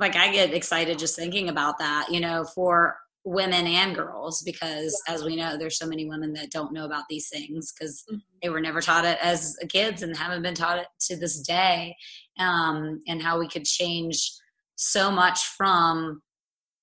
like 0.00 0.16
I 0.16 0.30
get 0.32 0.54
excited 0.54 0.98
just 0.98 1.16
thinking 1.16 1.48
about 1.48 1.78
that. 1.78 2.08
You 2.10 2.20
know, 2.20 2.44
for 2.44 2.96
women 3.24 3.66
and 3.66 3.94
girls 3.94 4.42
because 4.42 5.00
as 5.06 5.22
we 5.22 5.36
know 5.36 5.58
there's 5.58 5.76
so 5.76 5.86
many 5.86 6.08
women 6.08 6.32
that 6.32 6.50
don't 6.50 6.72
know 6.72 6.86
about 6.86 7.04
these 7.10 7.28
things 7.28 7.72
because 7.72 8.02
mm-hmm. 8.10 8.18
they 8.42 8.48
were 8.48 8.60
never 8.60 8.80
taught 8.80 9.04
it 9.04 9.18
as 9.20 9.56
kids 9.68 10.02
and 10.02 10.16
haven't 10.16 10.42
been 10.42 10.54
taught 10.54 10.78
it 10.78 10.86
to 10.98 11.14
this 11.14 11.40
day 11.40 11.94
um, 12.38 13.02
and 13.06 13.20
how 13.20 13.38
we 13.38 13.46
could 13.46 13.64
change 13.64 14.32
so 14.76 15.10
much 15.10 15.44
from 15.58 16.22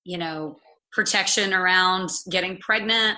you 0.04 0.18
know 0.18 0.56
protection 0.92 1.52
around 1.52 2.10
getting 2.30 2.58
pregnant 2.58 3.16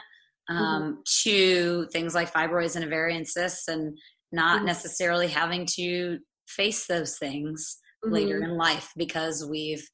Mm-hmm. 0.50 0.62
um, 0.62 0.82
mm-hmm. 0.82 1.00
to 1.28 1.86
things 1.92 2.14
like 2.14 2.32
fibroids 2.32 2.74
and 2.74 2.82
ovarian 2.82 3.26
cysts 3.26 3.68
and 3.68 3.98
not 4.32 4.58
mm-hmm. 4.58 4.66
necessarily 4.66 5.28
having 5.28 5.66
to 5.74 6.18
face 6.46 6.86
those 6.86 7.18
things 7.18 7.78
mm-hmm. 8.04 8.14
later 8.14 8.42
in 8.42 8.56
life 8.56 8.92
because 8.96 9.46
we've 9.48 9.86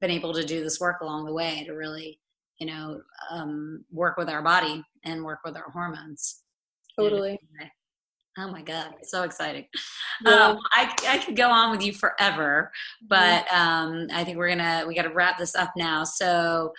been 0.00 0.10
able 0.10 0.34
to 0.34 0.44
do 0.44 0.62
this 0.62 0.80
work 0.80 1.00
along 1.00 1.24
the 1.24 1.32
way 1.32 1.64
to 1.66 1.72
really 1.72 2.18
you 2.58 2.66
know 2.66 3.00
um, 3.30 3.84
work 3.90 4.16
with 4.16 4.28
our 4.28 4.42
body 4.42 4.82
and 5.04 5.24
work 5.24 5.38
with 5.44 5.56
our 5.56 5.70
hormones 5.70 6.42
totally 6.98 7.38
Oh 8.38 8.50
my 8.50 8.62
God, 8.62 8.94
so 9.02 9.22
exciting. 9.22 9.66
Yeah. 10.24 10.50
Um, 10.50 10.60
I, 10.70 10.94
I 11.08 11.18
could 11.18 11.34
go 11.34 11.50
on 11.50 11.72
with 11.72 11.84
you 11.84 11.92
forever, 11.92 12.70
but 13.08 13.52
um, 13.52 14.06
I 14.12 14.22
think 14.22 14.36
we're 14.36 14.50
gonna, 14.50 14.84
we 14.86 14.94
got 14.94 15.02
to 15.02 15.12
wrap 15.12 15.36
this 15.36 15.56
up 15.56 15.72
now. 15.76 16.04
So 16.04 16.72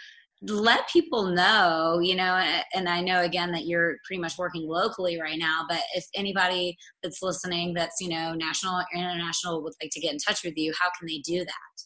let 0.47 0.89
people 0.89 1.27
know, 1.27 1.99
you 2.01 2.15
know, 2.15 2.41
and 2.73 2.89
I 2.89 3.01
know 3.01 3.21
again 3.21 3.51
that 3.53 3.65
you're 3.65 3.95
pretty 4.05 4.21
much 4.21 4.37
working 4.37 4.67
locally 4.67 5.17
right 5.19 5.39
now, 5.39 5.65
but 5.69 5.79
if 5.95 6.05
anybody 6.13 6.77
that's 7.01 7.21
listening 7.21 7.73
that's, 7.73 8.01
you 8.01 8.09
know, 8.09 8.33
national 8.33 8.75
or 8.75 8.85
international 8.93 9.63
would 9.63 9.71
like 9.81 9.91
to 9.91 10.01
get 10.01 10.11
in 10.11 10.17
touch 10.17 10.43
with 10.43 10.57
you, 10.57 10.73
how 10.79 10.89
can 10.97 11.07
they 11.07 11.19
do 11.19 11.45
that? 11.45 11.83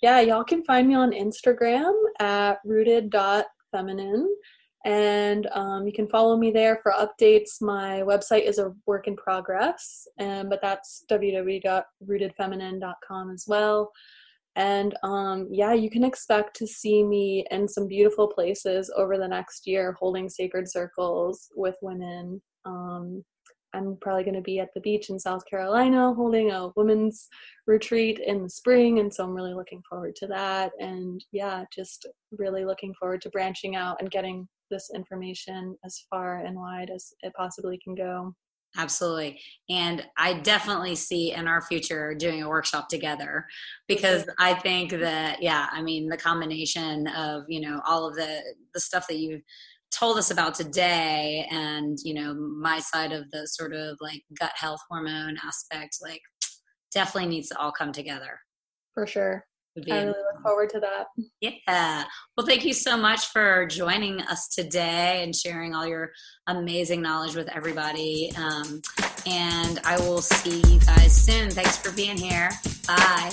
Yeah, 0.00 0.20
y'all 0.20 0.44
can 0.44 0.62
find 0.64 0.86
me 0.88 0.94
on 0.94 1.10
Instagram 1.12 1.92
at 2.20 2.58
rooted.feminine. 2.64 4.28
And 4.84 5.46
um, 5.52 5.86
you 5.86 5.92
can 5.92 6.08
follow 6.08 6.36
me 6.36 6.50
there 6.50 6.80
for 6.82 6.92
updates. 6.92 7.60
My 7.60 8.00
website 8.00 8.42
is 8.42 8.58
a 8.58 8.72
work 8.84 9.06
in 9.06 9.14
progress, 9.16 10.08
and, 10.18 10.50
but 10.50 10.60
that's 10.60 11.04
www.rootedfeminine.com 11.08 13.30
as 13.30 13.44
well. 13.46 13.92
And 14.56 14.94
um, 15.02 15.48
yeah, 15.50 15.72
you 15.72 15.88
can 15.90 16.04
expect 16.04 16.56
to 16.56 16.66
see 16.66 17.02
me 17.02 17.46
in 17.50 17.66
some 17.66 17.86
beautiful 17.86 18.28
places 18.28 18.92
over 18.96 19.16
the 19.16 19.28
next 19.28 19.66
year 19.66 19.96
holding 19.98 20.28
sacred 20.28 20.70
circles 20.70 21.48
with 21.56 21.76
women. 21.80 22.42
Um, 22.64 23.24
I'm 23.74 23.96
probably 24.00 24.24
going 24.24 24.34
to 24.34 24.42
be 24.42 24.58
at 24.58 24.68
the 24.74 24.80
beach 24.80 25.08
in 25.08 25.18
South 25.18 25.44
Carolina 25.46 26.12
holding 26.12 26.50
a 26.50 26.70
women's 26.76 27.28
retreat 27.66 28.18
in 28.18 28.42
the 28.42 28.50
spring. 28.50 28.98
And 28.98 29.12
so 29.12 29.24
I'm 29.24 29.34
really 29.34 29.54
looking 29.54 29.82
forward 29.88 30.14
to 30.16 30.26
that. 30.26 30.72
And 30.78 31.24
yeah, 31.32 31.64
just 31.74 32.06
really 32.32 32.64
looking 32.64 32.92
forward 33.00 33.22
to 33.22 33.30
branching 33.30 33.74
out 33.76 33.96
and 34.00 34.10
getting 34.10 34.46
this 34.70 34.90
information 34.94 35.76
as 35.84 36.04
far 36.10 36.44
and 36.44 36.56
wide 36.56 36.90
as 36.94 37.12
it 37.22 37.32
possibly 37.34 37.78
can 37.82 37.94
go. 37.94 38.34
Absolutely. 38.76 39.40
And 39.68 40.06
I 40.16 40.34
definitely 40.34 40.94
see 40.94 41.32
in 41.32 41.46
our 41.46 41.60
future 41.60 42.14
doing 42.14 42.42
a 42.42 42.48
workshop 42.48 42.88
together 42.88 43.44
mm-hmm. 43.46 43.94
because 43.94 44.24
I 44.38 44.54
think 44.54 44.92
that, 44.92 45.42
yeah, 45.42 45.66
I 45.70 45.82
mean, 45.82 46.08
the 46.08 46.16
combination 46.16 47.06
of, 47.08 47.44
you 47.48 47.60
know, 47.60 47.82
all 47.86 48.08
of 48.08 48.14
the, 48.14 48.40
the 48.72 48.80
stuff 48.80 49.06
that 49.08 49.18
you've 49.18 49.42
told 49.90 50.16
us 50.16 50.30
about 50.30 50.54
today 50.54 51.46
and, 51.50 51.98
you 52.02 52.14
know, 52.14 52.34
my 52.34 52.78
side 52.78 53.12
of 53.12 53.30
the 53.30 53.46
sort 53.46 53.74
of 53.74 53.98
like 54.00 54.22
gut 54.40 54.52
health 54.54 54.80
hormone 54.88 55.36
aspect, 55.44 55.98
like 56.00 56.22
definitely 56.94 57.28
needs 57.28 57.48
to 57.48 57.58
all 57.58 57.72
come 57.72 57.92
together. 57.92 58.40
For 58.94 59.06
sure. 59.06 59.44
I 59.90 60.04
really 60.04 60.14
forward 60.42 60.70
to 60.70 60.80
that. 60.80 61.06
Yeah. 61.40 62.04
Well, 62.36 62.46
thank 62.46 62.64
you 62.64 62.72
so 62.72 62.96
much 62.96 63.26
for 63.26 63.66
joining 63.66 64.20
us 64.22 64.48
today 64.48 65.22
and 65.22 65.34
sharing 65.34 65.74
all 65.74 65.86
your 65.86 66.12
amazing 66.46 67.02
knowledge 67.02 67.34
with 67.34 67.48
everybody. 67.48 68.32
Um, 68.36 68.82
and 69.26 69.80
I 69.84 69.98
will 69.98 70.22
see 70.22 70.60
you 70.72 70.80
guys 70.80 71.14
soon. 71.14 71.50
Thanks 71.50 71.76
for 71.76 71.92
being 71.92 72.16
here. 72.16 72.50
Bye. 72.86 73.32